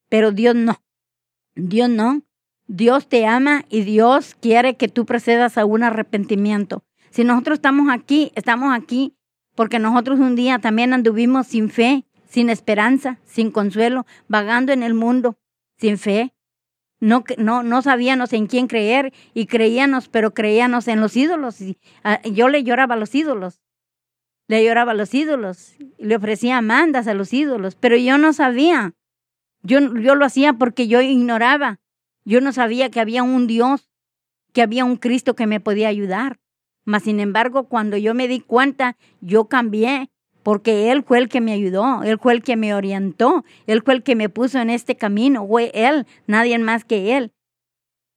pero 0.08 0.32
Dios 0.32 0.56
no. 0.56 0.82
Dios 1.58 1.90
no. 1.90 2.22
Dios 2.68 3.08
te 3.08 3.26
ama 3.26 3.64
y 3.68 3.82
Dios 3.82 4.36
quiere 4.40 4.76
que 4.76 4.88
tú 4.88 5.06
procedas 5.06 5.58
a 5.58 5.64
un 5.64 5.82
arrepentimiento. 5.82 6.84
Si 7.10 7.24
nosotros 7.24 7.56
estamos 7.56 7.88
aquí, 7.90 8.30
estamos 8.34 8.74
aquí 8.74 9.14
porque 9.54 9.78
nosotros 9.78 10.20
un 10.20 10.36
día 10.36 10.60
también 10.60 10.92
anduvimos 10.92 11.48
sin 11.48 11.70
fe, 11.70 12.04
sin 12.28 12.50
esperanza, 12.50 13.18
sin 13.24 13.50
consuelo, 13.50 14.06
vagando 14.28 14.72
en 14.72 14.82
el 14.84 14.94
mundo, 14.94 15.36
sin 15.78 15.98
fe. 15.98 16.32
No, 17.00 17.24
no, 17.38 17.62
no 17.62 17.82
sabíamos 17.82 18.32
en 18.32 18.46
quién 18.46 18.66
creer 18.66 19.12
y 19.34 19.46
creíamos, 19.46 20.08
pero 20.08 20.34
creíamos 20.34 20.86
en 20.88 21.00
los 21.00 21.16
ídolos. 21.16 21.58
Ah, 22.04 22.20
yo 22.22 22.48
le 22.48 22.62
lloraba 22.62 22.94
a 22.94 22.98
los 22.98 23.14
ídolos. 23.14 23.62
Le 24.46 24.64
lloraba 24.64 24.92
a 24.92 24.94
los 24.94 25.14
ídolos. 25.14 25.74
Le 25.98 26.16
ofrecía 26.16 26.60
mandas 26.60 27.08
a 27.08 27.14
los 27.14 27.32
ídolos, 27.32 27.74
pero 27.74 27.96
yo 27.96 28.18
no 28.18 28.32
sabía 28.32 28.94
yo, 29.62 29.80
yo 29.96 30.14
lo 30.14 30.24
hacía 30.24 30.54
porque 30.54 30.88
yo 30.88 31.00
ignoraba. 31.00 31.80
Yo 32.24 32.40
no 32.40 32.52
sabía 32.52 32.90
que 32.90 33.00
había 33.00 33.22
un 33.22 33.46
Dios, 33.46 33.88
que 34.52 34.62
había 34.62 34.84
un 34.84 34.96
Cristo 34.96 35.34
que 35.34 35.46
me 35.46 35.60
podía 35.60 35.88
ayudar. 35.88 36.38
Mas, 36.84 37.02
sin 37.02 37.20
embargo, 37.20 37.64
cuando 37.64 37.96
yo 37.96 38.14
me 38.14 38.28
di 38.28 38.40
cuenta, 38.40 38.96
yo 39.20 39.46
cambié, 39.46 40.10
porque 40.42 40.90
Él 40.90 41.02
fue 41.02 41.18
el 41.18 41.28
que 41.28 41.40
me 41.40 41.52
ayudó, 41.52 42.02
Él 42.02 42.18
fue 42.18 42.32
el 42.32 42.42
que 42.42 42.56
me 42.56 42.74
orientó, 42.74 43.44
Él 43.66 43.82
fue 43.82 43.94
el 43.94 44.02
que 44.02 44.16
me 44.16 44.30
puso 44.30 44.58
en 44.58 44.70
este 44.70 44.96
camino, 44.96 45.46
fue 45.46 45.70
Él, 45.74 46.06
nadie 46.26 46.58
más 46.58 46.84
que 46.84 47.16
Él. 47.16 47.32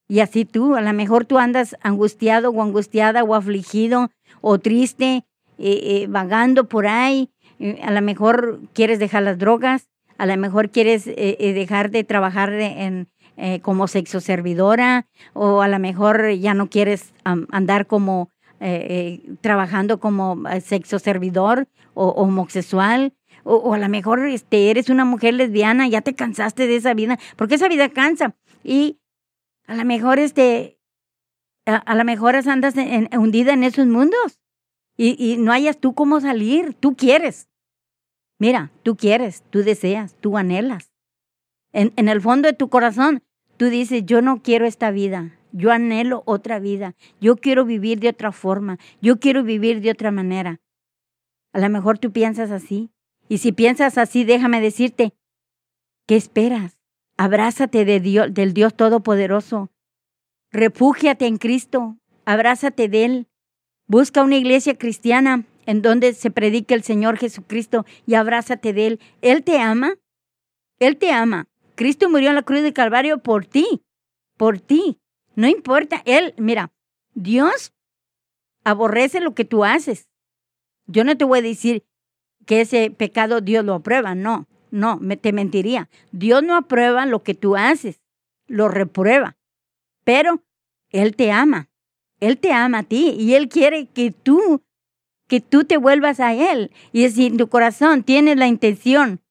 Y 0.07 0.21
así 0.21 0.45
tú, 0.45 0.75
a 0.75 0.81
lo 0.81 0.93
mejor 0.93 1.25
tú 1.25 1.37
andas 1.37 1.75
angustiado 1.81 2.49
o 2.49 2.61
angustiada 2.61 3.23
o 3.23 3.35
afligido 3.35 4.11
o 4.41 4.59
triste, 4.59 5.25
eh, 5.57 6.03
eh, 6.03 6.07
vagando 6.07 6.69
por 6.69 6.87
ahí, 6.87 7.29
eh, 7.59 7.79
a 7.83 7.91
lo 7.91 8.01
mejor 8.01 8.61
quieres 8.73 8.99
dejar 8.99 9.23
las 9.23 9.37
drogas, 9.37 9.90
a 10.21 10.27
lo 10.27 10.37
mejor 10.37 10.69
quieres 10.69 11.07
eh, 11.07 11.37
eh, 11.39 11.53
dejar 11.53 11.89
de 11.89 12.03
trabajar 12.03 12.53
en, 12.53 13.09
eh, 13.37 13.59
como 13.61 13.87
sexo 13.87 14.19
servidora 14.19 15.07
o 15.33 15.63
a 15.63 15.67
lo 15.67 15.79
mejor 15.79 16.29
ya 16.33 16.53
no 16.53 16.69
quieres 16.69 17.11
andar 17.23 17.87
como 17.87 18.29
trabajando 19.41 19.99
como 19.99 20.43
sexo 20.63 20.99
servidor 20.99 21.67
o, 21.95 22.09
homosexual. 22.09 23.15
O, 23.43 23.73
a 23.73 23.79
lo 23.79 23.89
mejor 23.89 24.19
este, 24.27 24.69
eres 24.69 24.91
una 24.91 25.05
mujer 25.05 25.33
lesbiana, 25.33 25.87
ya 25.87 26.01
te 26.01 26.13
cansaste 26.13 26.67
de 26.67 26.75
esa 26.75 26.93
vida, 26.93 27.17
porque 27.35 27.55
esa 27.55 27.67
vida 27.67 27.89
cansa. 27.89 28.35
Y 28.63 28.99
a 29.65 29.73
lo 29.73 29.83
mejor 29.85 30.19
este, 30.19 30.77
a, 31.65 31.95
lo 31.95 32.03
mejor 32.03 32.35
andas 32.35 32.75
hundida 33.17 33.53
en 33.53 33.63
esos 33.63 33.87
mundos 33.87 34.39
y, 34.95 35.15
y 35.17 35.37
no 35.37 35.51
hayas 35.51 35.79
tú 35.79 35.95
cómo 35.95 36.21
salir, 36.21 36.75
tú 36.75 36.95
quieres. 36.95 37.47
Mira, 38.41 38.71
tú 38.81 38.95
quieres, 38.95 39.43
tú 39.51 39.59
deseas, 39.59 40.15
tú 40.19 40.35
anhelas. 40.35 40.91
En, 41.73 41.93
en, 41.95 42.09
el 42.09 42.21
fondo 42.21 42.47
de 42.47 42.55
tu 42.55 42.69
corazón, 42.69 43.21
tú 43.57 43.65
dices, 43.65 44.01
yo 44.03 44.23
no 44.23 44.41
quiero 44.41 44.65
esta 44.65 44.89
vida, 44.89 45.37
yo 45.51 45.71
anhelo 45.71 46.23
otra 46.25 46.57
vida, 46.57 46.95
yo 47.19 47.35
quiero 47.35 47.65
vivir 47.65 47.99
de 47.99 48.09
otra 48.09 48.31
forma, 48.31 48.79
yo 48.99 49.19
quiero 49.19 49.43
vivir 49.43 49.81
de 49.81 49.91
otra 49.91 50.09
manera. 50.09 50.59
A 51.53 51.59
lo 51.59 51.69
mejor 51.69 51.99
tú 51.99 52.11
piensas 52.11 52.49
así. 52.49 52.89
Y 53.29 53.37
si 53.37 53.51
piensas 53.51 53.99
así, 53.99 54.23
déjame 54.23 54.59
decirte, 54.59 55.13
¿qué 56.07 56.15
esperas? 56.15 56.79
Abrázate 57.17 57.85
de 57.85 57.99
Dios, 57.99 58.33
del 58.33 58.55
Dios 58.55 58.73
Todopoderoso. 58.73 59.69
Refúgiate 60.49 61.27
en 61.27 61.37
Cristo, 61.37 61.99
abrázate 62.25 62.87
de 62.87 63.05
Él. 63.05 63.27
Busca 63.85 64.23
una 64.23 64.37
iglesia 64.37 64.79
cristiana 64.79 65.45
en 65.65 65.81
donde 65.81 66.13
se 66.13 66.31
predica 66.31 66.75
el 66.75 66.83
Señor 66.83 67.17
Jesucristo 67.17 67.85
y 68.05 68.15
abrázate 68.15 68.73
de 68.73 68.87
Él. 68.87 68.99
Él 69.21 69.43
te 69.43 69.59
ama, 69.59 69.95
Él 70.79 70.97
te 70.97 71.11
ama. 71.11 71.47
Cristo 71.75 72.09
murió 72.09 72.29
en 72.29 72.35
la 72.35 72.43
cruz 72.43 72.61
de 72.61 72.73
Calvario 72.73 73.19
por 73.19 73.45
ti, 73.45 73.83
por 74.37 74.59
ti. 74.59 74.99
No 75.35 75.47
importa, 75.47 76.01
Él, 76.05 76.33
mira, 76.37 76.71
Dios 77.13 77.73
aborrece 78.63 79.19
lo 79.19 79.33
que 79.33 79.45
tú 79.45 79.63
haces. 79.63 80.09
Yo 80.87 81.03
no 81.03 81.17
te 81.17 81.25
voy 81.25 81.39
a 81.39 81.43
decir 81.43 81.85
que 82.45 82.61
ese 82.61 82.91
pecado 82.91 83.41
Dios 83.41 83.63
lo 83.63 83.75
aprueba, 83.75 84.15
no, 84.15 84.47
no, 84.71 84.99
te 85.21 85.33
mentiría. 85.33 85.89
Dios 86.11 86.43
no 86.43 86.55
aprueba 86.55 87.05
lo 87.05 87.23
que 87.23 87.33
tú 87.33 87.55
haces, 87.55 88.01
lo 88.47 88.67
reprueba, 88.67 89.37
pero 90.03 90.43
Él 90.89 91.15
te 91.15 91.31
ama, 91.31 91.69
Él 92.19 92.37
te 92.37 92.51
ama 92.51 92.79
a 92.79 92.83
ti 92.83 93.15
y 93.17 93.35
Él 93.35 93.49
quiere 93.49 93.87
que 93.87 94.11
tú 94.11 94.63
que 95.31 95.39
tú 95.39 95.63
te 95.63 95.77
vuelvas 95.77 96.19
a 96.19 96.33
Él. 96.33 96.71
Y 96.91 97.07
si 97.09 97.27
en 97.27 97.37
tu 97.37 97.47
corazón 97.47 98.03
tienes 98.03 98.35
la 98.35 98.47
intención, 98.47 99.21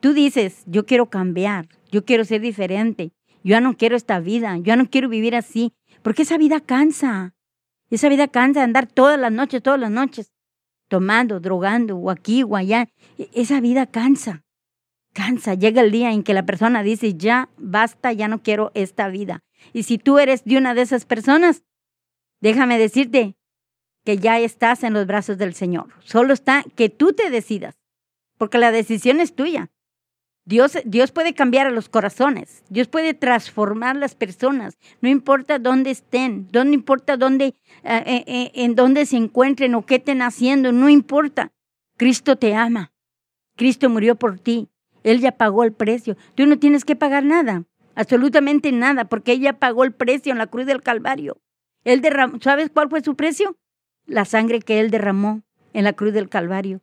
tú 0.00 0.14
dices, 0.14 0.62
yo 0.64 0.86
quiero 0.86 1.10
cambiar, 1.10 1.68
yo 1.92 2.06
quiero 2.06 2.24
ser 2.24 2.40
diferente, 2.40 3.12
yo 3.44 3.50
ya 3.50 3.60
no 3.60 3.76
quiero 3.76 3.96
esta 3.96 4.18
vida, 4.18 4.56
yo 4.56 4.62
ya 4.62 4.76
no 4.76 4.88
quiero 4.88 5.10
vivir 5.10 5.36
así, 5.36 5.74
porque 6.00 6.22
esa 6.22 6.38
vida 6.38 6.60
cansa. 6.60 7.34
Esa 7.90 8.08
vida 8.08 8.28
cansa 8.28 8.60
de 8.60 8.64
andar 8.64 8.86
todas 8.86 9.20
las 9.20 9.30
noches, 9.30 9.62
todas 9.62 9.78
las 9.78 9.90
noches, 9.90 10.32
tomando, 10.88 11.38
drogando, 11.38 11.98
o 11.98 12.10
aquí 12.10 12.42
o 12.42 12.56
allá. 12.56 12.88
E, 13.18 13.28
esa 13.34 13.60
vida 13.60 13.84
cansa. 13.84 14.42
cansa, 15.12 15.52
llega 15.52 15.82
el 15.82 15.90
día 15.90 16.12
en 16.12 16.22
que 16.22 16.32
la 16.32 16.46
persona 16.46 16.82
dice, 16.82 17.12
ya 17.12 17.50
basta, 17.58 18.10
ya 18.10 18.26
no 18.26 18.42
quiero 18.42 18.70
esta 18.72 19.08
vida. 19.08 19.44
Y 19.74 19.82
si 19.82 19.98
tú 19.98 20.18
eres 20.18 20.44
de 20.44 20.56
una 20.56 20.72
de 20.72 20.80
esas 20.80 21.04
personas, 21.04 21.62
déjame 22.40 22.78
decirte 22.78 23.36
que 24.06 24.18
ya 24.18 24.38
estás 24.38 24.84
en 24.84 24.94
los 24.94 25.04
brazos 25.04 25.36
del 25.36 25.52
Señor. 25.52 25.88
Solo 26.04 26.32
está 26.32 26.64
que 26.76 26.88
tú 26.88 27.12
te 27.12 27.28
decidas, 27.28 27.74
porque 28.38 28.56
la 28.56 28.70
decisión 28.70 29.20
es 29.20 29.34
tuya. 29.34 29.68
Dios, 30.44 30.78
Dios 30.84 31.10
puede 31.10 31.34
cambiar 31.34 31.66
a 31.66 31.72
los 31.72 31.88
corazones, 31.88 32.62
Dios 32.68 32.86
puede 32.86 33.14
transformar 33.14 33.96
las 33.96 34.14
personas, 34.14 34.78
no 35.00 35.08
importa 35.08 35.58
dónde 35.58 35.90
estén, 35.90 36.48
no 36.52 36.62
importa 36.62 37.16
dónde, 37.16 37.46
eh, 37.46 37.54
eh, 37.82 38.24
eh, 38.28 38.52
en 38.54 38.76
dónde 38.76 39.06
se 39.06 39.16
encuentren 39.16 39.74
o 39.74 39.84
qué 39.84 39.96
estén 39.96 40.22
haciendo, 40.22 40.70
no 40.70 40.88
importa. 40.88 41.50
Cristo 41.96 42.36
te 42.36 42.54
ama, 42.54 42.92
Cristo 43.56 43.90
murió 43.90 44.14
por 44.14 44.38
ti, 44.38 44.68
Él 45.02 45.18
ya 45.18 45.32
pagó 45.32 45.64
el 45.64 45.72
precio, 45.72 46.16
tú 46.36 46.46
no 46.46 46.60
tienes 46.60 46.84
que 46.84 46.94
pagar 46.94 47.24
nada, 47.24 47.64
absolutamente 47.96 48.70
nada, 48.70 49.06
porque 49.06 49.32
ella 49.32 49.58
pagó 49.58 49.82
el 49.82 49.92
precio 49.92 50.30
en 50.30 50.38
la 50.38 50.46
cruz 50.46 50.66
del 50.66 50.82
Calvario. 50.82 51.38
Él 51.82 52.02
derramó, 52.02 52.38
¿sabes 52.40 52.70
cuál 52.72 52.88
fue 52.88 53.00
su 53.00 53.16
precio? 53.16 53.56
La 54.06 54.24
sangre 54.24 54.60
que 54.60 54.80
Él 54.80 54.90
derramó 54.90 55.42
en 55.72 55.84
la 55.84 55.92
cruz 55.92 56.12
del 56.12 56.28
Calvario. 56.28 56.80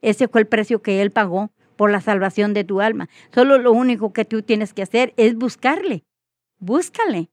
Ese 0.00 0.28
fue 0.28 0.40
el 0.40 0.46
precio 0.46 0.82
que 0.82 1.02
Él 1.02 1.10
pagó 1.10 1.52
por 1.76 1.90
la 1.90 2.00
salvación 2.00 2.54
de 2.54 2.64
tu 2.64 2.80
alma. 2.80 3.08
Solo 3.34 3.58
lo 3.58 3.72
único 3.72 4.12
que 4.12 4.24
tú 4.24 4.42
tienes 4.42 4.72
que 4.72 4.82
hacer 4.82 5.14
es 5.16 5.34
buscarle. 5.34 6.04
Búscale. 6.58 7.30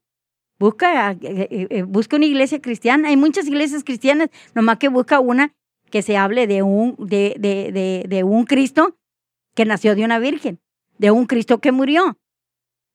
Busca, 0.58 1.12
eh, 1.12 1.18
eh, 1.22 1.66
eh, 1.70 1.82
busca 1.84 2.16
una 2.16 2.26
iglesia 2.26 2.60
cristiana. 2.60 3.08
Hay 3.08 3.16
muchas 3.16 3.46
iglesias 3.46 3.82
cristianas, 3.84 4.28
nomás 4.54 4.78
que 4.78 4.88
busca 4.88 5.20
una 5.20 5.54
que 5.90 6.02
se 6.02 6.16
hable 6.16 6.46
de 6.46 6.62
un, 6.62 6.96
de, 6.98 7.34
de, 7.38 7.72
de, 7.72 8.04
de 8.08 8.24
un 8.24 8.44
Cristo 8.44 8.96
que 9.54 9.64
nació 9.64 9.94
de 9.94 10.04
una 10.04 10.18
virgen, 10.18 10.60
de 10.98 11.10
un 11.10 11.26
Cristo 11.26 11.60
que 11.60 11.72
murió, 11.72 12.18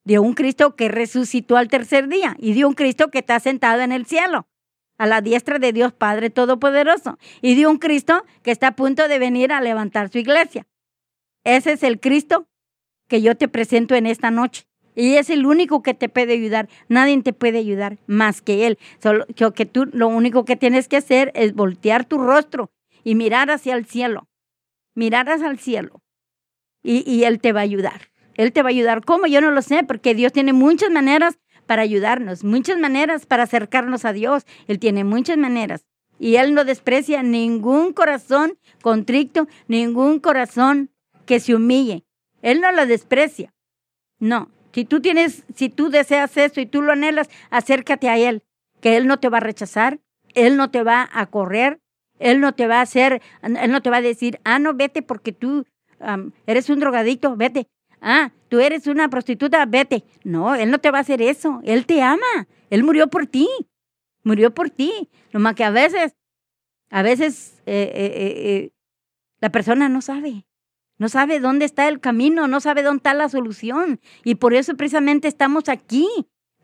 de 0.03 0.19
un 0.19 0.33
Cristo 0.33 0.75
que 0.75 0.89
resucitó 0.89 1.57
al 1.57 1.67
tercer 1.67 2.07
día 2.07 2.35
y 2.39 2.53
de 2.53 2.65
un 2.65 2.73
Cristo 2.73 3.09
que 3.09 3.19
está 3.19 3.39
sentado 3.39 3.81
en 3.81 3.91
el 3.91 4.05
cielo, 4.05 4.47
a 4.97 5.05
la 5.05 5.21
diestra 5.21 5.59
de 5.59 5.73
Dios 5.73 5.93
Padre 5.93 6.29
Todopoderoso, 6.29 7.17
y 7.41 7.55
de 7.55 7.67
un 7.67 7.77
Cristo 7.77 8.25
que 8.43 8.51
está 8.51 8.67
a 8.67 8.75
punto 8.75 9.07
de 9.07 9.19
venir 9.19 9.51
a 9.51 9.61
levantar 9.61 10.09
su 10.09 10.17
iglesia. 10.17 10.67
Ese 11.43 11.73
es 11.73 11.83
el 11.83 11.99
Cristo 11.99 12.47
que 13.07 13.21
yo 13.21 13.35
te 13.35 13.47
presento 13.47 13.95
en 13.95 14.07
esta 14.07 14.31
noche. 14.31 14.65
Y 14.95 15.15
es 15.15 15.29
el 15.29 15.45
único 15.45 15.83
que 15.83 15.93
te 15.93 16.07
puede 16.07 16.33
ayudar. 16.33 16.69
Nadie 16.87 17.21
te 17.21 17.33
puede 17.33 17.59
ayudar 17.59 17.97
más 18.07 18.41
que 18.41 18.65
Él. 18.65 18.79
Solo 19.03 19.25
que 19.53 19.65
tú 19.65 19.85
lo 19.91 20.07
único 20.07 20.45
que 20.45 20.55
tienes 20.55 20.87
que 20.87 20.97
hacer 20.97 21.31
es 21.35 21.53
voltear 21.53 22.05
tu 22.05 22.17
rostro 22.17 22.71
y 23.03 23.15
mirar 23.15 23.51
hacia 23.51 23.75
el 23.75 23.85
cielo. 23.85 24.29
Mirar 24.95 25.29
hacia 25.29 25.49
el 25.49 25.59
cielo. 25.59 26.01
Y, 26.81 27.03
y 27.09 27.25
Él 27.25 27.39
te 27.39 27.51
va 27.51 27.59
a 27.59 27.63
ayudar. 27.63 28.09
Él 28.35 28.53
te 28.53 28.63
va 28.63 28.69
a 28.69 28.71
ayudar. 28.71 29.03
¿Cómo? 29.03 29.27
Yo 29.27 29.41
no 29.41 29.51
lo 29.51 29.61
sé, 29.61 29.83
porque 29.83 30.15
Dios 30.15 30.31
tiene 30.31 30.53
muchas 30.53 30.89
maneras 30.91 31.37
para 31.65 31.81
ayudarnos, 31.81 32.43
muchas 32.43 32.77
maneras 32.77 33.25
para 33.25 33.43
acercarnos 33.43 34.05
a 34.05 34.13
Dios. 34.13 34.45
Él 34.67 34.79
tiene 34.79 35.03
muchas 35.03 35.37
maneras. 35.37 35.85
Y 36.19 36.37
Él 36.37 36.53
no 36.53 36.63
desprecia 36.63 37.23
ningún 37.23 37.93
corazón 37.93 38.57
contrito, 38.81 39.47
ningún 39.67 40.19
corazón 40.19 40.91
que 41.25 41.39
se 41.39 41.55
humille. 41.55 42.05
Él 42.41 42.61
no 42.61 42.71
lo 42.71 42.85
desprecia. 42.85 43.53
No. 44.19 44.49
Si 44.73 44.85
tú 44.85 45.01
tienes, 45.01 45.43
si 45.55 45.69
tú 45.69 45.89
deseas 45.89 46.35
eso 46.37 46.59
y 46.59 46.65
tú 46.65 46.81
lo 46.81 46.91
anhelas, 46.91 47.29
acércate 47.49 48.09
a 48.09 48.17
Él, 48.17 48.43
que 48.81 48.97
Él 48.97 49.07
no 49.07 49.19
te 49.19 49.29
va 49.29 49.37
a 49.37 49.41
rechazar, 49.41 49.99
Él 50.33 50.57
no 50.57 50.69
te 50.69 50.83
va 50.83 51.09
a 51.13 51.25
correr, 51.27 51.79
Él 52.19 52.41
no 52.41 52.53
te 52.53 52.67
va 52.67 52.79
a 52.79 52.81
hacer, 52.81 53.21
Él 53.41 53.71
no 53.71 53.81
te 53.81 53.89
va 53.89 53.97
a 53.97 54.01
decir, 54.01 54.39
ah, 54.43 54.59
no, 54.59 54.73
vete 54.73 55.01
porque 55.01 55.31
tú 55.31 55.65
eres 56.45 56.69
un 56.69 56.79
drogadicto, 56.79 57.35
vete. 57.35 57.67
Ah, 58.07 58.31
tú 58.49 58.59
eres 58.59 58.85
una 58.85 59.09
prostituta, 59.09 59.65
vete. 59.65 60.03
No, 60.23 60.53
Él 60.53 60.69
no 60.69 60.77
te 60.77 60.91
va 60.91 60.99
a 60.99 61.01
hacer 61.01 61.23
eso. 61.23 61.59
Él 61.63 61.87
te 61.87 62.03
ama. 62.03 62.47
Él 62.69 62.83
murió 62.83 63.09
por 63.09 63.25
ti. 63.25 63.49
Murió 64.23 64.53
por 64.53 64.69
ti. 64.69 65.09
Nomás 65.33 65.55
que 65.55 65.63
a 65.63 65.71
veces, 65.71 66.15
a 66.91 67.01
veces 67.01 67.63
eh, 67.65 67.91
eh, 67.95 68.13
eh, 68.15 68.71
la 69.41 69.49
persona 69.49 69.89
no 69.89 70.03
sabe. 70.03 70.45
No 70.99 71.09
sabe 71.09 71.39
dónde 71.39 71.65
está 71.65 71.87
el 71.87 71.99
camino, 71.99 72.47
no 72.47 72.59
sabe 72.61 72.83
dónde 72.83 72.99
está 72.99 73.15
la 73.15 73.27
solución. 73.27 73.99
Y 74.23 74.35
por 74.35 74.53
eso 74.53 74.77
precisamente 74.77 75.27
estamos 75.27 75.67
aquí, 75.67 76.07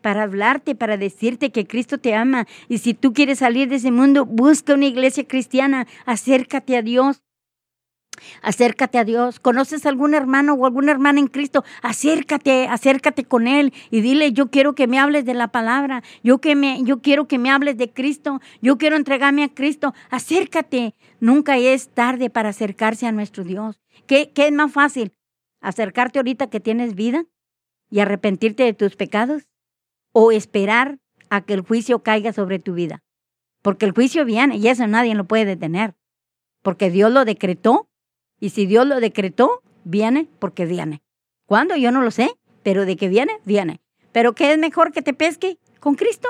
para 0.00 0.22
hablarte, 0.22 0.76
para 0.76 0.96
decirte 0.96 1.50
que 1.50 1.66
Cristo 1.66 1.98
te 1.98 2.14
ama. 2.14 2.46
Y 2.68 2.78
si 2.78 2.94
tú 2.94 3.12
quieres 3.12 3.40
salir 3.40 3.68
de 3.68 3.76
ese 3.76 3.90
mundo, 3.90 4.26
busca 4.26 4.74
una 4.74 4.86
iglesia 4.86 5.26
cristiana, 5.26 5.88
acércate 6.06 6.76
a 6.76 6.82
Dios. 6.82 7.20
Acércate 8.42 8.98
a 8.98 9.04
Dios. 9.04 9.40
¿Conoces 9.40 9.86
algún 9.86 10.14
hermano 10.14 10.54
o 10.54 10.66
alguna 10.66 10.92
hermana 10.92 11.20
en 11.20 11.26
Cristo? 11.26 11.64
Acércate, 11.82 12.66
acércate 12.68 13.24
con 13.24 13.46
él 13.46 13.72
y 13.90 14.00
dile, 14.00 14.32
yo 14.32 14.50
quiero 14.50 14.74
que 14.74 14.86
me 14.86 14.98
hables 14.98 15.24
de 15.24 15.34
la 15.34 15.48
palabra. 15.48 16.02
Yo, 16.22 16.38
que 16.38 16.54
me, 16.54 16.82
yo 16.84 17.00
quiero 17.00 17.26
que 17.26 17.38
me 17.38 17.50
hables 17.50 17.76
de 17.76 17.92
Cristo. 17.92 18.40
Yo 18.60 18.78
quiero 18.78 18.96
entregarme 18.96 19.44
a 19.44 19.48
Cristo. 19.48 19.94
Acércate. 20.10 20.94
Nunca 21.20 21.56
es 21.58 21.88
tarde 21.88 22.30
para 22.30 22.50
acercarse 22.50 23.06
a 23.06 23.12
nuestro 23.12 23.44
Dios. 23.44 23.80
¿Qué, 24.06 24.32
¿Qué 24.32 24.46
es 24.46 24.52
más 24.52 24.72
fácil? 24.72 25.12
¿Acercarte 25.60 26.18
ahorita 26.18 26.48
que 26.48 26.60
tienes 26.60 26.94
vida 26.94 27.24
y 27.90 28.00
arrepentirte 28.00 28.64
de 28.64 28.74
tus 28.74 28.96
pecados? 28.96 29.48
¿O 30.12 30.32
esperar 30.32 30.98
a 31.30 31.42
que 31.42 31.54
el 31.54 31.62
juicio 31.62 32.02
caiga 32.02 32.32
sobre 32.32 32.58
tu 32.58 32.74
vida? 32.74 33.02
Porque 33.62 33.86
el 33.86 33.92
juicio 33.92 34.24
viene 34.24 34.56
y 34.56 34.68
eso 34.68 34.86
nadie 34.86 35.14
lo 35.14 35.24
puede 35.24 35.44
detener. 35.44 35.94
Porque 36.62 36.90
Dios 36.90 37.12
lo 37.12 37.24
decretó 37.24 37.88
y 38.42 38.50
si 38.50 38.66
Dios 38.66 38.86
lo 38.86 39.00
decretó, 39.00 39.62
viene 39.84 40.28
porque 40.38 40.66
viene. 40.66 41.00
¿Cuándo? 41.46 41.76
Yo 41.76 41.90
no 41.92 42.02
lo 42.02 42.10
sé, 42.10 42.34
pero 42.62 42.84
de 42.84 42.96
que 42.96 43.08
viene, 43.08 43.38
viene. 43.44 43.80
Pero 44.12 44.34
¿qué 44.34 44.52
es 44.52 44.58
mejor 44.58 44.92
que 44.92 45.00
te 45.00 45.14
pesque? 45.14 45.56
Con 45.80 45.94
Cristo. 45.94 46.28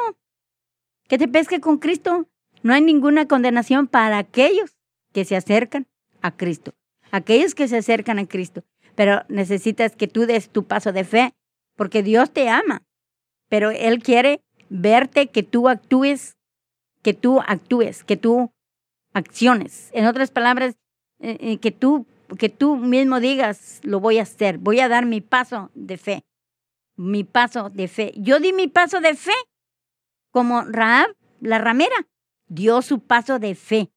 Que 1.08 1.18
te 1.18 1.26
pesque 1.26 1.60
con 1.60 1.78
Cristo. 1.78 2.28
No 2.62 2.74
hay 2.74 2.82
ninguna 2.82 3.26
condenación 3.26 3.88
para 3.88 4.18
aquellos 4.18 4.76
que 5.12 5.24
se 5.24 5.34
acercan 5.34 5.88
a 6.20 6.36
Cristo 6.36 6.74
aquellos 7.12 7.54
que 7.54 7.68
se 7.68 7.76
acercan 7.76 8.18
a 8.18 8.26
Cristo. 8.26 8.64
Pero 8.96 9.22
necesitas 9.28 9.94
que 9.94 10.08
tú 10.08 10.26
des 10.26 10.50
tu 10.50 10.64
paso 10.64 10.92
de 10.92 11.04
fe, 11.04 11.32
porque 11.76 12.02
Dios 12.02 12.32
te 12.32 12.48
ama, 12.48 12.82
pero 13.48 13.70
Él 13.70 14.02
quiere 14.02 14.40
verte 14.68 15.28
que 15.28 15.42
tú 15.42 15.68
actúes, 15.68 16.36
que 17.02 17.14
tú 17.14 17.40
actúes, 17.46 18.02
que 18.02 18.16
tú 18.16 18.52
acciones. 19.14 19.90
En 19.92 20.06
otras 20.06 20.30
palabras, 20.30 20.74
eh, 21.22 21.38
eh, 21.40 21.58
que 21.58 21.70
tú 21.70 22.06
que 22.38 22.48
tú 22.48 22.76
mismo 22.76 23.20
digas, 23.20 23.80
lo 23.82 24.00
voy 24.00 24.18
a 24.18 24.22
hacer, 24.22 24.58
voy 24.58 24.80
a 24.80 24.88
dar 24.88 25.06
mi 25.06 25.20
paso 25.20 25.70
de 25.74 25.96
fe, 25.96 26.24
mi 26.96 27.24
paso 27.24 27.70
de 27.70 27.88
fe. 27.88 28.12
Yo 28.16 28.40
di 28.40 28.52
mi 28.52 28.68
paso 28.68 29.00
de 29.00 29.14
fe 29.14 29.34
como 30.30 30.62
Raab, 30.62 31.14
la 31.40 31.58
ramera, 31.58 32.08
dio 32.48 32.82
su 32.82 33.00
paso 33.00 33.38
de 33.38 33.54
fe 33.54 33.90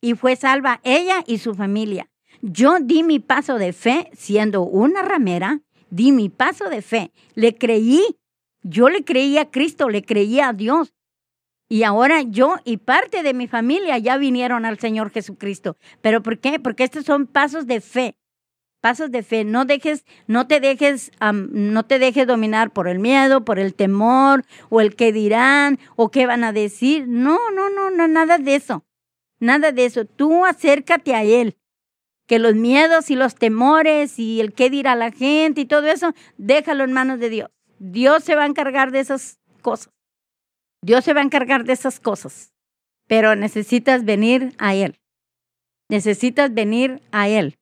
y 0.00 0.14
fue 0.14 0.36
salva 0.36 0.80
ella 0.84 1.22
y 1.26 1.38
su 1.38 1.54
familia. 1.54 2.08
Yo 2.42 2.78
di 2.80 3.02
mi 3.02 3.18
paso 3.18 3.58
de 3.58 3.72
fe 3.72 4.10
siendo 4.12 4.62
una 4.62 5.02
ramera, 5.02 5.60
di 5.90 6.12
mi 6.12 6.28
paso 6.28 6.68
de 6.68 6.82
fe, 6.82 7.12
le 7.34 7.56
creí, 7.56 8.16
yo 8.62 8.88
le 8.88 9.04
creí 9.04 9.38
a 9.38 9.50
Cristo, 9.50 9.88
le 9.88 10.02
creí 10.02 10.40
a 10.40 10.52
Dios. 10.52 10.92
Y 11.72 11.84
ahora 11.84 12.22
yo 12.22 12.56
y 12.64 12.78
parte 12.78 13.22
de 13.22 13.32
mi 13.32 13.46
familia 13.46 13.96
ya 13.96 14.16
vinieron 14.16 14.64
al 14.64 14.80
Señor 14.80 15.10
Jesucristo. 15.12 15.76
¿Pero 16.02 16.20
por 16.20 16.40
qué? 16.40 16.58
Porque 16.58 16.82
estos 16.82 17.04
son 17.04 17.28
pasos 17.28 17.68
de 17.68 17.80
fe. 17.80 18.16
Pasos 18.80 19.12
de 19.12 19.22
fe. 19.22 19.44
No 19.44 19.64
dejes, 19.66 20.04
no 20.26 20.48
te 20.48 20.58
dejes, 20.58 21.12
no 21.30 21.84
te 21.84 22.00
dejes 22.00 22.26
dominar 22.26 22.72
por 22.72 22.88
el 22.88 22.98
miedo, 22.98 23.44
por 23.44 23.60
el 23.60 23.76
temor, 23.76 24.44
o 24.68 24.80
el 24.80 24.96
qué 24.96 25.12
dirán, 25.12 25.78
o 25.94 26.10
qué 26.10 26.26
van 26.26 26.42
a 26.42 26.52
decir. 26.52 27.06
No, 27.06 27.38
no, 27.54 27.70
no, 27.70 27.88
no, 27.90 28.08
nada 28.08 28.38
de 28.38 28.56
eso. 28.56 28.84
Nada 29.38 29.70
de 29.70 29.84
eso. 29.84 30.06
Tú 30.06 30.44
acércate 30.44 31.14
a 31.14 31.22
Él 31.22 31.56
que 32.26 32.40
los 32.40 32.56
miedos 32.56 33.10
y 33.10 33.14
los 33.14 33.36
temores 33.36 34.18
y 34.18 34.40
el 34.40 34.54
qué 34.54 34.70
dirá 34.70 34.96
la 34.96 35.12
gente 35.12 35.60
y 35.60 35.66
todo 35.66 35.86
eso, 35.86 36.14
déjalo 36.36 36.82
en 36.82 36.92
manos 36.92 37.20
de 37.20 37.30
Dios. 37.30 37.50
Dios 37.78 38.24
se 38.24 38.34
va 38.34 38.42
a 38.42 38.46
encargar 38.46 38.90
de 38.90 38.98
esas 38.98 39.38
cosas. 39.62 39.92
Dios 40.82 41.04
se 41.04 41.12
va 41.12 41.20
a 41.20 41.24
encargar 41.24 41.64
de 41.64 41.72
esas 41.72 42.00
cosas. 42.00 42.52
Pero 43.06 43.34
necesitas 43.34 44.04
venir 44.04 44.54
a 44.58 44.74
Él. 44.74 45.00
Necesitas 45.88 46.54
venir 46.54 47.02
a 47.10 47.28
Él. 47.28 47.58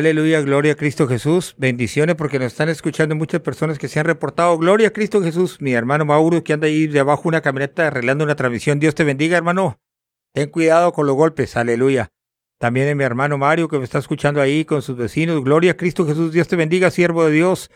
Aleluya, 0.00 0.40
gloria 0.40 0.72
a 0.72 0.76
Cristo 0.76 1.06
Jesús. 1.06 1.54
Bendiciones 1.58 2.16
porque 2.16 2.38
nos 2.38 2.46
están 2.46 2.70
escuchando 2.70 3.14
muchas 3.14 3.42
personas 3.42 3.78
que 3.78 3.86
se 3.86 4.00
han 4.00 4.06
reportado. 4.06 4.56
Gloria 4.56 4.88
a 4.88 4.92
Cristo 4.92 5.22
Jesús. 5.22 5.60
Mi 5.60 5.74
hermano 5.74 6.06
Mauro 6.06 6.42
que 6.42 6.54
anda 6.54 6.68
ahí 6.68 6.86
debajo 6.86 7.24
de 7.24 7.28
una 7.28 7.42
camioneta 7.42 7.88
arreglando 7.88 8.24
una 8.24 8.34
transmisión. 8.34 8.80
Dios 8.80 8.94
te 8.94 9.04
bendiga, 9.04 9.36
hermano. 9.36 9.78
Ten 10.32 10.48
cuidado 10.48 10.94
con 10.94 11.06
los 11.06 11.14
golpes. 11.16 11.54
Aleluya. 11.54 12.08
También 12.56 12.88
es 12.88 12.96
mi 12.96 13.04
hermano 13.04 13.36
Mario 13.36 13.68
que 13.68 13.76
me 13.76 13.84
está 13.84 13.98
escuchando 13.98 14.40
ahí 14.40 14.64
con 14.64 14.80
sus 14.80 14.96
vecinos. 14.96 15.44
Gloria 15.44 15.72
a 15.72 15.76
Cristo 15.76 16.06
Jesús. 16.06 16.32
Dios 16.32 16.48
te 16.48 16.56
bendiga, 16.56 16.90
siervo 16.90 17.26
de 17.26 17.32
Dios. 17.32 17.70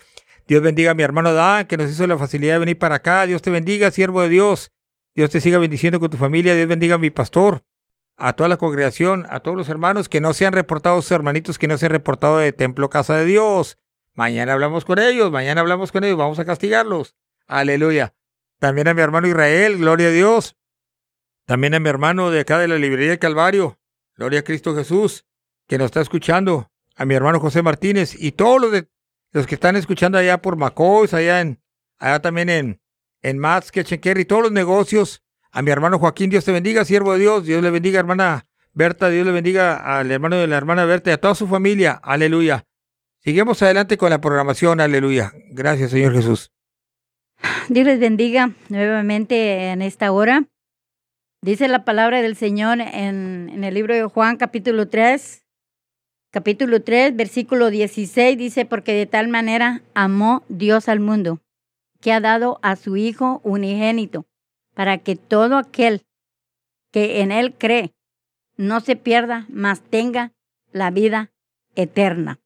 Dios 0.49 0.63
bendiga 0.63 0.93
a 0.93 0.95
mi 0.95 1.03
hermano 1.03 1.35
Dan 1.35 1.67
que 1.67 1.77
nos 1.77 1.91
hizo 1.91 2.07
la 2.07 2.17
facilidad 2.17 2.55
de 2.55 2.61
venir 2.61 2.79
para 2.79 2.95
acá. 2.95 3.27
Dios 3.27 3.43
te 3.43 3.51
bendiga, 3.51 3.91
siervo 3.91 4.23
de 4.23 4.31
Dios. 4.31 4.73
Dios 5.15 5.29
te 5.29 5.43
siga 5.43 5.59
bendiciendo 5.59 6.01
con 6.01 6.09
tu 6.09 6.17
familia. 6.17 6.55
Dios 6.55 6.69
bendiga 6.69 6.95
a 6.95 6.99
mi 6.99 7.11
pastor 7.11 7.63
a 8.17 8.33
toda 8.35 8.49
la 8.49 8.57
congregación, 8.57 9.27
a 9.29 9.41
todos 9.41 9.57
los 9.57 9.69
hermanos 9.69 10.09
que 10.09 10.21
no 10.21 10.33
se 10.33 10.47
han 10.47 10.53
reportado, 10.53 11.01
sus 11.03 11.13
hermanitos 11.13 11.59
que 11.59 11.69
no 11.69 11.79
se 11.79 11.87
han 11.87 11.93
reportado 11.93 12.39
de 12.39 12.53
templo 12.53 12.91
casa 12.91 13.17
de 13.17 13.25
Dios. 13.25 13.79
Mañana 14.15 14.53
hablamos 14.53 14.85
con 14.85 14.99
ellos, 14.99 15.31
mañana 15.31 15.61
hablamos 15.61 15.91
con 15.91 16.05
ellos, 16.05 16.17
vamos 16.17 16.39
a 16.39 16.45
castigarlos. 16.45 17.17
Aleluya. 17.47 18.15
También 18.61 18.89
a 18.89 18.95
mi 18.95 19.03
hermano 19.03 19.27
Israel, 19.27 19.79
gloria 19.79 20.09
a 20.09 20.13
Dios. 20.13 20.57
También 21.47 21.75
a 21.75 21.81
mi 21.81 21.89
hermano 21.89 22.31
de 22.31 22.41
acá 22.41 22.59
de 22.59 22.69
la 22.69 22.77
librería 22.77 23.11
del 23.11 23.19
Calvario, 23.19 23.79
gloria 24.17 24.41
a 24.41 24.45
Cristo 24.45 24.75
Jesús, 24.75 25.27
que 25.67 25.77
nos 25.79 25.87
está 25.87 26.01
escuchando. 26.01 26.71
A 26.97 27.05
mi 27.07 27.17
hermano 27.17 27.41
José 27.41 27.61
Martínez 27.61 28.15
y 28.17 28.31
todos 28.31 28.61
los, 28.61 28.71
de, 28.71 28.89
los 29.33 29.49
que 29.49 29.57
están 29.57 29.75
escuchando 29.75 30.17
allá 30.17 30.41
por 30.41 30.57
Macois, 30.57 31.13
allá 31.13 31.41
en, 31.41 31.61
allá 31.99 32.23
también 32.23 32.49
en, 32.49 32.81
en 33.21 33.39
Mats, 33.39 33.73
todos 34.29 34.43
los 34.45 34.53
negocios 34.53 35.24
a 35.55 35.63
mi 35.63 35.71
hermano 35.71 36.01
Joaquín, 36.01 36.31
Dios 36.31 36.45
te 36.45 36.51
bendiga, 36.51 36.85
siervo 36.85 37.13
de 37.13 37.21
Dios, 37.21 37.47
Dios 37.47 37.63
le 37.63 37.71
bendiga, 37.71 38.01
hermana 38.01 38.45
Berta, 38.73 39.09
Dios 39.09 39.25
le 39.25 39.31
bendiga 39.31 39.99
al 39.99 40.11
hermano 40.11 40.35
de 40.35 40.49
la 40.49 40.57
hermana 40.57 40.85
Berta 40.85 41.11
y 41.11 41.13
a 41.13 41.21
toda 41.21 41.37
su 41.37 41.47
familia, 41.47 41.93
aleluya. 42.03 42.65
Seguimos 43.21 43.63
adelante 43.63 43.97
con 43.97 44.11
la 44.11 44.21
programación, 44.21 44.81
aleluya. 44.81 45.33
Gracias, 45.51 45.93
Señor 45.93 46.13
Jesús. 46.13 46.51
Dios 47.69 47.87
les 47.87 48.01
bendiga 48.01 48.51
nuevamente 48.69 49.71
en 49.71 49.81
esta 49.81 50.11
hora. 50.11 50.45
Dice 51.41 51.69
la 51.69 51.85
palabra 51.85 52.21
del 52.21 52.35
Señor 52.35 52.81
en, 52.81 53.49
en 53.49 53.63
el 53.63 53.75
libro 53.75 53.95
de 53.95 54.03
Juan, 54.03 54.37
capítulo 54.37 54.89
3, 54.89 55.47
capítulo 56.33 56.83
3, 56.83 57.15
versículo 57.15 57.71
16, 57.71 58.37
dice, 58.37 58.65
porque 58.65 58.93
de 58.93 59.07
tal 59.07 59.29
manera 59.29 59.83
amó 59.95 60.43
Dios 60.49 60.89
al 60.89 60.99
mundo, 60.99 61.39
que 62.01 62.13
ha 62.13 62.19
dado 62.19 62.59
a 62.63 62.75
su 62.75 62.97
Hijo 62.97 63.41
unigénito, 63.45 64.27
para 64.75 64.99
que 64.99 65.17
todo 65.17 65.57
aquel 65.57 66.03
que 66.93 67.21
en 67.21 67.33
Él 67.33 67.55
cree 67.55 67.93
no 68.57 68.81
se 68.81 68.97
pierda, 68.97 69.47
mas 69.49 69.81
tenga 69.81 70.33
la 70.73 70.91
vida 70.91 71.33
eterna. 71.75 72.41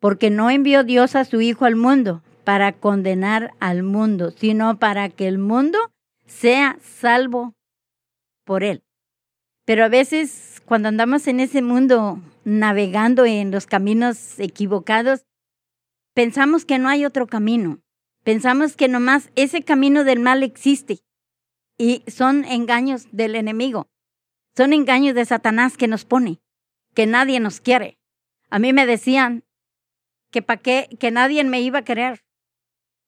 Porque 0.00 0.30
no 0.30 0.50
envió 0.50 0.84
Dios 0.84 1.14
a 1.14 1.24
su 1.24 1.40
Hijo 1.40 1.64
al 1.64 1.76
mundo 1.76 2.22
para 2.44 2.72
condenar 2.72 3.52
al 3.60 3.82
mundo, 3.82 4.30
sino 4.32 4.78
para 4.78 5.08
que 5.08 5.28
el 5.28 5.38
mundo 5.38 5.78
sea 6.26 6.78
salvo 6.82 7.54
por 8.44 8.64
Él. 8.64 8.82
Pero 9.64 9.84
a 9.84 9.88
veces 9.88 10.62
cuando 10.66 10.88
andamos 10.88 11.26
en 11.26 11.40
ese 11.40 11.62
mundo 11.62 12.20
navegando 12.44 13.24
en 13.24 13.50
los 13.50 13.66
caminos 13.66 14.38
equivocados, 14.38 15.24
pensamos 16.14 16.64
que 16.64 16.78
no 16.78 16.88
hay 16.88 17.06
otro 17.06 17.26
camino. 17.26 17.80
Pensamos 18.22 18.76
que 18.76 18.88
nomás 18.88 19.30
ese 19.36 19.62
camino 19.62 20.04
del 20.04 20.20
mal 20.20 20.42
existe. 20.42 21.00
Y 21.78 22.04
son 22.06 22.44
engaños 22.44 23.06
del 23.10 23.34
enemigo. 23.34 23.88
Son 24.56 24.72
engaños 24.72 25.14
de 25.14 25.24
Satanás 25.24 25.76
que 25.76 25.88
nos 25.88 26.04
pone, 26.04 26.40
que 26.94 27.06
nadie 27.06 27.40
nos 27.40 27.60
quiere. 27.60 27.98
A 28.50 28.58
mí 28.58 28.72
me 28.72 28.86
decían 28.86 29.44
que 30.30 30.42
para 30.42 30.60
qué, 30.60 30.88
que 31.00 31.10
nadie 31.10 31.42
me 31.44 31.60
iba 31.60 31.80
a 31.80 31.84
querer. 31.84 32.24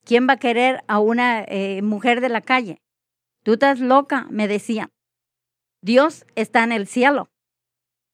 ¿Quién 0.05 0.29
va 0.29 0.35
a 0.35 0.39
querer 0.39 0.83
a 0.89 0.99
una 0.99 1.43
eh, 1.43 1.83
mujer 1.83 2.21
de 2.21 2.29
la 2.29 2.41
calle? 2.41 2.83
Tú 3.45 3.53
estás 3.53 3.79
loca, 3.79 4.27
me 4.31 4.49
decían. 4.49 4.93
Dios 5.83 6.27
está 6.35 6.65
en 6.65 6.73
el 6.73 6.89
cielo. 6.89 7.31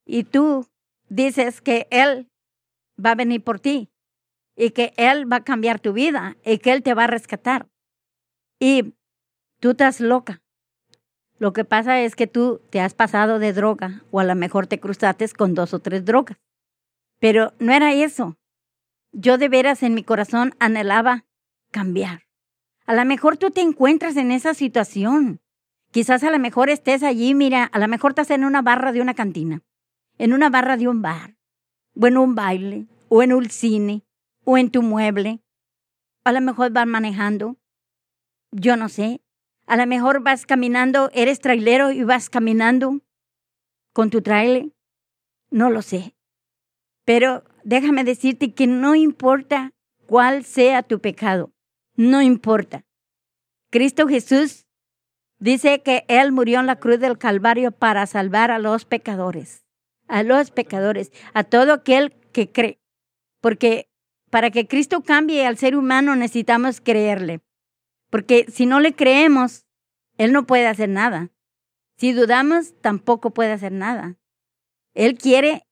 Y 0.05 0.25
tú 0.25 0.69
dices 1.09 1.63
que 1.63 1.87
Él 1.91 2.31
va 3.03 3.13
a 3.13 3.15
venir 3.15 3.43
por 3.43 3.61
ti 3.61 3.91
y 4.57 4.71
que 4.71 4.93
Él 4.97 5.31
va 5.31 5.37
a 5.37 5.45
cambiar 5.45 5.81
tu 5.81 5.93
vida 5.93 6.37
y 6.45 6.59
que 6.59 6.73
Él 6.73 6.83
te 6.83 6.93
va 6.93 7.05
a 7.05 7.07
rescatar. 7.07 7.69
Y 8.59 8.95
tú 9.61 9.71
estás 9.71 10.01
loca. 10.01 10.42
Lo 11.43 11.53
que 11.53 11.65
pasa 11.65 12.01
es 12.01 12.15
que 12.15 12.29
tú 12.29 12.61
te 12.71 12.81
has 12.81 12.95
pasado 12.95 13.41
de 13.41 13.53
droga 13.53 14.05
o 14.13 14.21
a 14.21 14.25
lo 14.25 14.37
mejor 14.37 14.69
te 14.69 14.79
cruzaste 14.79 15.29
con 15.31 15.55
dos 15.55 15.75
o 15.75 15.81
tres 15.81 16.05
drogas. 16.05 16.39
Pero 17.19 17.53
no 17.59 17.73
era 17.73 17.93
eso. 17.93 18.39
Yo 19.11 19.39
de 19.39 19.49
veras 19.49 19.83
en 19.83 19.93
mi 19.93 20.05
corazón 20.05 20.55
anhelaba 20.61 21.25
cambiar. 21.73 22.29
A 22.87 22.95
lo 22.95 23.05
mejor 23.05 23.39
tú 23.39 23.51
te 23.51 23.61
encuentras 23.61 24.17
en 24.17 24.31
esa 24.31 24.55
situación. 24.55 25.41
Quizás 25.91 26.23
a 26.23 26.31
lo 26.31 26.39
mejor 26.39 26.71
estés 26.71 27.03
allí, 27.03 27.35
mira, 27.35 27.65
a 27.65 27.81
lo 27.81 27.89
mejor 27.89 28.13
estás 28.13 28.31
en 28.31 28.45
una 28.45 28.63
barra 28.63 28.93
de 28.93 29.01
una 29.01 29.15
cantina, 29.15 29.65
en 30.19 30.35
una 30.35 30.49
barra 30.49 30.77
de 30.77 30.87
un 30.87 31.03
bar, 31.03 31.35
o 32.01 32.07
en 32.07 32.19
un 32.19 32.37
baile, 32.37 32.87
o 33.09 33.21
en 33.21 33.33
un 33.33 33.51
cine, 33.51 34.05
o 34.45 34.59
en 34.59 34.71
tu 34.71 34.81
mueble. 34.81 35.43
A 36.23 36.31
lo 36.31 36.41
mejor 36.41 36.71
vas 36.71 36.87
manejando. 36.87 37.57
Yo 38.53 38.77
no 38.77 38.89
sé. 38.89 39.23
A 39.73 39.77
lo 39.77 39.87
mejor 39.87 40.23
vas 40.23 40.45
caminando, 40.45 41.09
eres 41.15 41.41
trailero 41.41 41.93
y 41.93 42.03
vas 42.05 42.29
caminando 42.29 43.01
con 43.95 44.11
tu 44.11 44.21
trailer. 44.21 44.71
No 45.51 45.71
lo 45.71 45.81
sé. 45.81 46.15
Pero 47.07 47.43
déjame 47.65 48.05
decirte 48.05 48.53
que 48.53 48.67
no 48.67 48.95
importa 48.95 49.73
cuál 50.07 50.45
sea 50.45 50.83
tu 50.83 51.01
pecado. 51.01 51.55
No 51.97 52.21
importa. 52.21 52.85
Cristo 53.71 54.07
Jesús 54.09 54.67
dice 55.39 55.81
que 55.81 56.05
Él 56.07 56.33
murió 56.33 56.61
en 56.61 56.67
la 56.67 56.77
cruz 56.77 57.01
del 57.01 57.17
Calvario 57.17 57.73
para 57.73 58.05
salvar 58.05 58.51
a 58.51 58.59
los 58.59 58.85
pecadores, 58.85 59.65
a 60.07 60.23
los 60.23 60.51
pecadores, 60.51 61.13
a 61.33 61.45
todo 61.45 61.73
aquel 61.73 62.13
que 62.35 62.53
cree. 62.53 62.79
Porque 63.41 63.89
para 64.29 64.51
que 64.51 64.69
Cristo 64.69 65.03
cambie 65.03 65.47
al 65.47 65.57
ser 65.57 65.77
humano 65.77 66.15
necesitamos 66.15 66.83
creerle. 66.83 67.41
Porque 68.13 68.45
si 68.53 68.67
no 68.67 68.79
le 68.79 68.93
creemos, 68.93 69.65
Él 70.19 70.35
no 70.35 70.47
puede 70.47 70.67
hacer 70.67 70.91
nada. 70.91 71.31
Si 71.97 72.13
dudamos, 72.13 72.75
tampoco 72.83 73.31
puede 73.31 73.53
hacer 73.53 73.73
nada. 73.73 74.19
Él 74.93 75.17
quiere 75.17 75.67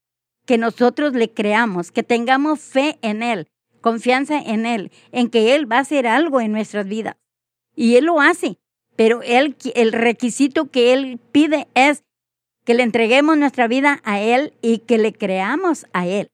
que 0.47 0.57
nosotros 0.57 1.12
le 1.12 1.34
creamos, 1.34 1.93
que 1.93 2.03
tengamos 2.03 2.61
fe 2.61 2.99
en 3.03 3.22
Él, 3.22 3.49
confianza 3.82 4.38
en 4.38 4.64
Él, 4.64 4.91
en 5.12 5.28
que 5.28 5.55
Él 5.55 5.70
va 5.70 5.76
a 5.76 5.80
hacer 5.80 6.07
algo 6.07 6.41
en 6.41 6.53
nuestras 6.53 6.88
vidas. 6.88 7.16
Y 7.76 7.97
Él 7.97 8.07
lo 8.07 8.22
hace, 8.22 8.59
pero 8.97 9.20
el 9.22 9.93
requisito 9.93 10.70
que 10.70 10.95
Él 10.95 11.20
pide 11.32 11.68
es 11.74 12.05
que 12.64 12.72
le 12.72 12.84
entreguemos 12.84 13.36
nuestra 13.36 13.68
vida 13.68 14.01
a 14.03 14.18
Él 14.18 14.55
y 14.62 14.78
que 14.78 14.97
le 14.97 15.12
creamos 15.12 15.84
a 15.93 16.07
Él, 16.07 16.30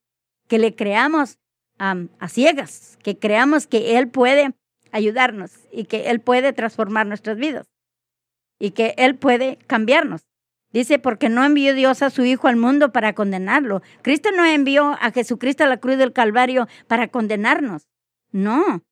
que 0.46 0.60
le 0.60 0.76
creamos 0.76 1.40
a 1.78 2.28
ciegas, 2.28 2.96
que 3.02 3.18
creamos 3.18 3.66
que 3.66 3.98
Él 3.98 4.08
puede 4.08 4.54
ayudarnos 4.92 5.52
y 5.70 5.84
que 5.84 6.10
Él 6.10 6.20
puede 6.20 6.52
transformar 6.52 7.06
nuestras 7.06 7.36
vidas 7.36 7.66
y 8.58 8.70
que 8.70 8.94
Él 8.98 9.16
puede 9.16 9.58
cambiarnos. 9.66 10.26
Dice, 10.72 10.98
porque 10.98 11.28
no 11.28 11.44
envió 11.44 11.74
Dios 11.74 12.02
a 12.02 12.10
su 12.10 12.24
Hijo 12.24 12.48
al 12.48 12.56
mundo 12.56 12.92
para 12.92 13.14
condenarlo. 13.14 13.82
Cristo 14.02 14.30
no 14.32 14.44
envió 14.44 14.96
a 15.00 15.10
Jesucristo 15.10 15.64
a 15.64 15.68
la 15.68 15.78
cruz 15.78 15.96
del 15.96 16.12
Calvario 16.12 16.68
para 16.86 17.08
condenarnos. 17.08 17.88
No. 18.32 18.82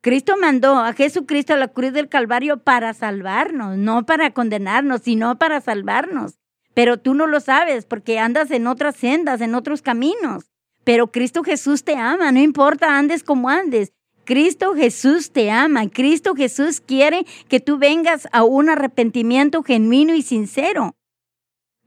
Cristo 0.00 0.36
mandó 0.36 0.78
a 0.78 0.92
Jesucristo 0.92 1.54
a 1.54 1.56
la 1.56 1.68
cruz 1.68 1.92
del 1.92 2.08
Calvario 2.08 2.58
para 2.58 2.92
salvarnos, 2.92 3.76
no 3.78 4.04
para 4.04 4.32
condenarnos, 4.32 5.02
sino 5.02 5.38
para 5.38 5.60
salvarnos. 5.60 6.38
Pero 6.74 6.98
tú 6.98 7.14
no 7.14 7.26
lo 7.26 7.40
sabes 7.40 7.84
porque 7.84 8.18
andas 8.18 8.50
en 8.50 8.66
otras 8.66 8.96
sendas, 8.96 9.40
en 9.40 9.54
otros 9.54 9.82
caminos. 9.82 10.50
Pero 10.84 11.12
Cristo 11.12 11.42
Jesús 11.44 11.84
te 11.84 11.96
ama, 11.96 12.32
no 12.32 12.40
importa 12.40 12.98
andes 12.98 13.22
como 13.22 13.48
andes. 13.48 13.92
Cristo 14.24 14.74
Jesús 14.74 15.30
te 15.30 15.50
ama. 15.50 15.88
Cristo 15.88 16.34
Jesús 16.34 16.80
quiere 16.80 17.24
que 17.48 17.60
tú 17.60 17.78
vengas 17.78 18.28
a 18.32 18.44
un 18.44 18.68
arrepentimiento 18.68 19.62
genuino 19.62 20.14
y 20.14 20.22
sincero. 20.22 20.96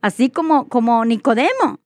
Así 0.00 0.30
como, 0.30 0.68
como 0.68 1.04
Nicodemo. 1.04 1.80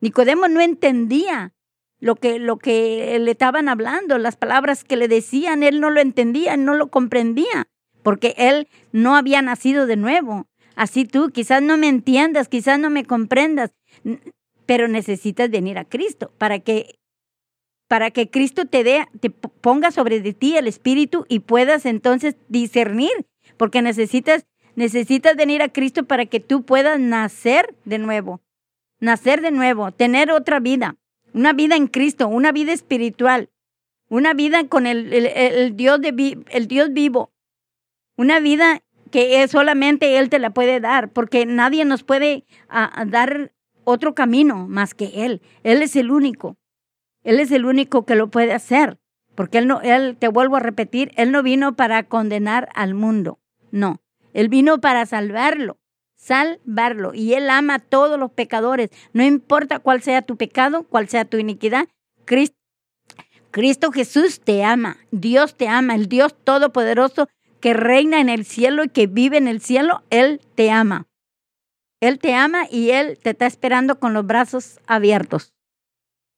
Nicodemo 0.00 0.48
no 0.48 0.60
entendía 0.60 1.54
lo 2.00 2.16
que, 2.16 2.38
lo 2.38 2.58
que 2.58 3.18
le 3.18 3.30
estaban 3.30 3.68
hablando, 3.68 4.18
las 4.18 4.36
palabras 4.36 4.84
que 4.84 4.96
le 4.96 5.08
decían, 5.08 5.62
él 5.62 5.80
no 5.80 5.90
lo 5.90 6.00
entendía, 6.00 6.56
no 6.56 6.74
lo 6.74 6.88
comprendía, 6.88 7.68
porque 8.02 8.34
él 8.36 8.68
no 8.92 9.16
había 9.16 9.40
nacido 9.40 9.86
de 9.86 9.96
nuevo. 9.96 10.46
Así 10.76 11.06
tú, 11.06 11.30
quizás 11.30 11.62
no 11.62 11.78
me 11.78 11.88
entiendas, 11.88 12.48
quizás 12.48 12.78
no 12.78 12.90
me 12.90 13.04
comprendas, 13.04 13.72
pero 14.66 14.88
necesitas 14.88 15.48
venir 15.50 15.78
a 15.78 15.84
Cristo 15.84 16.32
para 16.36 16.58
que 16.58 16.96
para 17.88 18.10
que 18.10 18.30
Cristo 18.30 18.64
te 18.64 18.84
dé, 18.84 19.06
te 19.20 19.30
ponga 19.30 19.90
sobre 19.90 20.20
de 20.20 20.32
ti 20.32 20.56
el 20.56 20.66
Espíritu 20.66 21.26
y 21.28 21.40
puedas 21.40 21.86
entonces 21.86 22.36
discernir, 22.48 23.26
porque 23.56 23.82
necesitas, 23.82 24.46
necesitas 24.74 25.36
venir 25.36 25.62
a 25.62 25.68
Cristo 25.68 26.04
para 26.04 26.26
que 26.26 26.40
tú 26.40 26.64
puedas 26.64 26.98
nacer 26.98 27.74
de 27.84 27.98
nuevo, 27.98 28.40
nacer 29.00 29.40
de 29.42 29.50
nuevo, 29.50 29.92
tener 29.92 30.30
otra 30.30 30.60
vida, 30.60 30.96
una 31.32 31.52
vida 31.52 31.76
en 31.76 31.86
Cristo, 31.86 32.28
una 32.28 32.52
vida 32.52 32.72
espiritual, 32.72 33.50
una 34.08 34.32
vida 34.32 34.66
con 34.68 34.86
el, 34.86 35.12
el, 35.12 35.76
Dios, 35.76 36.00
de, 36.00 36.44
el 36.50 36.68
Dios 36.68 36.92
vivo, 36.92 37.32
una 38.16 38.40
vida 38.40 38.82
que 39.10 39.46
solamente 39.46 40.18
Él 40.18 40.30
te 40.30 40.38
la 40.38 40.50
puede 40.50 40.80
dar, 40.80 41.10
porque 41.10 41.46
nadie 41.46 41.84
nos 41.84 42.02
puede 42.02 42.44
dar 43.06 43.52
otro 43.84 44.14
camino 44.14 44.66
más 44.66 44.94
que 44.94 45.24
Él. 45.24 45.42
Él 45.62 45.82
es 45.82 45.94
el 45.96 46.10
único. 46.10 46.56
Él 47.24 47.40
es 47.40 47.50
el 47.50 47.64
único 47.64 48.04
que 48.04 48.14
lo 48.14 48.30
puede 48.30 48.52
hacer, 48.52 48.98
porque 49.34 49.58
él 49.58 49.66
no, 49.66 49.80
él, 49.80 50.16
te 50.16 50.28
vuelvo 50.28 50.56
a 50.56 50.60
repetir, 50.60 51.10
él 51.16 51.32
no 51.32 51.42
vino 51.42 51.74
para 51.74 52.04
condenar 52.04 52.68
al 52.74 52.94
mundo, 52.94 53.40
no, 53.72 54.00
él 54.32 54.48
vino 54.48 54.80
para 54.80 55.04
salvarlo, 55.06 55.78
salvarlo, 56.16 57.12
y 57.14 57.34
él 57.34 57.50
ama 57.50 57.74
a 57.76 57.78
todos 57.80 58.18
los 58.18 58.30
pecadores, 58.30 58.90
no 59.12 59.24
importa 59.24 59.80
cuál 59.80 60.02
sea 60.02 60.22
tu 60.22 60.36
pecado, 60.36 60.84
cuál 60.84 61.08
sea 61.08 61.24
tu 61.24 61.38
iniquidad, 61.38 61.88
Cristo, 62.24 62.56
Cristo 63.50 63.90
Jesús 63.90 64.40
te 64.40 64.62
ama, 64.62 64.98
Dios 65.10 65.56
te 65.56 65.68
ama, 65.68 65.94
el 65.94 66.08
Dios 66.08 66.36
todopoderoso 66.44 67.28
que 67.60 67.72
reina 67.72 68.20
en 68.20 68.28
el 68.28 68.44
cielo 68.44 68.84
y 68.84 68.88
que 68.90 69.06
vive 69.06 69.38
en 69.38 69.48
el 69.48 69.62
cielo, 69.62 70.02
él 70.10 70.40
te 70.54 70.70
ama. 70.70 71.06
Él 72.00 72.18
te 72.18 72.34
ama 72.34 72.66
y 72.70 72.90
él 72.90 73.18
te 73.18 73.30
está 73.30 73.46
esperando 73.46 73.98
con 73.98 74.12
los 74.12 74.26
brazos 74.26 74.80
abiertos. 74.86 75.54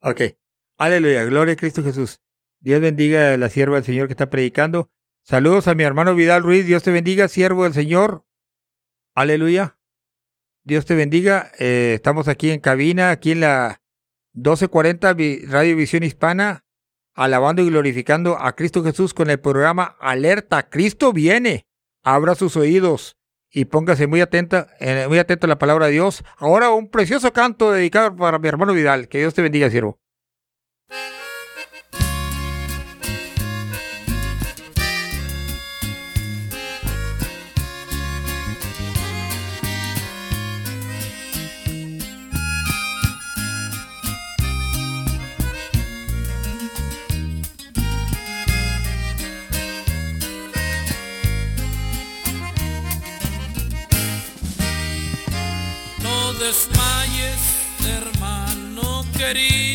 Ok. 0.02 0.36
Aleluya, 0.78 1.24
gloria 1.24 1.54
a 1.54 1.56
Cristo 1.56 1.82
Jesús. 1.82 2.20
Dios 2.60 2.82
bendiga 2.82 3.32
a 3.32 3.36
la 3.38 3.48
sierva 3.48 3.76
del 3.76 3.84
Señor 3.84 4.08
que 4.08 4.12
está 4.12 4.28
predicando. 4.28 4.90
Saludos 5.22 5.68
a 5.68 5.74
mi 5.74 5.84
hermano 5.84 6.14
Vidal 6.14 6.42
Ruiz. 6.42 6.66
Dios 6.66 6.82
te 6.82 6.90
bendiga, 6.90 7.28
siervo 7.28 7.64
del 7.64 7.72
Señor. 7.72 8.26
Aleluya. 9.14 9.78
Dios 10.64 10.84
te 10.84 10.94
bendiga. 10.94 11.50
Eh, 11.58 11.92
estamos 11.94 12.28
aquí 12.28 12.50
en 12.50 12.60
cabina, 12.60 13.10
aquí 13.10 13.32
en 13.32 13.40
la 13.40 13.80
1240 14.34 15.16
Radio 15.48 15.76
Visión 15.76 16.02
Hispana, 16.02 16.66
alabando 17.14 17.62
y 17.62 17.70
glorificando 17.70 18.38
a 18.38 18.54
Cristo 18.54 18.84
Jesús 18.84 19.14
con 19.14 19.30
el 19.30 19.40
programa 19.40 19.96
Alerta. 19.98 20.68
Cristo 20.68 21.14
viene. 21.14 21.66
Abra 22.02 22.34
sus 22.34 22.54
oídos 22.56 23.16
y 23.50 23.64
póngase 23.64 24.06
muy 24.06 24.20
atenta, 24.20 24.68
eh, 24.78 25.06
muy 25.08 25.18
atento 25.18 25.46
a 25.46 25.48
la 25.48 25.58
palabra 25.58 25.86
de 25.86 25.92
Dios. 25.92 26.22
Ahora 26.36 26.70
un 26.70 26.90
precioso 26.90 27.32
canto 27.32 27.72
dedicado 27.72 28.14
para 28.14 28.38
mi 28.38 28.48
hermano 28.48 28.74
Vidal. 28.74 29.08
Que 29.08 29.18
Dios 29.18 29.32
te 29.32 29.40
bendiga, 29.40 29.70
siervo. 29.70 29.98
No 30.88 30.94
desmayes, 56.34 57.40
hermano 57.84 59.04
querido 59.16 59.65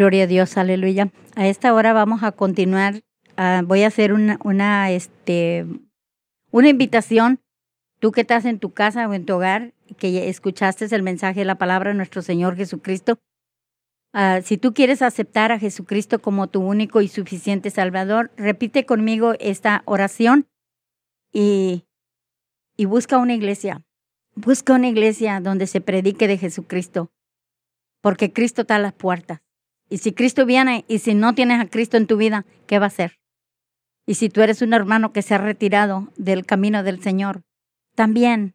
Gloria 0.00 0.24
a 0.24 0.26
Dios, 0.26 0.56
aleluya. 0.56 1.12
A 1.36 1.46
esta 1.46 1.74
hora 1.74 1.92
vamos 1.92 2.22
a 2.22 2.32
continuar. 2.32 3.02
ah, 3.36 3.60
voy 3.66 3.82
a 3.82 3.88
hacer 3.88 4.14
una, 4.14 4.38
una, 4.42 4.90
este, 4.90 5.66
una 6.50 6.70
invitación. 6.70 7.38
Tú 7.98 8.10
que 8.10 8.22
estás 8.22 8.46
en 8.46 8.58
tu 8.58 8.72
casa 8.72 9.06
o 9.06 9.12
en 9.12 9.26
tu 9.26 9.34
hogar, 9.34 9.74
que 9.98 10.30
escuchaste 10.30 10.86
el 10.96 11.02
mensaje 11.02 11.40
de 11.40 11.44
la 11.44 11.58
palabra 11.58 11.90
de 11.90 11.96
nuestro 11.98 12.22
Señor 12.22 12.56
Jesucristo. 12.56 13.18
ah, 14.14 14.40
si 14.42 14.56
tú 14.56 14.72
quieres 14.72 15.02
aceptar 15.02 15.52
a 15.52 15.58
Jesucristo 15.58 16.18
como 16.18 16.46
tu 16.46 16.62
único 16.62 17.02
y 17.02 17.08
suficiente 17.08 17.68
Salvador, 17.68 18.32
repite 18.38 18.86
conmigo 18.86 19.34
esta 19.38 19.82
oración 19.84 20.48
y, 21.30 21.84
y 22.74 22.86
busca 22.86 23.18
una 23.18 23.34
iglesia. 23.34 23.82
Busca 24.34 24.72
una 24.72 24.88
iglesia 24.88 25.40
donde 25.40 25.66
se 25.66 25.82
predique 25.82 26.26
de 26.26 26.38
Jesucristo, 26.38 27.12
porque 28.00 28.32
Cristo 28.32 28.62
está 28.62 28.76
a 28.76 28.78
las 28.78 28.94
puertas. 28.94 29.42
Y 29.90 29.98
si 29.98 30.12
Cristo 30.12 30.46
viene 30.46 30.84
y 30.88 31.00
si 31.00 31.14
no 31.14 31.34
tienes 31.34 31.60
a 31.60 31.68
Cristo 31.68 31.96
en 31.96 32.06
tu 32.06 32.16
vida, 32.16 32.46
¿qué 32.66 32.78
va 32.78 32.86
a 32.86 32.88
hacer? 32.88 33.18
Y 34.06 34.14
si 34.14 34.28
tú 34.28 34.40
eres 34.40 34.62
un 34.62 34.72
hermano 34.72 35.12
que 35.12 35.20
se 35.20 35.34
ha 35.34 35.38
retirado 35.38 36.08
del 36.16 36.46
camino 36.46 36.82
del 36.82 37.02
Señor, 37.02 37.42
también 37.96 38.54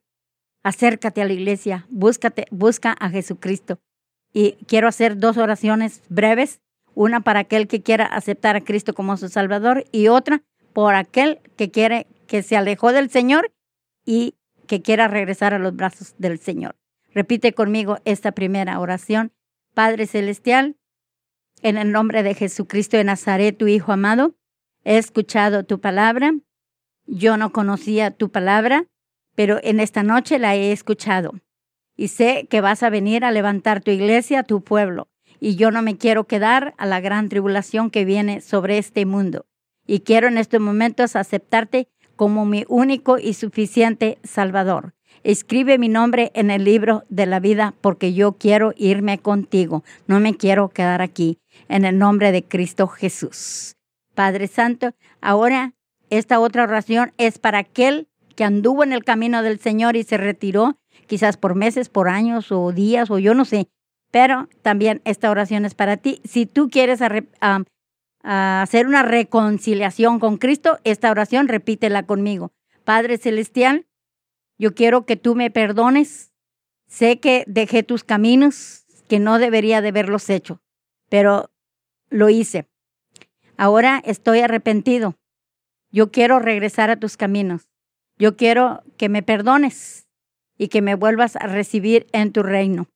acércate 0.64 1.22
a 1.22 1.26
la 1.26 1.34
iglesia, 1.34 1.86
búscate, 1.90 2.48
busca 2.52 2.96
a 3.00 3.10
Jesucristo. 3.10 3.80
Y 4.34 4.54
quiero 4.68 4.88
hacer 4.88 5.18
dos 5.18 5.38
oraciones 5.38 6.02
breves, 6.10 6.62
una 6.94 7.20
para 7.22 7.42
aquel 7.42 7.68
que 7.68 7.84
quiera 7.84 8.06
aceptar 8.06 8.56
a 8.56 8.64
Cristo 8.64 8.94
como 8.94 9.18
su 9.18 9.30
Salvador 9.30 9.86
y 9.92 10.08
otra 10.08 10.42
por 10.74 10.96
aquel 10.96 11.40
que 11.58 11.70
quiere 11.70 12.08
que 12.28 12.44
se 12.44 12.58
alejó 12.58 12.92
del 12.92 13.10
Señor 13.10 13.52
y 14.06 14.36
que 14.68 14.82
quiera 14.82 15.08
regresar 15.08 15.54
a 15.54 15.60
los 15.60 15.76
brazos 15.76 16.16
del 16.18 16.40
Señor. 16.40 16.76
Repite 17.14 17.54
conmigo 17.54 17.98
esta 18.06 18.32
primera 18.32 18.80
oración. 18.80 19.32
Padre 19.74 20.08
Celestial, 20.08 20.76
en 21.66 21.80
el 21.80 21.92
nombre 21.92 22.22
de 22.22 22.36
Jesucristo 22.36 22.96
de 22.96 23.04
Nazaret, 23.04 23.58
tu 23.58 23.66
Hijo 23.66 23.92
amado, 23.92 24.36
he 24.84 25.00
escuchado 25.00 25.64
tu 25.66 25.82
palabra. 25.82 26.32
Yo 27.08 27.38
no 27.38 27.52
conocía 27.52 28.12
tu 28.12 28.32
palabra, 28.32 28.86
pero 29.34 29.58
en 29.64 29.80
esta 29.80 30.04
noche 30.04 30.38
la 30.38 30.56
he 30.56 30.72
escuchado. 30.72 31.34
Y 31.98 32.10
sé 32.10 32.46
que 32.52 32.62
vas 32.62 32.84
a 32.84 32.92
venir 32.92 33.26
a 33.26 33.32
levantar 33.32 33.82
tu 33.82 33.90
iglesia, 33.90 34.44
tu 34.44 34.64
pueblo. 34.64 35.08
Y 35.40 35.56
yo 35.56 35.72
no 35.72 35.82
me 35.82 35.98
quiero 35.98 36.26
quedar 36.26 36.76
a 36.78 36.86
la 36.86 37.00
gran 37.00 37.30
tribulación 37.30 37.90
que 37.90 38.06
viene 38.06 38.42
sobre 38.42 38.78
este 38.78 39.08
mundo. 39.08 39.48
Y 39.88 40.02
quiero 40.02 40.28
en 40.28 40.38
estos 40.38 40.62
momentos 40.62 41.16
aceptarte 41.16 41.88
como 42.16 42.46
mi 42.46 42.64
único 42.68 43.18
y 43.18 43.34
suficiente 43.34 44.20
Salvador. 44.24 44.94
Escribe 45.24 45.80
mi 45.80 45.90
nombre 45.90 46.32
en 46.36 46.52
el 46.52 46.64
libro 46.64 47.06
de 47.10 47.26
la 47.26 47.40
vida 47.40 47.74
porque 47.82 48.14
yo 48.14 48.34
quiero 48.34 48.76
irme 48.78 49.18
contigo. 49.18 49.84
No 50.06 50.20
me 50.20 50.36
quiero 50.36 50.70
quedar 50.70 51.02
aquí. 51.02 51.40
En 51.68 51.86
el 51.86 51.98
nombre 51.98 52.32
de 52.32 52.44
Cristo 52.44 52.88
Jesús. 52.88 53.76
Padre 54.14 54.48
Santo, 54.48 54.92
ahora 55.22 55.74
esta 56.10 56.40
otra 56.40 56.64
oración 56.64 57.14
es 57.18 57.40
para 57.40 57.60
aquel 57.60 58.08
que 58.36 58.44
anduvo 58.44 58.84
en 58.84 58.94
el 58.94 59.04
camino 59.04 59.42
del 59.44 59.60
Señor 59.60 59.96
y 59.96 60.04
se 60.04 60.18
retiró, 60.18 60.78
quizás 61.08 61.38
por 61.38 61.56
meses, 61.56 61.90
por 61.90 62.08
años 62.10 62.52
o 62.52 62.72
días 62.72 63.10
o 63.10 63.20
yo 63.20 63.34
no 63.34 63.46
sé. 63.46 63.68
Pero 64.12 64.48
también 64.62 65.02
esta 65.04 65.32
oración 65.32 65.66
es 65.66 65.74
para 65.74 65.98
ti. 65.98 66.22
Si 66.24 66.46
tú 66.46 66.70
quieres 66.70 67.02
hacer 68.22 68.88
una 68.88 69.04
reconciliación 69.04 70.20
con 70.20 70.38
Cristo, 70.38 70.80
esta 70.84 71.12
oración 71.12 71.48
repítela 71.48 72.04
conmigo. 72.04 72.52
Padre 72.84 73.18
Celestial, 73.18 73.88
yo 74.58 74.76
quiero 74.76 75.06
que 75.06 75.18
tú 75.18 75.36
me 75.36 75.50
perdones. 75.52 76.32
Sé 76.88 77.20
que 77.20 77.44
dejé 77.48 77.84
tus 77.84 78.04
caminos, 78.04 78.86
que 79.10 79.20
no 79.20 79.40
debería 79.40 79.82
de 79.82 79.90
haberlos 79.90 80.30
hecho, 80.30 80.62
pero 81.10 81.50
lo 82.16 82.30
hice. 82.30 82.66
Ahora 83.58 84.02
estoy 84.06 84.40
arrepentido. 84.40 85.16
Yo 85.92 86.12
quiero 86.12 86.40
regresar 86.40 86.90
a 86.90 86.98
tus 86.98 87.18
caminos. 87.18 87.70
Yo 88.18 88.36
quiero 88.36 88.84
que 88.98 89.10
me 89.10 89.22
perdones 89.24 90.08
y 90.58 90.70
que 90.70 90.82
me 90.82 90.96
vuelvas 90.96 91.36
a 91.36 91.48
recibir 91.48 92.08
en 92.14 92.32
tu 92.32 92.44
reino, 92.44 92.88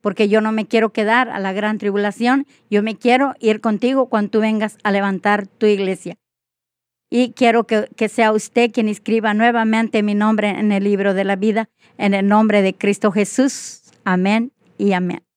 porque 0.00 0.28
yo 0.28 0.40
no 0.40 0.52
me 0.52 0.66
quiero 0.66 0.92
quedar 0.92 1.28
a 1.28 1.40
la 1.40 1.52
gran 1.52 1.78
tribulación, 1.78 2.46
yo 2.70 2.82
me 2.82 2.96
quiero 2.96 3.34
ir 3.40 3.60
contigo 3.60 4.08
cuando 4.08 4.30
tú 4.30 4.40
vengas 4.40 4.78
a 4.84 4.92
levantar 4.92 5.48
tu 5.48 5.66
iglesia. 5.66 6.16
Y 7.10 7.32
quiero 7.32 7.64
que, 7.64 7.88
que 7.96 8.08
sea 8.08 8.32
usted 8.32 8.70
quien 8.70 8.88
escriba 8.88 9.34
nuevamente 9.34 10.02
mi 10.04 10.14
nombre 10.14 10.50
en 10.50 10.70
el 10.70 10.84
libro 10.84 11.14
de 11.14 11.24
la 11.24 11.36
vida, 11.36 11.68
en 11.96 12.14
el 12.14 12.28
nombre 12.28 12.62
de 12.62 12.74
Cristo 12.74 13.10
Jesús. 13.10 13.82
Amén 14.04 14.52
y 14.76 14.92
amén. 14.92 15.27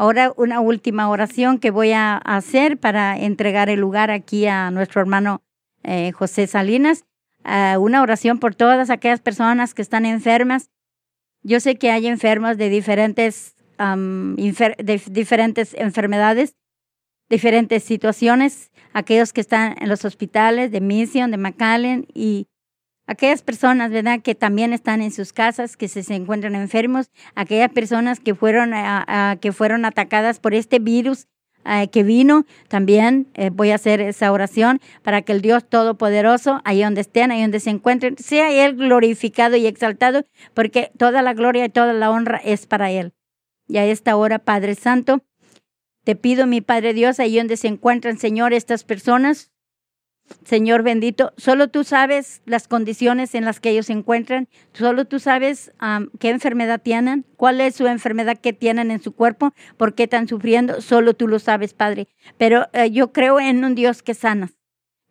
Ahora 0.00 0.32
una 0.38 0.60
última 0.60 1.10
oración 1.10 1.58
que 1.58 1.70
voy 1.70 1.92
a 1.92 2.16
hacer 2.16 2.78
para 2.78 3.18
entregar 3.18 3.68
el 3.68 3.80
lugar 3.80 4.10
aquí 4.10 4.46
a 4.46 4.70
nuestro 4.70 5.02
hermano 5.02 5.42
eh, 5.82 6.12
José 6.12 6.46
Salinas. 6.46 7.04
Ah, 7.44 7.76
una 7.78 8.00
oración 8.00 8.38
por 8.38 8.54
todas 8.54 8.88
aquellas 8.88 9.20
personas 9.20 9.74
que 9.74 9.82
están 9.82 10.06
enfermas. 10.06 10.70
Yo 11.42 11.60
sé 11.60 11.76
que 11.76 11.90
hay 11.90 12.06
enfermos 12.06 12.56
de 12.56 12.70
diferentes, 12.70 13.56
de 13.76 15.02
diferentes 15.10 15.74
enfermedades, 15.74 16.54
diferentes 17.28 17.84
situaciones, 17.84 18.70
aquellos 18.94 19.34
que 19.34 19.42
están 19.42 19.76
en 19.82 19.90
los 19.90 20.06
hospitales 20.06 20.72
de 20.72 20.80
Mission, 20.80 21.30
de 21.30 21.36
McAllen 21.36 22.06
y 22.14 22.46
aquellas 23.10 23.42
personas, 23.42 23.90
¿verdad?, 23.90 24.20
que 24.22 24.36
también 24.36 24.72
están 24.72 25.02
en 25.02 25.10
sus 25.10 25.32
casas, 25.32 25.76
que 25.76 25.88
se, 25.88 26.14
encuentran 26.14 26.54
enfermos, 26.54 27.10
aquellas 27.34 27.70
personas 27.72 28.20
que 28.20 28.36
fueron, 28.36 28.70
que 29.40 29.50
fueron 29.50 29.84
atacadas 29.84 30.38
por 30.38 30.54
este 30.54 30.78
virus 30.78 31.26
ah, 31.64 31.88
que 31.88 32.04
vino, 32.04 32.46
también 32.68 33.26
eh, 33.34 33.50
voy 33.50 33.72
a 33.72 33.74
hacer 33.74 34.00
esa 34.00 34.30
oración 34.30 34.80
para 35.02 35.22
que 35.22 35.32
el 35.32 35.40
Dios 35.40 35.68
Todopoderoso, 35.68 36.60
ahí 36.64 36.84
donde 36.84 37.00
estén, 37.00 37.32
ahí 37.32 37.42
donde 37.42 37.58
se 37.58 37.70
encuentren, 37.70 38.16
sea 38.16 38.52
Él 38.52 38.76
glorificado 38.76 39.56
y 39.56 39.66
exaltado, 39.66 40.24
porque 40.54 40.92
toda 40.96 41.20
la 41.20 41.34
gloria 41.34 41.64
y 41.64 41.68
toda 41.68 41.92
la 41.92 42.12
honra 42.12 42.40
es 42.44 42.66
para 42.66 42.92
Él. 42.92 43.12
Y 43.66 43.78
a 43.78 43.86
esta 43.86 44.14
hora, 44.14 44.38
Padre 44.38 44.76
Santo, 44.76 45.24
te 46.04 46.14
pido, 46.14 46.46
mi 46.46 46.60
Padre 46.60 46.94
Dios, 46.94 47.18
ahí 47.18 47.36
donde 47.36 47.56
se 47.56 47.66
encuentran, 47.66 48.18
Señor, 48.18 48.52
estas 48.52 48.84
personas, 48.84 49.50
Señor 50.44 50.82
bendito, 50.82 51.32
solo 51.36 51.68
tú 51.68 51.84
sabes 51.84 52.42
las 52.44 52.68
condiciones 52.68 53.34
en 53.34 53.44
las 53.44 53.60
que 53.60 53.70
ellos 53.70 53.86
se 53.86 53.92
encuentran, 53.92 54.48
solo 54.72 55.04
tú 55.04 55.18
sabes 55.18 55.72
qué 56.18 56.30
enfermedad 56.30 56.80
tienen, 56.82 57.24
cuál 57.36 57.60
es 57.60 57.76
su 57.76 57.86
enfermedad 57.86 58.38
que 58.38 58.52
tienen 58.52 58.90
en 58.90 59.02
su 59.02 59.12
cuerpo, 59.12 59.52
por 59.76 59.94
qué 59.94 60.04
están 60.04 60.28
sufriendo, 60.28 60.80
solo 60.80 61.14
tú 61.14 61.28
lo 61.28 61.38
sabes, 61.38 61.74
Padre. 61.74 62.08
Pero 62.38 62.68
eh, 62.72 62.90
yo 62.90 63.12
creo 63.12 63.38
en 63.40 63.64
un 63.64 63.74
Dios 63.74 64.02
que 64.02 64.14
sana. 64.14 64.50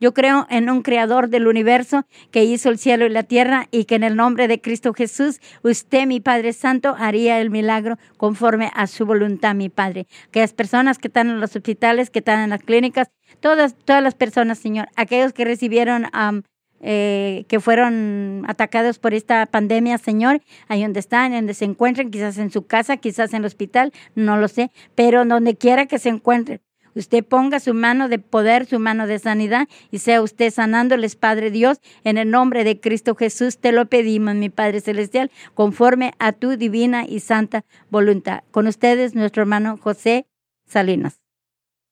Yo 0.02 0.14
creo 0.14 0.48
en 0.50 0.70
un 0.70 0.82
creador 0.82 1.28
del 1.28 1.48
universo 1.48 2.06
que 2.32 2.46
hizo 2.46 2.70
el 2.70 2.80
cielo 2.80 3.06
y 3.06 3.10
la 3.10 3.24
tierra 3.24 3.68
y 3.70 3.84
que 3.84 3.96
en 3.96 4.04
el 4.04 4.16
nombre 4.16 4.48
de 4.48 4.62
Cristo 4.62 4.94
Jesús, 4.94 5.42
usted, 5.62 6.06
mi 6.08 6.22
Padre 6.22 6.54
Santo, 6.54 6.96
haría 6.98 7.42
el 7.42 7.50
milagro 7.50 7.98
conforme 8.16 8.72
a 8.76 8.88
su 8.88 9.06
voluntad, 9.06 9.56
mi 9.56 9.68
Padre. 9.68 10.08
Que 10.32 10.40
las 10.40 10.54
personas 10.54 11.00
que 11.00 11.10
están 11.10 11.30
en 11.30 11.42
los 11.42 11.54
hospitales, 11.54 12.10
que 12.10 12.20
están 12.20 12.40
en 12.40 12.52
las 12.52 12.64
clínicas, 12.64 13.10
todas, 13.40 13.76
todas 13.76 14.04
las 14.04 14.16
personas, 14.16 14.60
Señor, 14.60 14.90
aquellos 14.96 15.34
que 15.34 15.46
recibieron, 15.46 16.08
am, 16.14 16.44
eh, 16.82 17.46
que 17.50 17.60
fueron 17.60 18.46
atacados 18.48 19.00
por 19.00 19.14
esta 19.14 19.46
pandemia, 19.46 19.98
Señor, 19.98 20.42
ahí 20.68 20.82
donde 20.82 21.00
están, 21.00 21.34
donde 21.34 21.54
se 21.54 21.66
encuentren, 21.66 22.10
quizás 22.10 22.38
en 22.38 22.52
su 22.52 22.66
casa, 22.66 22.98
quizás 22.98 23.34
en 23.34 23.40
el 23.40 23.46
hospital, 23.46 23.92
no 24.16 24.38
lo 24.38 24.48
sé, 24.48 24.72
pero 24.96 25.26
donde 25.26 25.56
quiera 25.56 25.88
que 25.88 26.00
se 26.00 26.10
encuentren. 26.10 26.62
Usted 26.96 27.24
ponga 27.24 27.60
su 27.60 27.74
mano 27.74 28.10
de 28.10 28.20
poder, 28.20 28.66
su 28.66 28.80
mano 28.80 29.08
de 29.08 29.20
sanidad 29.20 29.68
y 29.92 30.00
sea 30.00 30.22
usted 30.22 30.52
sanándoles, 30.52 31.16
Padre 31.16 31.52
Dios, 31.52 31.80
en 32.04 32.18
el 32.18 32.30
nombre 32.30 32.64
de 32.64 32.80
Cristo 32.80 33.16
Jesús. 33.16 33.60
Te 33.60 33.72
lo 33.72 33.86
pedimos, 33.86 34.36
mi 34.36 34.50
Padre 34.50 34.82
Celestial, 34.82 35.32
conforme 35.54 36.14
a 36.20 36.32
tu 36.34 36.58
divina 36.58 37.06
y 37.08 37.20
santa 37.20 37.64
voluntad. 37.90 38.44
Con 38.52 38.68
ustedes, 38.68 39.16
nuestro 39.16 39.44
hermano 39.44 39.78
José 39.78 40.26
Salinas. 40.66 41.29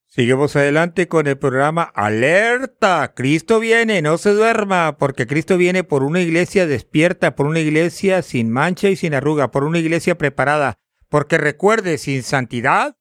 Seguimos 0.09 0.55
adelante 0.55 1.09
con 1.09 1.27
el 1.27 1.37
programa 1.37 1.83
Alerta. 1.83 3.13
Cristo 3.13 3.59
viene, 3.59 4.01
no 4.01 4.17
se 4.17 4.31
duerma, 4.31 4.97
porque 4.97 5.27
Cristo 5.27 5.57
viene 5.57 5.83
por 5.83 6.01
una 6.01 6.21
iglesia 6.21 6.65
despierta, 6.65 7.35
por 7.35 7.45
una 7.45 7.59
iglesia 7.59 8.21
sin 8.21 8.49
mancha 8.49 8.87
y 8.87 8.95
sin 8.95 9.13
arruga, 9.13 9.51
por 9.51 9.65
una 9.65 9.79
iglesia 9.79 10.17
preparada. 10.17 10.79
Porque 11.09 11.37
recuerde, 11.37 11.97
sin 11.97 12.23
santidad, 12.23 12.97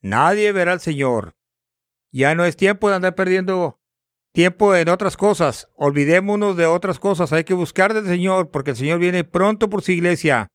nadie 0.00 0.50
verá 0.52 0.72
al 0.72 0.80
Señor. 0.80 1.36
Ya 2.10 2.34
no 2.34 2.46
es 2.46 2.56
tiempo 2.56 2.88
de 2.88 2.96
andar 2.96 3.14
perdiendo 3.14 3.80
tiempo 4.32 4.74
en 4.74 4.88
otras 4.88 5.18
cosas. 5.18 5.68
Olvidémonos 5.76 6.56
de 6.56 6.64
otras 6.64 6.98
cosas. 6.98 7.34
Hay 7.34 7.44
que 7.44 7.54
buscar 7.54 7.92
del 7.92 8.06
Señor, 8.06 8.50
porque 8.50 8.70
el 8.70 8.76
Señor 8.76 8.98
viene 8.98 9.24
pronto 9.24 9.68
por 9.68 9.82
su 9.82 9.92
iglesia. 9.92 10.48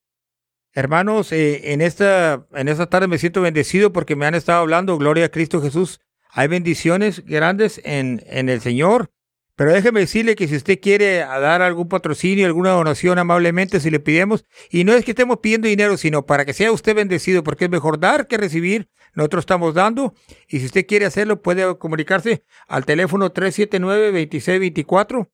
Hermanos, 0.74 1.32
eh, 1.32 1.74
en, 1.74 1.82
esta, 1.82 2.46
en 2.54 2.68
esta 2.68 2.88
tarde 2.88 3.08
me 3.08 3.18
siento 3.18 3.42
bendecido 3.42 3.92
porque 3.92 4.16
me 4.16 4.26
han 4.26 4.36
estado 4.36 4.60
hablando, 4.60 4.98
gloria 4.98 5.26
a 5.26 5.30
Cristo 5.30 5.62
Jesús. 5.62 6.00
Hay 6.32 6.48
bendiciones 6.48 7.26
grandes 7.26 7.82
en, 7.84 8.24
en 8.28 8.50
el 8.50 8.62
Señor, 8.62 9.12
Pero 9.60 9.74
déjeme 9.74 10.00
decirle 10.00 10.36
que 10.36 10.48
si 10.48 10.56
usted 10.56 10.80
quiere 10.80 11.18
dar 11.18 11.62
algún 11.62 11.90
patrocinio, 11.90 12.46
alguna 12.46 12.70
donación 12.70 13.20
amablemente, 13.20 13.82
si 13.82 13.90
le 13.90 14.00
pidemos, 14.00 14.46
y 14.70 14.86
no 14.86 14.94
es 14.94 15.04
que 15.04 15.12
estemos 15.12 15.40
pidiendo 15.40 15.68
dinero, 15.68 15.98
sino 15.98 16.26
para 16.26 16.46
que 16.46 16.54
sea 16.54 16.72
usted 16.72 16.96
bendecido, 16.96 17.44
porque 17.44 17.66
es 17.66 17.70
mejor 17.70 18.00
dar 18.00 18.28
que 18.28 18.38
recibir. 18.38 18.90
Nosotros 19.14 19.42
estamos 19.42 19.74
dando, 19.74 20.14
y 20.48 20.60
si 20.60 20.68
usted 20.68 20.86
quiere 20.86 21.06
hacerlo, 21.08 21.42
puede 21.42 21.78
comunicarse 21.78 22.46
al 22.70 22.86
teléfono 22.86 23.34
379-2624 23.34 25.30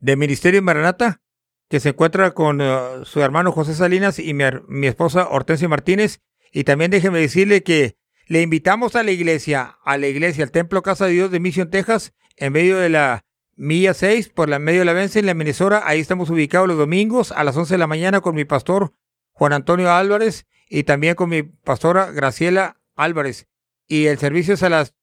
de 0.00 0.16
Ministerio 0.16 0.60
Maranata, 0.60 1.20
que 1.68 1.80
se 1.80 1.90
encuentra 1.90 2.32
con 2.32 2.60
uh, 2.60 3.04
su 3.04 3.20
hermano 3.20 3.52
José 3.52 3.74
Salinas 3.74 4.18
y 4.18 4.34
mi, 4.34 4.44
mi 4.68 4.86
esposa 4.86 5.28
Hortensia 5.28 5.68
Martínez. 5.68 6.20
Y 6.52 6.64
también 6.64 6.90
déjeme 6.90 7.18
decirle 7.18 7.62
que 7.62 7.96
le 8.26 8.42
invitamos 8.42 8.96
a 8.96 9.02
la 9.02 9.10
iglesia, 9.10 9.78
a 9.84 9.98
la 9.98 10.06
iglesia, 10.06 10.44
al 10.44 10.50
Templo 10.50 10.82
Casa 10.82 11.06
de 11.06 11.12
Dios 11.12 11.30
de 11.30 11.40
Mission, 11.40 11.70
Texas, 11.70 12.14
en 12.36 12.52
medio 12.52 12.78
de 12.78 12.88
la 12.88 13.24
Milla 13.56 13.92
6 13.92 14.28
por 14.28 14.48
la 14.48 14.58
medio 14.58 14.80
de 14.80 14.84
la 14.84 14.92
Vence 14.92 15.18
en 15.18 15.26
la 15.26 15.34
Minnesota. 15.34 15.82
Ahí 15.84 15.98
estamos 15.98 16.30
ubicados 16.30 16.68
los 16.68 16.78
domingos 16.78 17.32
a 17.32 17.42
las 17.42 17.56
11 17.56 17.74
de 17.74 17.78
la 17.78 17.86
mañana 17.86 18.20
con 18.20 18.34
mi 18.34 18.44
pastor 18.44 18.94
Juan 19.32 19.52
Antonio 19.52 19.90
Álvarez 19.92 20.46
y 20.68 20.84
también 20.84 21.16
con 21.16 21.28
mi 21.28 21.42
pastora 21.42 22.10
Graciela 22.12 22.80
Álvarez. 22.94 23.48
Y 23.88 24.06
el 24.06 24.18
servicio 24.18 24.54
es 24.54 24.62
a 24.62 24.68
las 24.68 24.94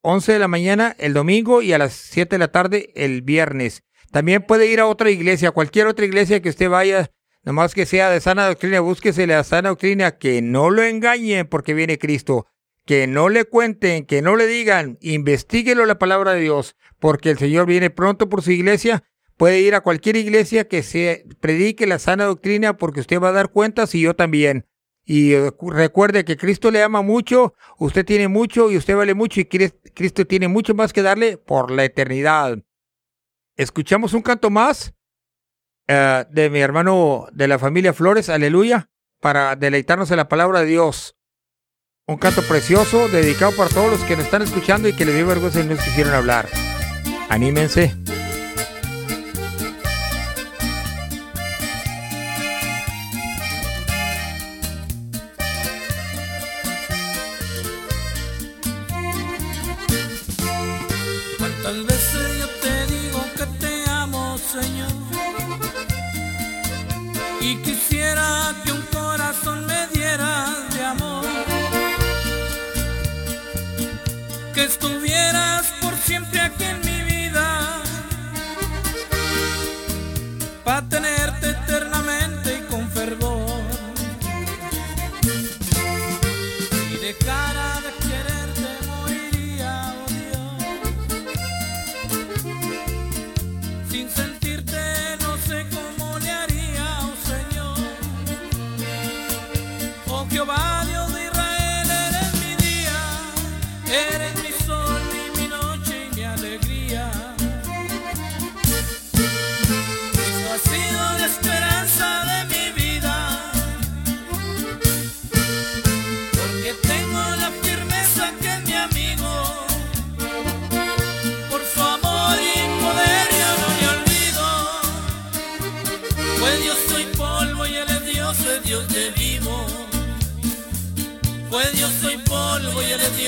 11 0.00 0.32
de 0.32 0.38
la 0.38 0.48
mañana 0.48 0.94
el 0.98 1.12
domingo 1.12 1.62
y 1.62 1.72
a 1.72 1.78
las 1.78 1.92
7 1.92 2.36
de 2.36 2.38
la 2.38 2.48
tarde 2.48 2.92
el 2.94 3.22
viernes. 3.22 3.82
También 4.16 4.40
puede 4.40 4.66
ir 4.72 4.80
a 4.80 4.86
otra 4.86 5.10
iglesia, 5.10 5.50
cualquier 5.50 5.88
otra 5.88 6.06
iglesia 6.06 6.40
que 6.40 6.48
usted 6.48 6.70
vaya, 6.70 7.10
nomás 7.44 7.74
que 7.74 7.84
sea 7.84 8.08
de 8.08 8.18
sana 8.22 8.46
doctrina, 8.46 8.80
búsquese 8.80 9.26
la 9.26 9.44
sana 9.44 9.68
doctrina, 9.68 10.12
que 10.12 10.40
no 10.40 10.70
lo 10.70 10.82
engañen 10.82 11.46
porque 11.46 11.74
viene 11.74 11.98
Cristo 11.98 12.46
que 12.86 13.06
no 13.06 13.28
le 13.28 13.44
cuenten, 13.44 14.06
que 14.06 14.22
no 14.22 14.36
le 14.36 14.46
digan, 14.46 14.96
investiguelo 15.02 15.84
la 15.84 15.98
palabra 15.98 16.32
de 16.32 16.40
Dios, 16.40 16.76
porque 16.98 17.28
el 17.28 17.36
Señor 17.36 17.66
viene 17.66 17.90
pronto 17.90 18.30
por 18.30 18.40
su 18.40 18.52
iglesia. 18.52 19.04
Puede 19.36 19.60
ir 19.60 19.74
a 19.74 19.82
cualquier 19.82 20.16
iglesia 20.16 20.66
que 20.66 20.82
se 20.82 21.26
predique 21.40 21.86
la 21.86 21.98
sana 21.98 22.24
doctrina 22.24 22.78
porque 22.78 23.00
usted 23.00 23.20
va 23.20 23.28
a 23.28 23.32
dar 23.32 23.50
cuentas 23.50 23.94
y 23.94 24.00
yo 24.00 24.16
también. 24.16 24.64
Y 25.04 25.34
eh, 25.34 25.52
recuerde 25.60 26.24
que 26.24 26.38
Cristo 26.38 26.70
le 26.70 26.82
ama 26.82 27.02
mucho, 27.02 27.52
usted 27.76 28.06
tiene 28.06 28.28
mucho 28.28 28.70
y 28.70 28.78
usted 28.78 28.96
vale 28.96 29.12
mucho 29.12 29.42
y 29.42 29.44
Cristo 29.44 30.26
tiene 30.26 30.48
mucho 30.48 30.74
más 30.74 30.94
que 30.94 31.02
darle 31.02 31.36
por 31.36 31.70
la 31.70 31.84
eternidad. 31.84 32.62
Escuchamos 33.56 34.12
un 34.12 34.22
canto 34.22 34.50
más 34.50 34.94
uh, 35.88 36.30
de 36.30 36.50
mi 36.50 36.60
hermano 36.60 37.26
de 37.32 37.48
la 37.48 37.58
familia 37.58 37.94
Flores, 37.94 38.28
aleluya, 38.28 38.90
para 39.20 39.56
deleitarnos 39.56 40.10
en 40.10 40.18
la 40.18 40.28
palabra 40.28 40.60
de 40.60 40.66
Dios. 40.66 41.16
Un 42.06 42.18
canto 42.18 42.42
precioso 42.42 43.08
dedicado 43.08 43.56
para 43.56 43.70
todos 43.70 43.90
los 43.90 44.00
que 44.04 44.16
nos 44.16 44.26
están 44.26 44.42
escuchando 44.42 44.88
y 44.88 44.92
que 44.92 45.06
les 45.06 45.16
dio 45.16 45.26
vergüenza 45.26 45.60
y 45.60 45.64
no 45.64 45.74
quisieron 45.74 46.14
hablar. 46.14 46.48
Anímense. 47.28 47.96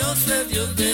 Y 0.08 0.10
él 0.10 0.30
es 0.30 0.48
Dios, 0.48 0.87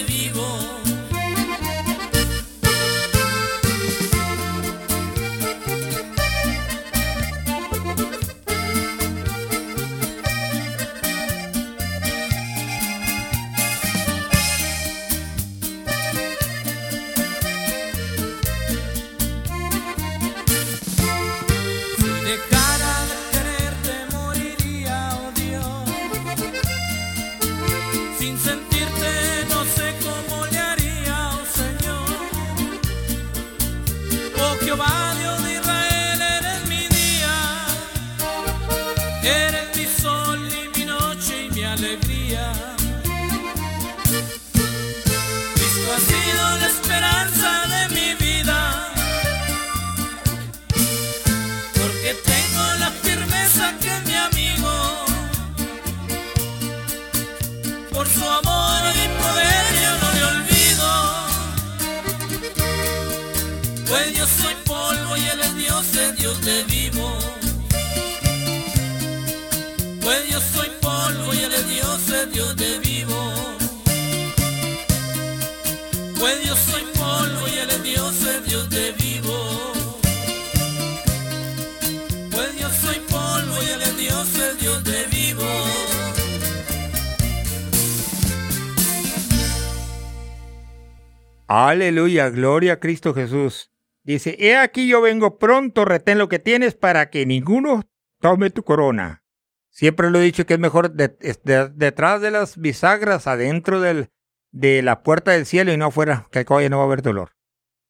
Aleluya, 91.85 92.31
gloria 92.31 92.74
a 92.74 92.81
Cristo 92.81 93.12
Jesús. 93.12 93.70
Dice, 94.05 94.36
he 94.39 94.56
aquí 94.56 94.89
yo 94.89 95.01
vengo 95.02 95.39
pronto, 95.39 95.85
retén 95.85 96.16
lo 96.19 96.28
que 96.28 96.39
tienes 96.39 96.74
para 96.74 97.11
que 97.11 97.27
ninguno 97.27 97.82
tome 98.20 98.48
tu 98.51 98.65
corona. 98.65 99.23
Siempre 99.70 100.11
lo 100.11 100.19
he 100.19 100.23
dicho 100.23 100.47
que 100.47 100.55
es 100.55 100.61
mejor 100.61 100.93
de- 100.93 101.09
de- 101.43 101.69
detrás 101.74 102.20
de 102.23 102.31
las 102.31 102.56
bisagras, 102.59 103.27
adentro 103.27 103.81
del, 103.81 104.09
de 104.51 104.81
la 104.82 105.02
puerta 105.02 105.32
del 105.32 105.44
cielo 105.47 105.73
y 105.73 105.77
no 105.77 105.86
afuera, 105.86 106.27
que 106.31 106.39
acá 106.40 106.61
ya 106.62 106.69
no 106.70 106.78
va 106.78 106.85
a 106.85 106.86
haber 106.86 107.02
dolor. 107.02 107.32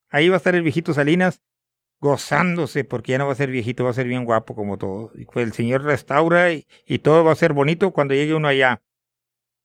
Ahí 0.09 0.29
va 0.29 0.35
a 0.35 0.39
estar 0.39 0.55
el 0.55 0.62
viejito 0.62 0.93
Salinas 0.93 1.41
gozándose, 2.01 2.85
porque 2.85 3.12
ya 3.12 3.19
no 3.19 3.27
va 3.27 3.33
a 3.33 3.37
ser 3.37 3.51
viejito, 3.51 3.85
va 3.85 3.91
a 3.91 3.95
ser 3.95 4.07
bien 4.09 4.25
guapo 4.25 4.55
como 4.55 4.77
todo. 4.77 5.12
Pues 5.33 5.47
el 5.47 5.53
Señor 5.53 5.83
restaura 5.85 6.53
y, 6.53 6.66
y 6.87 6.99
todo 6.99 7.25
va 7.25 7.33
a 7.33 7.37
ser 7.37 7.53
bonito 7.53 7.93
cuando 7.93 8.15
llegue 8.15 8.35
uno 8.35 8.49
allá. 8.49 8.83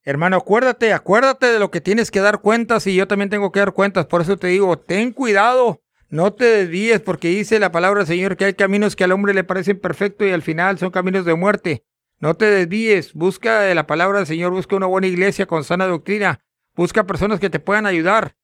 Hermano, 0.04 0.38
acuérdate, 0.38 0.94
acuérdate 0.94 1.48
de 1.48 1.60
lo 1.60 1.72
que 1.72 1.82
tienes 1.82 2.10
que 2.10 2.22
dar 2.22 2.42
cuentas 2.42 2.88
y 2.88 2.96
yo 2.96 3.08
también 3.08 3.30
tengo 3.30 3.52
que 3.52 3.60
dar 3.60 3.74
cuentas. 3.74 4.06
Por 4.06 4.22
eso 4.22 4.38
te 4.38 4.48
digo, 4.48 4.78
ten 4.80 5.12
cuidado, 5.12 5.82
no 6.10 6.34
te 6.34 6.46
desvíes, 6.46 7.02
porque 7.02 7.28
dice 7.28 7.60
la 7.60 7.72
palabra 7.72 8.00
del 8.00 8.08
Señor 8.08 8.38
que 8.38 8.46
hay 8.46 8.54
caminos 8.54 8.96
que 8.96 9.04
al 9.04 9.12
hombre 9.12 9.34
le 9.34 9.44
parecen 9.44 9.80
perfectos 9.80 10.28
y 10.28 10.32
al 10.32 10.42
final 10.42 10.80
son 10.80 10.92
caminos 10.92 11.26
de 11.26 11.36
muerte. 11.36 11.84
No 12.20 12.34
te 12.34 12.46
desvíes, 12.46 13.14
busca 13.14 13.62
de 13.62 13.76
la 13.76 13.88
palabra 13.88 14.18
del 14.20 14.28
Señor, 14.28 14.52
busca 14.52 14.76
una 14.76 14.88
buena 14.88 15.08
iglesia 15.08 15.46
con 15.46 15.64
sana 15.64 15.86
doctrina, 15.86 16.44
busca 16.76 17.06
personas 17.06 17.40
que 17.40 17.50
te 17.50 17.60
puedan 17.60 17.86
ayudar. 17.86 18.36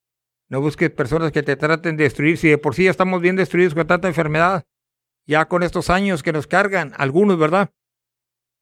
No 0.47 0.61
busques 0.61 0.91
personas 0.91 1.31
que 1.31 1.41
te 1.41 1.55
traten 1.55 1.97
de 1.97 2.03
destruir. 2.03 2.37
Si 2.37 2.47
de 2.47 2.57
por 2.57 2.75
sí 2.75 2.83
ya 2.83 2.91
estamos 2.91 3.19
bien 3.21 3.35
destruidos 3.35 3.73
con 3.73 3.87
tanta 3.87 4.07
enfermedad, 4.07 4.65
ya 5.25 5.45
con 5.45 5.63
estos 5.63 5.89
años 5.89 6.21
que 6.21 6.31
nos 6.31 6.45
cargan, 6.45 6.93
algunos, 6.97 7.39
¿verdad? 7.39 7.71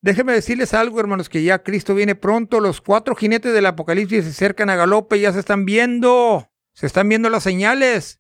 Déjenme 0.04 0.34
decirles 0.34 0.74
algo, 0.74 1.00
hermanos, 1.00 1.30
que 1.30 1.44
ya 1.44 1.64
Cristo 1.64 1.96
viene 1.96 2.14
pronto. 2.14 2.60
Los 2.60 2.82
cuatro 2.82 3.16
jinetes 3.16 3.54
del 3.54 3.66
Apocalipsis 3.66 4.26
se 4.26 4.32
acercan 4.32 4.70
a 4.70 4.76
galope, 4.76 5.18
ya 5.18 5.32
se 5.32 5.40
están 5.40 5.64
viendo. 5.64 6.52
Se 6.74 6.88
están 6.88 7.08
viendo 7.08 7.30
las 7.30 7.44
señales. 7.44 8.20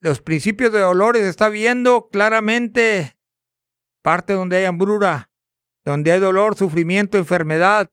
Los 0.00 0.20
principios 0.20 0.72
de 0.72 0.78
dolores 0.78 1.22
se 1.22 1.28
está 1.28 1.48
viendo 1.48 2.10
claramente. 2.10 3.16
Parte 4.02 4.34
donde 4.34 4.58
hay 4.58 4.66
hambrura, 4.66 5.32
donde 5.84 6.12
hay 6.12 6.20
dolor, 6.20 6.54
sufrimiento, 6.56 7.18
enfermedad, 7.18 7.90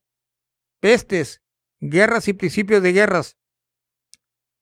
pestes, 0.78 1.42
guerras 1.80 2.28
y 2.28 2.34
principios 2.34 2.84
de 2.84 2.92
guerras. 2.92 3.36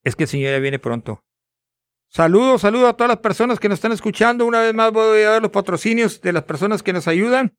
Es 0.03 0.17
que 0.17 0.23
el 0.23 0.31
Señor 0.31 0.53
ya 0.53 0.61
viene 0.61 0.79
pronto. 0.79 1.23
Saludos, 2.09 2.63
saludos 2.63 2.89
a 2.89 2.95
todas 2.95 3.11
las 3.11 3.19
personas 3.19 3.61
que 3.61 3.69
nos 3.69 3.77
están 3.77 3.93
escuchando. 3.93 4.47
Una 4.47 4.61
vez 4.63 4.73
más 4.73 4.93
voy 4.93 5.21
a 5.25 5.33
dar 5.33 5.43
los 5.43 5.51
patrocinios 5.51 6.23
de 6.23 6.33
las 6.33 6.45
personas 6.45 6.83
que 6.83 6.95
nos 6.95 7.07
ayudan. 7.07 7.55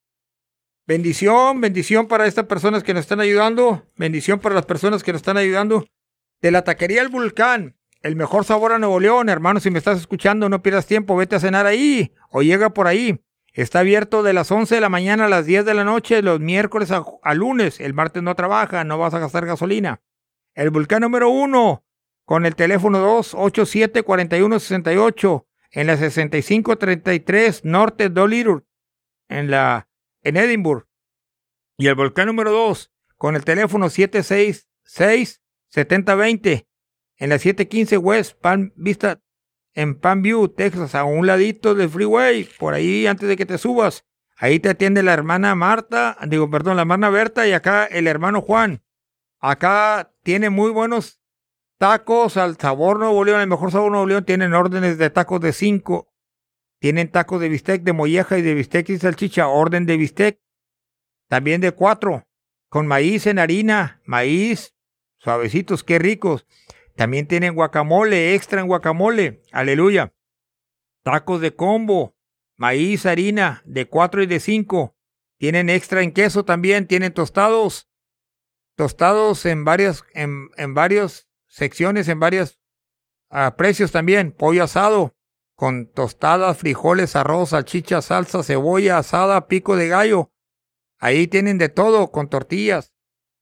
Bendición, 0.88 1.60
bendición 1.60 2.08
para 2.08 2.28
estas 2.28 2.46
personas 2.46 2.82
que 2.82 2.94
nos 2.94 3.02
están 3.02 3.20
ayudando. 3.20 3.86
Bendición 3.98 4.40
para 4.40 4.56
las 4.56 4.66
personas 4.66 5.04
que 5.04 5.12
nos 5.12 5.20
están 5.20 5.36
ayudando. 5.36 5.86
De 6.42 6.50
la 6.50 6.64
taquería 6.64 7.02
El 7.02 7.10
Vulcán. 7.10 7.76
El 8.04 8.16
mejor 8.16 8.46
sabor 8.46 8.72
a 8.72 8.80
Nuevo 8.80 9.02
León, 9.02 9.28
hermano. 9.28 9.60
Si 9.60 9.70
me 9.70 9.80
estás 9.80 10.00
escuchando, 10.00 10.48
no 10.48 10.64
pierdas 10.64 10.86
tiempo. 10.86 11.18
Vete 11.18 11.36
a 11.36 11.42
cenar 11.42 11.66
ahí 11.66 12.14
o 12.30 12.42
llega 12.42 12.70
por 12.70 12.88
ahí. 12.88 13.22
Está 13.52 13.80
abierto 13.80 14.24
de 14.24 14.32
las 14.32 14.50
11 14.50 14.76
de 14.76 14.82
la 14.82 14.88
mañana 14.88 15.26
a 15.26 15.30
las 15.30 15.46
10 15.46 15.66
de 15.66 15.74
la 15.74 15.84
noche, 15.84 16.22
los 16.22 16.40
miércoles 16.40 16.90
a, 16.92 17.34
lunes. 17.34 17.82
El 17.82 17.94
martes 17.94 18.24
no 18.24 18.34
trabaja, 18.36 18.86
no 18.86 18.98
vas 18.98 19.14
a 19.14 19.20
gastar 19.20 19.46
gasolina. 19.46 20.00
El 20.56 20.70
Vulcán 20.70 21.02
número 21.02 21.30
uno, 21.30 21.84
con 22.24 22.46
el 22.46 22.56
teléfono 22.56 23.20
287-4168, 23.20 25.46
en 25.72 25.88
la 25.88 25.98
6533 25.98 27.66
Norte 27.66 28.08
Dolittle, 28.08 28.62
en 29.28 29.52
la 29.52 29.90
en 30.28 30.38
Edinburgh. 30.38 30.86
Y 31.78 31.88
el 31.88 31.96
volcán 31.96 32.28
número 32.28 32.52
2 32.52 32.92
con 33.16 33.36
el 33.36 33.44
teléfono 33.46 33.88
766-7020 33.88 36.68
en 37.18 37.30
la 37.30 37.40
715 37.40 37.98
West 37.98 38.40
Palm 38.40 38.72
Vista 38.76 39.20
en 39.74 40.00
Palm 40.00 40.22
View, 40.24 40.48
Texas, 40.50 40.94
a 40.96 41.04
un 41.04 41.28
ladito 41.28 41.76
del 41.76 41.90
freeway, 41.90 42.50
por 42.60 42.74
ahí 42.74 43.06
antes 43.06 43.30
de 43.30 43.38
que 43.38 43.46
te 43.46 43.60
subas. 43.60 44.06
Ahí 44.36 44.60
te 44.60 44.70
atiende 44.70 45.04
la 45.04 45.14
hermana 45.14 45.54
Marta, 45.56 46.18
digo, 46.28 46.50
perdón, 46.50 46.78
la 46.78 46.82
hermana 46.82 47.10
Berta 47.10 47.48
y 47.48 47.54
acá 47.54 47.86
el 47.86 48.08
hermano 48.08 48.42
Juan. 48.42 48.84
Acá 49.40 50.14
tiene 50.24 50.50
muy 50.50 50.72
buenos 50.72 51.22
tacos 51.78 52.38
al 52.38 52.58
sabor 52.58 52.98
Nuevo 53.00 53.24
León, 53.24 53.42
el 53.42 53.48
mejor 53.48 53.72
sabor 53.72 53.92
Nuevo 53.92 54.08
León. 54.08 54.26
Tienen 54.26 54.54
órdenes 54.54 54.98
de 54.98 55.10
tacos 55.10 55.40
de 55.42 55.54
5 55.54 56.12
tienen 56.80 57.10
tacos 57.12 57.42
de 57.42 57.50
bistec 57.50 57.84
de 57.84 57.94
molleja 57.94 58.38
y 58.38 58.42
de 58.42 58.54
bistec 58.54 58.90
y 58.90 58.98
salchicha, 58.98 59.48
orden 59.48 59.86
de 59.86 59.98
bistec. 59.98 60.40
También 61.28 61.60
de 61.60 61.72
cuatro, 61.72 62.28
con 62.70 62.88
maíz 62.88 63.26
en 63.28 63.40
harina, 63.40 64.02
maíz, 64.06 64.76
suavecitos, 65.18 65.84
qué 65.84 66.00
ricos. 66.00 66.46
También 66.96 67.28
tienen 67.28 67.56
guacamole, 67.56 68.34
extra 68.36 68.62
en 68.62 68.68
guacamole, 68.68 69.42
aleluya. 69.52 70.14
Tacos 71.04 71.42
de 71.42 71.56
combo, 71.56 72.16
maíz, 72.56 73.06
harina, 73.06 73.62
de 73.66 73.88
cuatro 73.88 74.22
y 74.24 74.26
de 74.26 74.40
cinco. 74.40 74.96
Tienen 75.38 75.70
extra 75.70 76.02
en 76.02 76.12
queso 76.12 76.46
también, 76.46 76.88
tienen 76.88 77.14
tostados. 77.14 77.90
Tostados 78.76 79.46
en 79.46 79.66
varias, 79.66 80.04
en, 80.14 80.50
en 80.58 80.74
varias 80.74 81.28
secciones, 81.48 82.08
en 82.08 82.20
varios 82.20 82.60
ah, 83.30 83.56
precios 83.58 83.92
también. 83.92 84.32
Pollo 84.32 84.64
asado, 84.64 85.17
con 85.58 85.88
tostadas, 85.88 86.56
frijoles, 86.60 87.16
arroz, 87.16 87.50
salchicha, 87.50 88.04
salsa, 88.04 88.44
cebolla, 88.44 89.00
asada, 89.00 89.48
pico 89.48 89.76
de 89.76 89.88
gallo. 89.88 90.32
Ahí 91.00 91.26
tienen 91.26 91.58
de 91.58 91.68
todo, 91.68 92.12
con 92.12 92.30
tortillas. 92.30 92.94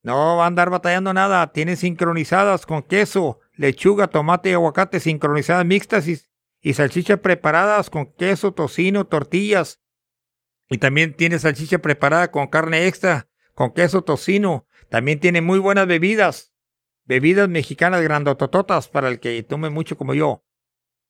No 0.02 0.38
va 0.38 0.46
a 0.46 0.48
andar 0.48 0.70
batallando 0.70 1.14
nada, 1.14 1.52
tienen 1.52 1.76
sincronizadas 1.76 2.66
con 2.66 2.84
queso, 2.84 3.42
lechuga, 3.56 4.08
tomate 4.08 4.50
y 4.50 4.54
aguacate, 4.54 5.02
sincronizadas 5.02 5.66
mixtas 5.66 6.08
y, 6.08 6.22
y 6.62 6.74
salchichas 6.74 7.20
preparadas 7.20 7.90
con 7.90 8.14
queso, 8.14 8.54
tocino, 8.54 9.06
tortillas. 9.06 9.82
Y 10.70 10.78
también 10.78 11.16
tiene 11.16 11.38
salchicha 11.38 11.80
preparada 11.80 12.32
con 12.32 12.48
carne 12.48 12.88
extra, 12.88 13.28
con 13.56 13.74
queso, 13.74 14.04
tocino. 14.04 14.68
También 14.88 15.20
tiene 15.20 15.42
muy 15.42 15.60
buenas 15.60 15.86
bebidas. 15.86 16.54
Bebidas 17.04 17.50
mexicanas 17.50 18.02
grandotototas 18.02 18.88
para 18.88 19.10
el 19.10 19.20
que 19.20 19.44
tome 19.44 19.70
mucho 19.70 19.98
como 19.98 20.14
yo 20.14 20.45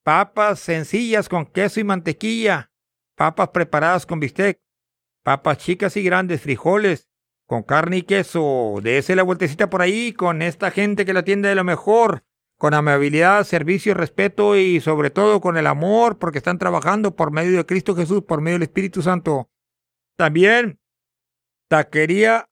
papas 0.05 0.59
sencillas 0.59 1.27
con 1.27 1.47
queso 1.47 1.79
y 1.79 1.83
mantequilla, 1.83 2.71
papas 3.15 3.49
preparadas 3.49 4.05
con 4.05 4.19
bistec, 4.19 4.61
papas 5.23 5.57
chicas 5.57 5.97
y 5.97 6.03
grandes, 6.03 6.41
frijoles, 6.41 7.09
con 7.47 7.63
carne 7.63 7.97
y 7.97 8.01
queso. 8.03 8.75
Dese 8.83 9.15
la 9.15 9.23
vueltecita 9.23 9.67
por 9.67 9.81
ahí 9.81 10.13
con 10.13 10.43
esta 10.43 10.69
gente 10.69 11.05
que 11.05 11.13
la 11.13 11.21
atiende 11.21 11.49
de 11.49 11.55
lo 11.55 11.63
mejor, 11.63 12.23
con 12.59 12.75
amabilidad, 12.75 13.43
servicio, 13.45 13.95
respeto 13.95 14.55
y 14.55 14.79
sobre 14.79 15.09
todo 15.09 15.41
con 15.41 15.57
el 15.57 15.65
amor, 15.65 16.19
porque 16.19 16.37
están 16.37 16.59
trabajando 16.59 17.15
por 17.15 17.31
medio 17.31 17.57
de 17.57 17.65
Cristo 17.65 17.95
Jesús, 17.95 18.21
por 18.21 18.41
medio 18.41 18.59
del 18.59 18.63
Espíritu 18.63 19.01
Santo. 19.01 19.49
También, 20.17 20.79
taquería 21.67 22.47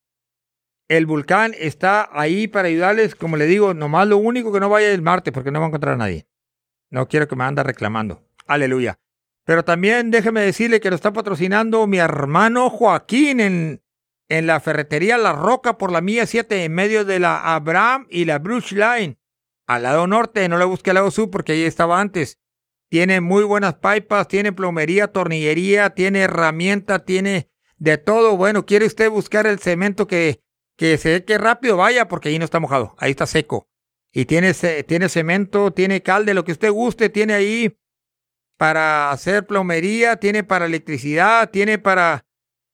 el 0.88 1.06
volcán 1.06 1.54
está 1.56 2.10
ahí 2.12 2.48
para 2.48 2.68
ayudarles, 2.70 3.14
como 3.14 3.38
le 3.38 3.46
digo, 3.46 3.76
nomás 3.76 4.08
lo 4.08 4.18
único 4.18 4.52
que 4.52 4.60
no 4.60 4.70
vaya 4.70 4.92
el 4.92 5.04
martes, 5.04 5.32
porque 5.32 5.52
no 5.52 5.60
va 5.60 5.68
a 5.68 5.70
encontrar 5.70 5.94
a 5.94 5.98
nadie. 5.98 6.28
No 6.94 7.08
quiero 7.08 7.28
que 7.28 7.36
me 7.36 7.44
anda 7.44 7.64
reclamando. 7.64 8.22
Aleluya. 8.46 9.00
Pero 9.46 9.66
también 9.66 10.12
déjeme 10.12 10.42
decirle 10.42 10.80
que 10.80 10.92
lo 10.92 10.96
está 10.96 11.12
patrocinando 11.12 11.88
mi 11.88 11.98
hermano 11.98 12.70
Joaquín 12.70 13.40
en, 13.40 13.84
en 14.30 14.46
la 14.46 14.60
ferretería 14.60 15.18
La 15.18 15.34
Roca 15.34 15.80
por 15.80 15.92
la 15.92 16.02
mía 16.02 16.28
7 16.28 16.64
en 16.64 16.72
medio 16.72 17.04
de 17.04 17.18
la 17.18 17.56
Abraham 17.56 18.06
y 18.12 18.26
la 18.26 18.38
Bruce 18.38 18.76
Line. 18.76 19.18
Al 19.66 19.82
lado 19.82 20.06
norte, 20.06 20.48
no 20.48 20.60
le 20.60 20.66
busque 20.66 20.92
al 20.92 20.96
lado 20.96 21.10
sur 21.10 21.32
porque 21.32 21.54
ahí 21.54 21.64
estaba 21.64 22.00
antes. 22.00 22.38
Tiene 22.92 23.22
muy 23.22 23.44
buenas 23.44 23.74
pipas, 23.74 24.28
tiene 24.28 24.54
plomería, 24.54 25.08
tornillería, 25.08 25.96
tiene 25.96 26.20
herramienta, 26.20 27.00
tiene 27.00 27.50
de 27.78 27.98
todo. 27.98 28.38
Bueno, 28.38 28.68
quiere 28.68 28.86
usted 28.86 29.10
buscar 29.10 29.48
el 29.48 29.58
cemento 29.58 30.06
que, 30.06 30.44
que 30.78 31.00
se 31.00 31.26
que 31.26 31.40
rápido 31.40 31.76
vaya 31.76 32.08
porque 32.08 32.30
ahí 32.30 32.38
no 32.38 32.46
está 32.46 32.60
mojado, 32.60 32.94
ahí 33.00 33.10
está 33.10 33.26
seco. 33.26 33.68
Y 34.14 34.26
tiene, 34.26 34.54
tiene 34.54 35.10
cemento, 35.10 35.72
tiene 35.72 36.04
calde, 36.04 36.36
lo 36.36 36.46
que 36.46 36.52
usted 36.52 36.72
guste, 36.72 37.10
tiene 37.10 37.34
ahí 37.34 37.78
para 38.58 39.12
hacer 39.12 39.48
plomería, 39.48 40.18
tiene 40.18 40.44
para 40.44 40.68
electricidad, 40.68 41.50
tiene 41.50 41.80
para 41.80 42.26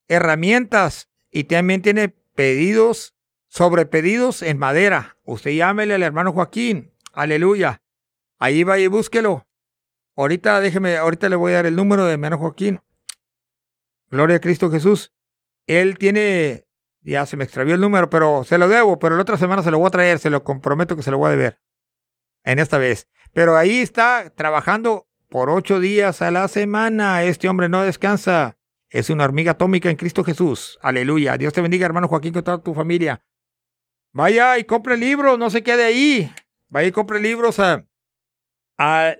herramientas 0.09 1.09
y 1.31 1.45
también 1.45 1.81
tiene 1.81 2.09
pedidos, 2.09 3.15
sobre 3.47 3.85
pedidos 3.85 4.43
en 4.43 4.59
madera. 4.59 5.17
Usted 5.23 5.51
llámele 5.51 5.95
al 5.95 6.03
hermano 6.03 6.33
Joaquín. 6.33 6.93
Aleluya. 7.13 7.81
Ahí 8.37 8.63
vaya 8.63 8.83
y 8.83 8.87
búsquelo. 8.87 9.47
Ahorita 10.15 10.59
déjeme, 10.59 10.97
ahorita 10.97 11.29
le 11.29 11.35
voy 11.35 11.53
a 11.53 11.55
dar 11.55 11.65
el 11.65 11.75
número 11.75 12.05
de 12.05 12.13
hermano 12.13 12.37
Joaquín. 12.37 12.81
Gloria 14.09 14.37
a 14.37 14.41
Cristo 14.41 14.69
Jesús. 14.69 15.13
Él 15.65 15.97
tiene 15.97 16.67
ya 17.01 17.25
se 17.25 17.37
me 17.37 17.43
extravió 17.43 17.75
el 17.75 17.81
número, 17.81 18.09
pero 18.09 18.43
se 18.43 18.57
lo 18.57 18.67
debo, 18.67 18.99
pero 18.99 19.15
la 19.15 19.21
otra 19.21 19.37
semana 19.37 19.63
se 19.63 19.71
lo 19.71 19.79
voy 19.79 19.87
a 19.87 19.91
traer, 19.91 20.19
se 20.19 20.29
lo 20.29 20.43
comprometo 20.43 20.95
que 20.95 21.03
se 21.03 21.11
lo 21.11 21.17
voy 21.17 21.27
a 21.27 21.31
deber. 21.31 21.61
En 22.43 22.59
esta 22.59 22.77
vez. 22.77 23.07
Pero 23.33 23.57
ahí 23.57 23.79
está 23.79 24.31
trabajando 24.35 25.07
por 25.29 25.49
ocho 25.49 25.79
días 25.79 26.21
a 26.21 26.31
la 26.31 26.47
semana. 26.47 27.23
Este 27.23 27.47
hombre 27.47 27.69
no 27.69 27.83
descansa. 27.83 28.57
Es 28.89 29.09
una 29.09 29.25
hormiga 29.25 29.51
atómica 29.51 29.89
en 29.89 29.97
Cristo 29.97 30.23
Jesús. 30.23 30.79
Aleluya. 30.81 31.37
Dios 31.37 31.53
te 31.53 31.61
bendiga, 31.61 31.85
hermano 31.85 32.07
Joaquín, 32.07 32.33
con 32.33 32.43
toda 32.43 32.63
tu 32.63 32.73
familia. 32.73 33.23
Vaya 34.11 34.57
y 34.57 34.63
compre 34.63 34.97
libros, 34.97 35.37
no 35.37 35.51
se 35.51 35.61
quede 35.61 35.83
ahí. 35.85 36.33
Vaya 36.67 36.87
y 36.87 36.91
compre 36.91 37.19
libros 37.19 37.59
a, 37.59 37.85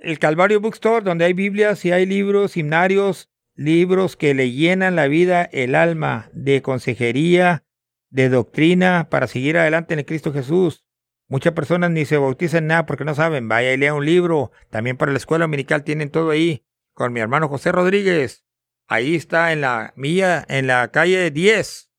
el 0.02 0.18
Calvario 0.20 0.60
Bookstore, 0.60 1.04
donde 1.04 1.26
hay 1.26 1.34
Biblias 1.34 1.86
y 1.86 1.92
hay 1.92 2.06
libros, 2.06 2.58
himnarios, 2.58 3.30
libros 3.56 4.16
que 4.16 4.34
le 4.34 4.52
llenan 4.52 4.96
la 4.96 5.08
vida, 5.08 5.44
el 5.44 5.76
alma, 5.76 6.30
de 6.34 6.62
consejería, 6.62 7.66
de 8.10 8.30
doctrina 8.30 9.08
para 9.10 9.28
seguir 9.28 9.58
adelante 9.58 9.94
en 9.94 10.04
Cristo 10.04 10.34
Jesús. 10.34 10.86
Muchas 11.28 11.54
personas 11.54 11.92
ni 11.92 12.06
se 12.06 12.18
bautizan 12.18 12.68
nada 12.68 12.86
porque 12.86 13.06
no 13.06 13.14
saben. 13.14 13.48
Vaya 13.48 13.72
y 13.72 13.78
lea 13.78 13.94
un 13.94 14.06
libro. 14.06 14.52
También 14.70 14.98
para 14.98 15.12
la 15.12 15.20
escuela 15.20 15.46
dominical 15.46 15.84
tienen 15.84 16.10
todo 16.10 16.32
ahí. 16.32 16.66
Con 16.94 17.14
mi 17.14 17.20
hermano 17.20 17.48
José 17.48 17.72
Rodríguez. 17.72 18.44
Ahí 18.88 19.16
está 19.16 19.54
en 19.54 19.62
la 19.62 19.94
mía, 19.96 20.44
en 20.50 20.66
la 20.66 20.90
calle 20.92 21.30
10. 21.30 21.92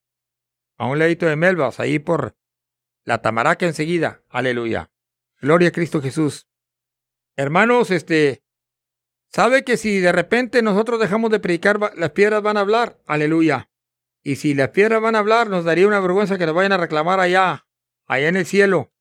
A 0.76 0.86
un 0.86 0.98
ladito 0.98 1.26
de 1.26 1.36
Melvas, 1.36 1.78
ahí 1.78 2.00
por 2.00 2.36
la 3.04 3.22
tamaraca 3.22 3.66
enseguida. 3.66 4.24
Aleluya. 4.28 4.90
Gloria 5.40 5.68
a 5.68 5.72
Cristo 5.72 6.02
Jesús. 6.02 6.48
Hermanos, 7.36 7.92
este, 7.92 8.42
¿sabe 9.28 9.62
que 9.62 9.76
si 9.76 10.00
de 10.00 10.10
repente 10.10 10.62
nosotros 10.62 10.98
dejamos 10.98 11.30
de 11.30 11.38
predicar, 11.38 11.78
las 11.96 12.10
piedras 12.10 12.42
van 12.42 12.56
a 12.56 12.60
hablar? 12.60 12.98
Aleluya. 13.06 13.69
Y 14.22 14.36
si 14.36 14.54
las 14.54 14.70
piedras 14.70 15.00
van 15.00 15.16
a 15.16 15.20
hablar, 15.20 15.48
nos 15.48 15.64
daría 15.64 15.86
una 15.86 16.00
vergüenza 16.00 16.36
que 16.36 16.46
nos 16.46 16.54
vayan 16.54 16.72
a 16.72 16.76
reclamar 16.76 17.20
allá, 17.20 17.66
allá 18.06 18.28
en 18.28 18.36
el 18.36 18.46
cielo. 18.46 18.92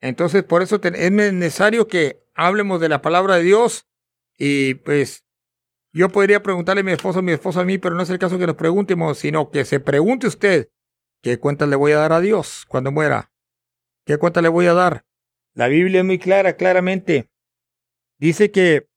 Entonces, 0.00 0.44
por 0.44 0.62
eso 0.62 0.80
es 0.82 1.12
necesario 1.12 1.88
que 1.88 2.22
hablemos 2.34 2.80
de 2.80 2.88
la 2.88 3.00
palabra 3.00 3.36
de 3.36 3.42
Dios. 3.42 3.88
Y 4.36 4.74
pues, 4.74 5.24
yo 5.92 6.10
podría 6.10 6.42
preguntarle 6.42 6.80
a 6.80 6.84
mi 6.84 6.92
esposo, 6.92 7.20
a 7.20 7.22
mi 7.22 7.32
esposo 7.32 7.60
a 7.60 7.64
mí, 7.64 7.78
pero 7.78 7.94
no 7.94 8.02
es 8.02 8.10
el 8.10 8.18
caso 8.18 8.38
que 8.38 8.46
nos 8.46 8.56
preguntemos, 8.56 9.18
sino 9.18 9.50
que 9.50 9.64
se 9.64 9.80
pregunte 9.80 10.26
usted, 10.26 10.70
¿qué 11.22 11.38
cuentas 11.38 11.68
le 11.68 11.76
voy 11.76 11.92
a 11.92 11.98
dar 11.98 12.12
a 12.12 12.20
Dios 12.20 12.66
cuando 12.68 12.92
muera? 12.92 13.32
¿Qué 14.04 14.18
cuenta 14.18 14.42
le 14.42 14.48
voy 14.48 14.66
a 14.66 14.74
dar? 14.74 15.06
La 15.54 15.68
Biblia 15.68 16.00
es 16.00 16.06
muy 16.06 16.18
clara, 16.18 16.56
claramente. 16.56 17.30
Dice 18.18 18.50
que 18.50 18.88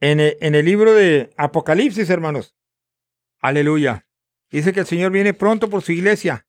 en 0.00 0.18
el, 0.18 0.36
en 0.40 0.56
el 0.56 0.64
libro 0.64 0.92
de 0.92 1.30
Apocalipsis, 1.36 2.10
hermanos, 2.10 2.56
aleluya, 3.40 4.07
dice 4.50 4.72
que 4.72 4.80
el 4.80 4.86
Señor 4.86 5.12
viene 5.12 5.34
pronto 5.34 5.68
por 5.70 5.82
su 5.82 5.92
iglesia. 5.92 6.46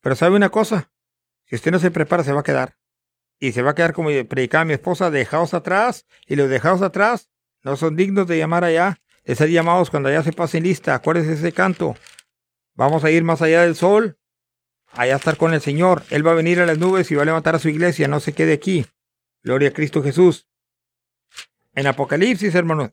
Pero 0.00 0.16
¿sabe 0.16 0.36
una 0.36 0.50
cosa? 0.50 0.90
Si 1.46 1.56
usted 1.56 1.70
no 1.70 1.78
se 1.78 1.90
prepara, 1.90 2.24
se 2.24 2.32
va 2.32 2.40
a 2.40 2.44
quedar. 2.44 2.76
Y 3.38 3.52
se 3.52 3.62
va 3.62 3.72
a 3.72 3.74
quedar 3.74 3.92
como 3.92 4.10
predicaba 4.28 4.64
mi 4.64 4.72
esposa, 4.72 5.10
dejados 5.10 5.54
atrás, 5.54 6.06
y 6.26 6.36
los 6.36 6.48
dejados 6.48 6.82
atrás 6.82 7.30
no 7.62 7.76
son 7.76 7.96
dignos 7.96 8.26
de 8.26 8.38
llamar 8.38 8.64
allá, 8.64 9.00
de 9.24 9.34
ser 9.34 9.50
llamados 9.50 9.90
cuando 9.90 10.08
allá 10.08 10.22
se 10.22 10.32
pasen 10.32 10.64
lista. 10.64 10.94
Acuérdese 10.94 11.34
ese 11.34 11.52
canto. 11.52 11.96
Vamos 12.74 13.04
a 13.04 13.10
ir 13.10 13.22
más 13.24 13.42
allá 13.42 13.62
del 13.62 13.76
sol, 13.76 14.18
allá 14.92 15.16
estar 15.16 15.36
con 15.36 15.54
el 15.54 15.60
Señor. 15.60 16.04
Él 16.10 16.26
va 16.26 16.32
a 16.32 16.36
venir 16.36 16.60
a 16.60 16.66
las 16.66 16.78
nubes 16.78 17.10
y 17.10 17.14
va 17.14 17.22
a 17.22 17.26
levantar 17.26 17.54
a 17.54 17.58
su 17.58 17.68
iglesia, 17.68 18.08
no 18.08 18.20
se 18.20 18.32
quede 18.32 18.54
aquí. 18.54 18.86
Gloria 19.42 19.70
a 19.70 19.72
Cristo 19.72 20.02
Jesús. 20.02 20.48
En 21.74 21.86
Apocalipsis, 21.86 22.54
hermanos, 22.54 22.90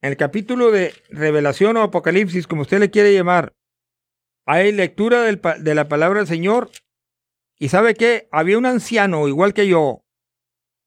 en 0.00 0.10
el 0.10 0.16
capítulo 0.16 0.70
de 0.70 0.94
Revelación 1.10 1.76
o 1.76 1.82
Apocalipsis, 1.82 2.46
como 2.46 2.62
usted 2.62 2.78
le 2.78 2.90
quiere 2.90 3.12
llamar, 3.12 3.54
hay 4.46 4.72
lectura 4.72 5.22
de 5.22 5.74
la 5.74 5.88
palabra 5.88 6.20
del 6.20 6.28
Señor. 6.28 6.70
Y 7.58 7.68
sabe 7.68 7.94
que 7.94 8.28
había 8.30 8.56
un 8.56 8.66
anciano, 8.66 9.28
igual 9.28 9.52
que 9.52 9.66
yo, 9.66 10.04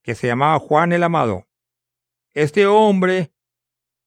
que 0.04 0.16
se 0.16 0.28
llamaba 0.28 0.58
Juan 0.58 0.94
el 0.94 1.04
Amado. 1.04 1.48
Este 2.34 2.66
hombre, 2.66 3.34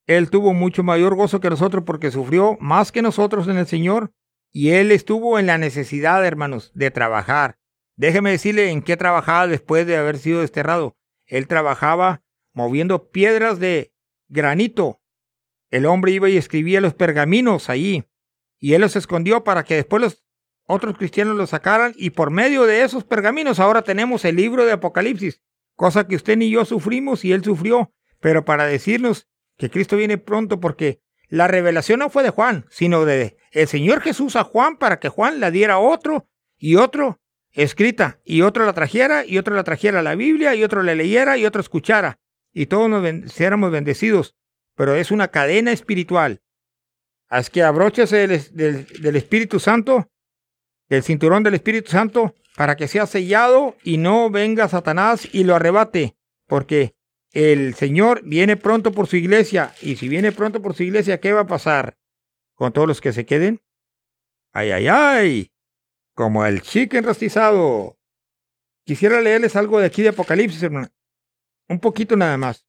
él 0.06 0.30
tuvo 0.30 0.54
mucho 0.54 0.82
mayor 0.82 1.14
gozo 1.14 1.40
que 1.40 1.50
nosotros 1.50 1.84
porque 1.86 2.10
sufrió 2.10 2.56
más 2.58 2.90
que 2.90 3.02
nosotros 3.02 3.48
en 3.48 3.58
el 3.58 3.66
Señor 3.66 4.12
y 4.50 4.70
él 4.70 4.92
estuvo 4.92 5.38
en 5.38 5.46
la 5.46 5.58
necesidad, 5.58 6.24
hermanos, 6.26 6.72
de 6.74 6.90
trabajar. 6.90 7.58
Déjeme 7.96 8.30
decirle 8.30 8.70
en 8.70 8.82
qué 8.82 8.96
trabajaba 8.96 9.46
después 9.46 9.86
de 9.86 9.96
haber 9.96 10.18
sido 10.18 10.40
desterrado. 10.40 10.96
Él 11.26 11.46
trabajaba 11.46 12.22
moviendo 12.54 13.10
piedras 13.10 13.60
de 13.60 13.93
granito. 14.34 15.00
El 15.70 15.86
hombre 15.86 16.12
iba 16.12 16.28
y 16.28 16.36
escribía 16.36 16.82
los 16.82 16.92
pergaminos 16.92 17.70
ahí. 17.70 18.04
Y 18.58 18.74
él 18.74 18.82
los 18.82 18.96
escondió 18.96 19.44
para 19.44 19.64
que 19.64 19.76
después 19.76 20.02
los 20.02 20.24
otros 20.66 20.98
cristianos 20.98 21.36
los 21.36 21.50
sacaran. 21.50 21.94
Y 21.96 22.10
por 22.10 22.30
medio 22.30 22.64
de 22.64 22.82
esos 22.82 23.04
pergaminos 23.04 23.60
ahora 23.60 23.82
tenemos 23.82 24.24
el 24.26 24.36
libro 24.36 24.66
de 24.66 24.72
Apocalipsis. 24.72 25.40
Cosa 25.74 26.06
que 26.06 26.16
usted 26.16 26.36
ni 26.36 26.50
yo 26.50 26.64
sufrimos 26.64 27.24
y 27.24 27.32
él 27.32 27.42
sufrió. 27.42 27.94
Pero 28.20 28.44
para 28.44 28.66
decirnos 28.66 29.28
que 29.56 29.70
Cristo 29.70 29.96
viene 29.96 30.18
pronto 30.18 30.60
porque 30.60 31.00
la 31.28 31.48
revelación 31.48 32.00
no 32.00 32.10
fue 32.10 32.22
de 32.22 32.30
Juan, 32.30 32.66
sino 32.70 33.04
de 33.04 33.36
el 33.52 33.66
Señor 33.66 34.02
Jesús 34.02 34.36
a 34.36 34.44
Juan 34.44 34.76
para 34.76 35.00
que 35.00 35.08
Juan 35.08 35.40
la 35.40 35.50
diera 35.50 35.74
a 35.74 35.78
otro 35.78 36.28
y 36.58 36.76
otro 36.76 37.20
escrita 37.50 38.20
y 38.24 38.42
otro 38.42 38.66
la 38.66 38.72
trajera 38.72 39.24
y 39.24 39.38
otro 39.38 39.54
la 39.54 39.64
trajera 39.64 40.00
a 40.00 40.02
la 40.02 40.16
Biblia 40.16 40.54
y 40.54 40.64
otro 40.64 40.82
la 40.82 40.94
leyera 40.94 41.38
y 41.38 41.46
otro 41.46 41.60
escuchara 41.60 42.18
y 42.54 42.66
todos 42.66 42.88
nos 42.88 43.02
ben- 43.02 43.26
bendecidos. 43.70 44.36
Pero 44.76 44.94
es 44.94 45.10
una 45.10 45.28
cadena 45.28 45.72
espiritual. 45.72 46.40
Así 47.28 47.50
que 47.50 47.62
abróchese 47.62 48.26
del, 48.26 48.42
del, 48.54 48.86
del 48.86 49.16
Espíritu 49.16 49.60
Santo, 49.60 50.10
del 50.88 51.02
cinturón 51.02 51.42
del 51.42 51.54
Espíritu 51.54 51.90
Santo, 51.90 52.34
para 52.56 52.76
que 52.76 52.88
sea 52.88 53.06
sellado 53.06 53.76
y 53.82 53.98
no 53.98 54.30
venga 54.30 54.68
Satanás 54.68 55.28
y 55.32 55.44
lo 55.44 55.54
arrebate, 55.54 56.16
porque 56.46 56.94
el 57.32 57.74
Señor 57.74 58.22
viene 58.24 58.56
pronto 58.56 58.92
por 58.92 59.08
su 59.08 59.16
iglesia, 59.16 59.74
y 59.82 59.96
si 59.96 60.08
viene 60.08 60.30
pronto 60.30 60.62
por 60.62 60.74
su 60.74 60.84
iglesia, 60.84 61.18
¿qué 61.18 61.32
va 61.32 61.40
a 61.40 61.46
pasar? 61.46 61.98
¿Con 62.54 62.72
todos 62.72 62.86
los 62.86 63.00
que 63.00 63.12
se 63.12 63.26
queden? 63.26 63.60
¡Ay, 64.52 64.70
ay, 64.70 64.86
ay! 64.88 65.52
Como 66.14 66.46
el 66.46 66.62
chicken 66.62 67.02
rostizado. 67.02 67.98
Quisiera 68.84 69.20
leerles 69.20 69.56
algo 69.56 69.80
de 69.80 69.86
aquí 69.86 70.02
de 70.02 70.10
Apocalipsis, 70.10 70.62
hermano. 70.62 70.88
Un 71.68 71.80
poquito 71.80 72.16
nada 72.16 72.36
más. 72.36 72.66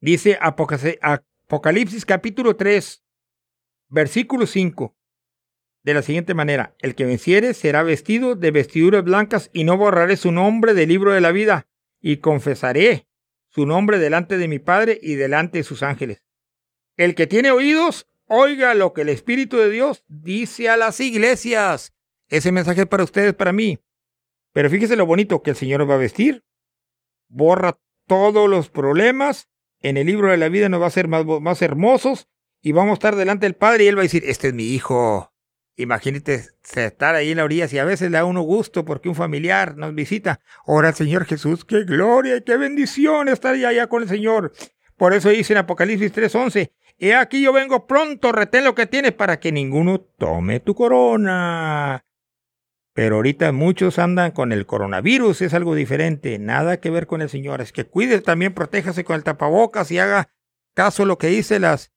Dice 0.00 0.38
Apoca- 0.40 0.78
Apocalipsis 1.46 2.04
capítulo 2.04 2.56
3, 2.56 3.02
versículo 3.88 4.46
5. 4.46 4.96
De 5.82 5.94
la 5.94 6.02
siguiente 6.02 6.34
manera, 6.34 6.74
el 6.80 6.94
que 6.94 7.04
venciere 7.04 7.52
será 7.54 7.82
vestido 7.82 8.36
de 8.36 8.50
vestiduras 8.50 9.04
blancas 9.04 9.50
y 9.52 9.64
no 9.64 9.76
borraré 9.76 10.16
su 10.16 10.32
nombre 10.32 10.72
del 10.74 10.88
libro 10.88 11.12
de 11.12 11.20
la 11.20 11.32
vida 11.32 11.66
y 12.00 12.18
confesaré 12.18 13.06
su 13.48 13.66
nombre 13.66 13.98
delante 13.98 14.38
de 14.38 14.48
mi 14.48 14.58
Padre 14.58 14.98
y 15.02 15.14
delante 15.14 15.58
de 15.58 15.64
sus 15.64 15.82
ángeles. 15.82 16.24
El 16.96 17.14
que 17.14 17.26
tiene 17.26 17.50
oídos, 17.50 18.08
oiga 18.26 18.74
lo 18.74 18.92
que 18.94 19.02
el 19.02 19.10
Espíritu 19.10 19.58
de 19.58 19.70
Dios 19.70 20.04
dice 20.08 20.68
a 20.68 20.76
las 20.76 21.00
iglesias. 21.00 21.92
Ese 22.28 22.50
mensaje 22.52 22.82
es 22.82 22.86
para 22.86 23.04
ustedes, 23.04 23.34
para 23.34 23.52
mí. 23.52 23.78
Pero 24.52 24.70
fíjese 24.70 24.96
lo 24.96 25.04
bonito 25.06 25.42
que 25.42 25.50
el 25.50 25.56
Señor 25.56 25.88
va 25.88 25.94
a 25.94 25.98
vestir. 25.98 26.44
Borra 27.28 27.78
todos 28.06 28.48
los 28.48 28.70
problemas. 28.70 29.48
En 29.80 29.96
el 29.96 30.06
libro 30.06 30.30
de 30.30 30.36
la 30.36 30.48
vida 30.48 30.68
nos 30.68 30.80
va 30.80 30.86
a 30.86 30.90
ser 30.90 31.08
más, 31.08 31.24
más 31.24 31.62
hermosos. 31.62 32.28
Y 32.62 32.72
vamos 32.72 32.92
a 32.92 32.94
estar 32.94 33.16
delante 33.16 33.46
del 33.46 33.56
Padre 33.56 33.84
y 33.84 33.88
Él 33.88 33.96
va 33.96 34.00
a 34.00 34.04
decir, 34.04 34.24
este 34.26 34.48
es 34.48 34.54
mi 34.54 34.64
hijo. 34.64 35.34
Imagínate 35.76 36.44
estar 36.76 37.14
ahí 37.14 37.32
en 37.32 37.38
la 37.38 37.44
orilla. 37.44 37.68
Si 37.68 37.78
a 37.78 37.84
veces 37.84 38.10
le 38.10 38.16
da 38.16 38.24
uno 38.24 38.42
gusto 38.42 38.84
porque 38.84 39.08
un 39.08 39.14
familiar 39.14 39.76
nos 39.76 39.94
visita. 39.94 40.40
Ora 40.64 40.88
al 40.88 40.94
Señor 40.94 41.24
Jesús, 41.24 41.64
qué 41.64 41.84
gloria 41.84 42.36
y 42.36 42.42
qué 42.42 42.56
bendición 42.56 43.28
estar 43.28 43.54
allá, 43.54 43.68
allá 43.68 43.86
con 43.88 44.02
el 44.02 44.08
Señor. 44.08 44.52
Por 44.96 45.12
eso 45.12 45.30
dice 45.30 45.52
en 45.52 45.58
Apocalipsis 45.58 46.12
3:11, 46.12 46.70
He 46.98 47.14
aquí 47.14 47.42
yo 47.42 47.52
vengo 47.52 47.86
pronto, 47.86 48.30
retén 48.30 48.64
lo 48.64 48.74
que 48.74 48.86
tienes 48.86 49.12
para 49.12 49.40
que 49.40 49.50
ninguno 49.50 50.00
tome 50.00 50.60
tu 50.60 50.74
corona. 50.74 52.04
Pero 52.94 53.16
ahorita 53.16 53.50
muchos 53.50 53.98
andan 53.98 54.30
con 54.30 54.52
el 54.52 54.66
coronavirus, 54.66 55.42
es 55.42 55.52
algo 55.52 55.74
diferente, 55.74 56.38
nada 56.38 56.78
que 56.78 56.90
ver 56.90 57.08
con 57.08 57.22
el 57.22 57.28
Señor. 57.28 57.60
Es 57.60 57.72
que 57.72 57.84
cuide 57.84 58.20
también, 58.20 58.54
protéjase 58.54 59.04
con 59.04 59.16
el 59.16 59.24
tapabocas 59.24 59.90
y 59.90 59.98
haga 59.98 60.30
caso 60.74 61.02
a 61.02 61.06
lo 61.06 61.18
que 61.18 61.26
dicen 61.26 61.62
las, 61.62 61.92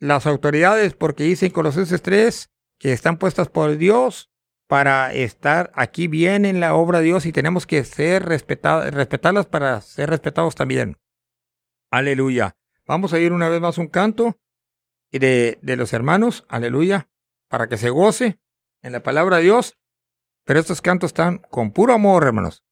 las 0.00 0.26
autoridades, 0.26 0.94
porque 0.94 1.24
dicen 1.24 1.50
Colosenses 1.50 2.00
3 2.00 2.50
que 2.78 2.92
están 2.92 3.18
puestas 3.18 3.48
por 3.48 3.76
Dios 3.76 4.30
para 4.66 5.12
estar 5.12 5.70
aquí 5.74 6.08
bien 6.08 6.46
en 6.46 6.60
la 6.60 6.74
obra 6.74 7.00
de 7.00 7.04
Dios 7.04 7.26
y 7.26 7.32
tenemos 7.32 7.66
que 7.66 7.84
ser 7.84 8.24
respetadas, 8.24 8.92
respetarlas 8.94 9.44
para 9.44 9.82
ser 9.82 10.08
respetados 10.08 10.54
también. 10.54 10.96
Aleluya. 11.90 12.56
Vamos 12.86 13.12
a 13.12 13.18
ir 13.18 13.34
una 13.34 13.50
vez 13.50 13.60
más 13.60 13.76
un 13.76 13.88
canto 13.88 14.40
de, 15.10 15.58
de 15.60 15.76
los 15.76 15.92
hermanos, 15.92 16.46
aleluya, 16.48 17.10
para 17.48 17.68
que 17.68 17.76
se 17.76 17.90
goce 17.90 18.40
en 18.80 18.92
la 18.92 19.02
palabra 19.02 19.36
de 19.36 19.42
Dios. 19.42 19.76
Pero 20.44 20.58
estos 20.58 20.82
cantos 20.82 21.08
están 21.08 21.38
con 21.50 21.70
puro 21.70 21.94
amor, 21.94 22.24
hermanos. 22.24 22.62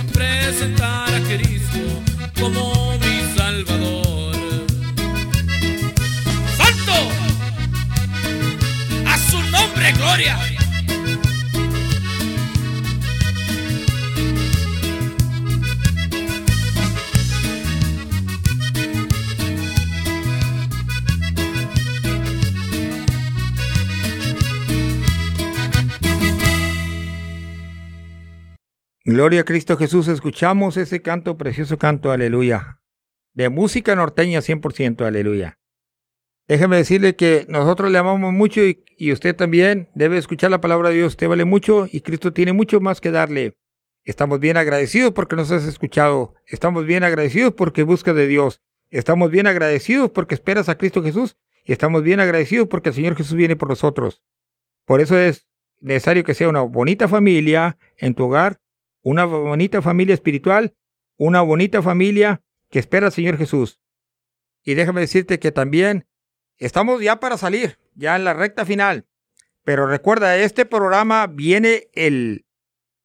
Presentar 0.00 1.14
a 1.14 1.20
Cristo 1.20 1.78
como 2.38 2.98
mi 2.98 3.36
Salvador. 3.36 4.34
¡Santo! 6.56 6.92
¡A 9.06 9.18
su 9.18 9.42
nombre, 9.50 9.92
gloria! 9.92 10.51
Gloria 29.12 29.42
a 29.42 29.44
Cristo 29.44 29.76
Jesús, 29.76 30.08
escuchamos 30.08 30.78
ese 30.78 31.02
canto, 31.02 31.36
precioso 31.36 31.76
canto, 31.76 32.12
aleluya. 32.12 32.80
De 33.34 33.50
música 33.50 33.94
norteña 33.94 34.40
100%, 34.40 35.04
aleluya. 35.04 35.58
Déjeme 36.48 36.78
decirle 36.78 37.14
que 37.14 37.44
nosotros 37.46 37.92
le 37.92 37.98
amamos 37.98 38.32
mucho 38.32 38.62
y, 38.62 39.12
usted 39.12 39.36
también 39.36 39.90
debe 39.94 40.16
escuchar 40.16 40.50
la 40.50 40.62
palabra 40.62 40.88
de 40.88 40.94
Dios. 40.94 41.08
Usted 41.08 41.28
vale 41.28 41.44
mucho 41.44 41.86
y 41.92 42.00
Cristo 42.00 42.32
tiene 42.32 42.54
mucho 42.54 42.80
más 42.80 43.02
que 43.02 43.10
darle. 43.10 43.58
Estamos 44.02 44.40
bien 44.40 44.56
agradecidos 44.56 45.12
porque 45.12 45.36
nos 45.36 45.50
has 45.50 45.64
escuchado. 45.64 46.34
Estamos 46.46 46.86
bien 46.86 47.04
agradecidos 47.04 47.52
porque 47.52 47.82
buscas 47.82 48.16
de 48.16 48.26
Dios. 48.26 48.62
Estamos 48.88 49.30
bien 49.30 49.46
agradecidos 49.46 50.10
porque 50.10 50.34
esperas 50.34 50.70
a 50.70 50.78
Cristo 50.78 51.02
Jesús. 51.02 51.36
Y 51.66 51.72
estamos 51.72 52.02
bien 52.02 52.20
agradecidos 52.20 52.66
porque 52.66 52.88
el 52.88 52.94
Señor 52.94 53.14
Jesús 53.14 53.34
viene 53.36 53.56
por 53.56 53.68
nosotros. 53.68 54.22
Por 54.86 55.02
eso 55.02 55.18
es 55.18 55.46
necesario 55.80 56.24
que 56.24 56.32
sea 56.32 56.48
una 56.48 56.62
bonita 56.62 57.08
familia 57.08 57.76
en 57.98 58.14
tu 58.14 58.24
hogar, 58.24 58.61
una 59.02 59.24
bonita 59.24 59.82
familia 59.82 60.14
espiritual, 60.14 60.74
una 61.16 61.40
bonita 61.42 61.82
familia 61.82 62.42
que 62.70 62.78
espera 62.78 63.06
al 63.06 63.12
Señor 63.12 63.36
Jesús. 63.36 63.80
Y 64.64 64.74
déjame 64.74 65.00
decirte 65.00 65.38
que 65.38 65.52
también 65.52 66.06
estamos 66.58 67.02
ya 67.02 67.20
para 67.20 67.36
salir, 67.36 67.78
ya 67.94 68.16
en 68.16 68.24
la 68.24 68.34
recta 68.34 68.64
final. 68.64 69.06
Pero 69.64 69.86
recuerda, 69.86 70.36
este 70.36 70.64
programa 70.66 71.26
viene 71.26 71.88
el 71.94 72.46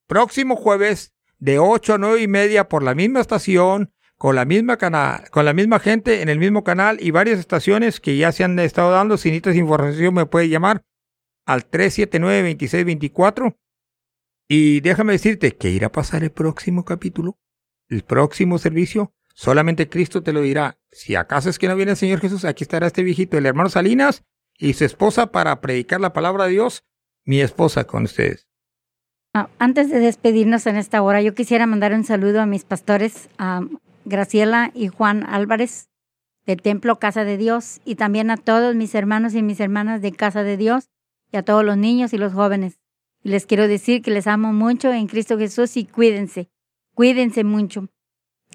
próximo 0.08 0.56
jueves 0.56 1.14
de 1.40 1.60
8 1.60 1.96
a 1.96 1.98
9 1.98 2.22
y 2.22 2.28
media 2.28 2.70
por 2.70 2.84
la 2.84 2.96
misma 2.96 3.20
estación, 3.20 3.94
con 4.18 4.36
la 4.36 4.46
misma 4.46 4.78
canal, 4.78 5.30
con 5.30 5.46
la 5.46 5.54
misma 5.54 5.80
gente 5.80 6.22
en 6.22 6.30
el 6.30 6.40
mismo 6.40 6.64
canal 6.64 6.98
y 7.00 7.12
varias 7.12 7.40
estaciones 7.40 8.00
que 8.00 8.18
ya 8.18 8.32
se 8.32 8.44
han 8.44 8.58
estado 8.60 8.92
dando. 8.92 9.18
Si 9.18 9.30
necesitas 9.30 9.56
información 9.56 10.16
me 10.16 10.26
puede 10.26 10.50
llamar 10.50 10.84
al 11.46 11.70
379-2624. 11.70 13.56
Y 14.48 14.80
déjame 14.80 15.14
decirte 15.14 15.56
que 15.56 15.70
irá 15.70 15.88
a 15.88 15.92
pasar 15.92 16.24
el 16.24 16.32
próximo 16.32 16.86
capítulo, 16.86 17.38
el 17.90 18.04
próximo 18.04 18.58
servicio. 18.58 19.14
Solamente 19.34 19.90
Cristo 19.90 20.24
te 20.24 20.34
lo 20.34 20.42
dirá. 20.42 20.80
Si 20.92 21.16
acaso 21.16 21.50
es 21.50 21.60
que 21.60 21.68
no 21.68 21.76
viene 21.76 21.92
el 21.92 21.98
Señor 21.98 22.20
Jesús, 22.20 22.46
aquí 22.46 22.64
estará 22.64 22.88
este 22.88 23.04
viejito, 23.04 23.38
el 23.38 23.46
hermano 23.46 23.70
Salinas 23.70 24.24
y 24.58 24.74
su 24.74 24.86
esposa 24.86 25.32
para 25.32 25.60
predicar 25.62 26.02
la 26.02 26.14
palabra 26.14 26.46
de 26.46 26.52
Dios, 26.52 26.86
mi 27.26 27.42
esposa 27.42 27.84
con 27.84 28.04
ustedes. 28.04 28.48
Ah, 29.34 29.50
Antes 29.60 29.90
de 29.92 30.00
despedirnos 30.00 30.66
en 30.66 30.78
esta 30.78 31.02
hora, 31.02 31.22
yo 31.22 31.36
quisiera 31.36 31.68
mandar 31.68 31.94
un 31.94 32.06
saludo 32.06 32.42
a 32.42 32.46
mis 32.46 32.64
pastores, 32.64 33.30
a 33.38 33.62
Graciela 34.06 34.72
y 34.74 34.88
Juan 34.88 35.24
Álvarez 35.28 35.90
del 36.46 36.62
Templo 36.62 36.98
Casa 36.98 37.26
de 37.26 37.38
Dios 37.38 37.82
y 37.84 37.96
también 37.96 38.32
a 38.32 38.38
todos 38.38 38.74
mis 38.74 38.96
hermanos 38.96 39.36
y 39.36 39.44
mis 39.44 39.60
hermanas 39.60 40.02
de 40.02 40.14
Casa 40.14 40.44
de 40.44 40.56
Dios 40.56 40.90
y 41.32 41.38
a 41.38 41.44
todos 41.44 41.64
los 41.64 41.78
niños 41.78 42.14
y 42.14 42.18
los 42.18 42.34
jóvenes. 42.34 42.80
Les 43.24 43.46
quiero 43.46 43.68
decir 43.68 44.02
que 44.02 44.12
les 44.12 44.28
amo 44.28 44.54
mucho 44.54 44.94
en 44.94 45.08
Cristo 45.08 45.38
Jesús 45.38 45.76
y 45.78 45.86
cuídense, 45.86 46.50
cuídense 46.94 47.44
mucho. 47.44 47.90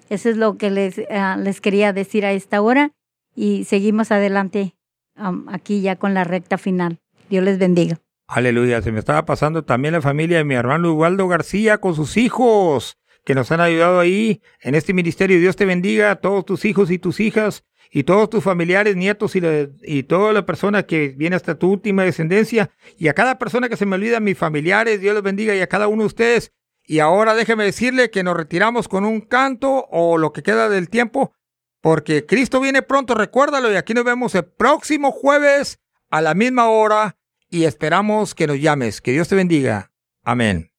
Eso 0.09 0.29
es 0.29 0.37
lo 0.37 0.57
que 0.57 0.71
les, 0.71 1.01
ah, 1.09 1.37
les 1.37 1.61
quería 1.61 1.93
decir 1.93 2.25
a 2.25 2.33
esta 2.33 2.61
hora 2.61 2.91
y 3.35 3.65
seguimos 3.65 4.11
adelante 4.11 4.75
am, 5.15 5.47
aquí 5.49 5.81
ya 5.81 5.95
con 5.95 6.13
la 6.13 6.23
recta 6.23 6.57
final. 6.57 6.99
Dios 7.29 7.43
les 7.43 7.57
bendiga. 7.57 7.99
Aleluya, 8.27 8.81
se 8.81 8.91
me 8.91 8.99
estaba 8.99 9.25
pasando 9.25 9.63
también 9.63 9.93
la 9.93 10.01
familia 10.01 10.37
de 10.37 10.43
mi 10.43 10.55
hermano 10.55 10.93
Ubaldo 10.93 11.27
García 11.27 11.77
con 11.79 11.95
sus 11.95 12.17
hijos 12.17 12.97
que 13.25 13.35
nos 13.35 13.51
han 13.51 13.61
ayudado 13.61 13.99
ahí 13.99 14.41
en 14.61 14.75
este 14.75 14.93
ministerio. 14.93 15.39
Dios 15.39 15.55
te 15.55 15.65
bendiga 15.65 16.11
a 16.11 16.15
todos 16.17 16.45
tus 16.45 16.65
hijos 16.65 16.91
y 16.91 16.99
tus 16.99 17.19
hijas 17.19 17.63
y 17.95 18.03
todos 18.03 18.27
tus 18.27 18.43
familiares, 18.43 18.95
nietos 18.95 19.35
y, 19.35 19.41
y 19.83 20.03
toda 20.03 20.33
la 20.33 20.47
persona 20.47 20.81
que 20.81 21.09
viene 21.09 21.35
hasta 21.35 21.59
tu 21.59 21.71
última 21.71 22.03
descendencia 22.03 22.71
y 22.97 23.07
a 23.07 23.13
cada 23.13 23.37
persona 23.37 23.69
que 23.69 23.77
se 23.77 23.85
me 23.85 23.95
olvida, 23.95 24.19
mis 24.19 24.35
familiares, 24.35 24.99
Dios 24.99 25.13
los 25.13 25.21
bendiga 25.21 25.55
y 25.55 25.61
a 25.61 25.67
cada 25.67 25.87
uno 25.87 26.01
de 26.01 26.07
ustedes. 26.07 26.51
Y 26.85 26.99
ahora 26.99 27.35
déjeme 27.35 27.65
decirle 27.65 28.09
que 28.09 28.23
nos 28.23 28.35
retiramos 28.35 28.87
con 28.87 29.05
un 29.05 29.21
canto 29.21 29.85
o 29.91 30.17
lo 30.17 30.33
que 30.33 30.41
queda 30.41 30.69
del 30.69 30.89
tiempo, 30.89 31.35
porque 31.81 32.25
Cristo 32.25 32.59
viene 32.59 32.81
pronto, 32.81 33.13
recuérdalo, 33.13 33.71
y 33.71 33.75
aquí 33.75 33.93
nos 33.93 34.05
vemos 34.05 34.33
el 34.33 34.45
próximo 34.45 35.11
jueves 35.11 35.79
a 36.09 36.21
la 36.21 36.33
misma 36.33 36.69
hora 36.69 37.15
y 37.47 37.65
esperamos 37.65 38.33
que 38.33 38.47
nos 38.47 38.59
llames. 38.59 39.01
Que 39.01 39.11
Dios 39.11 39.27
te 39.27 39.35
bendiga. 39.35 39.91
Amén. 40.23 40.72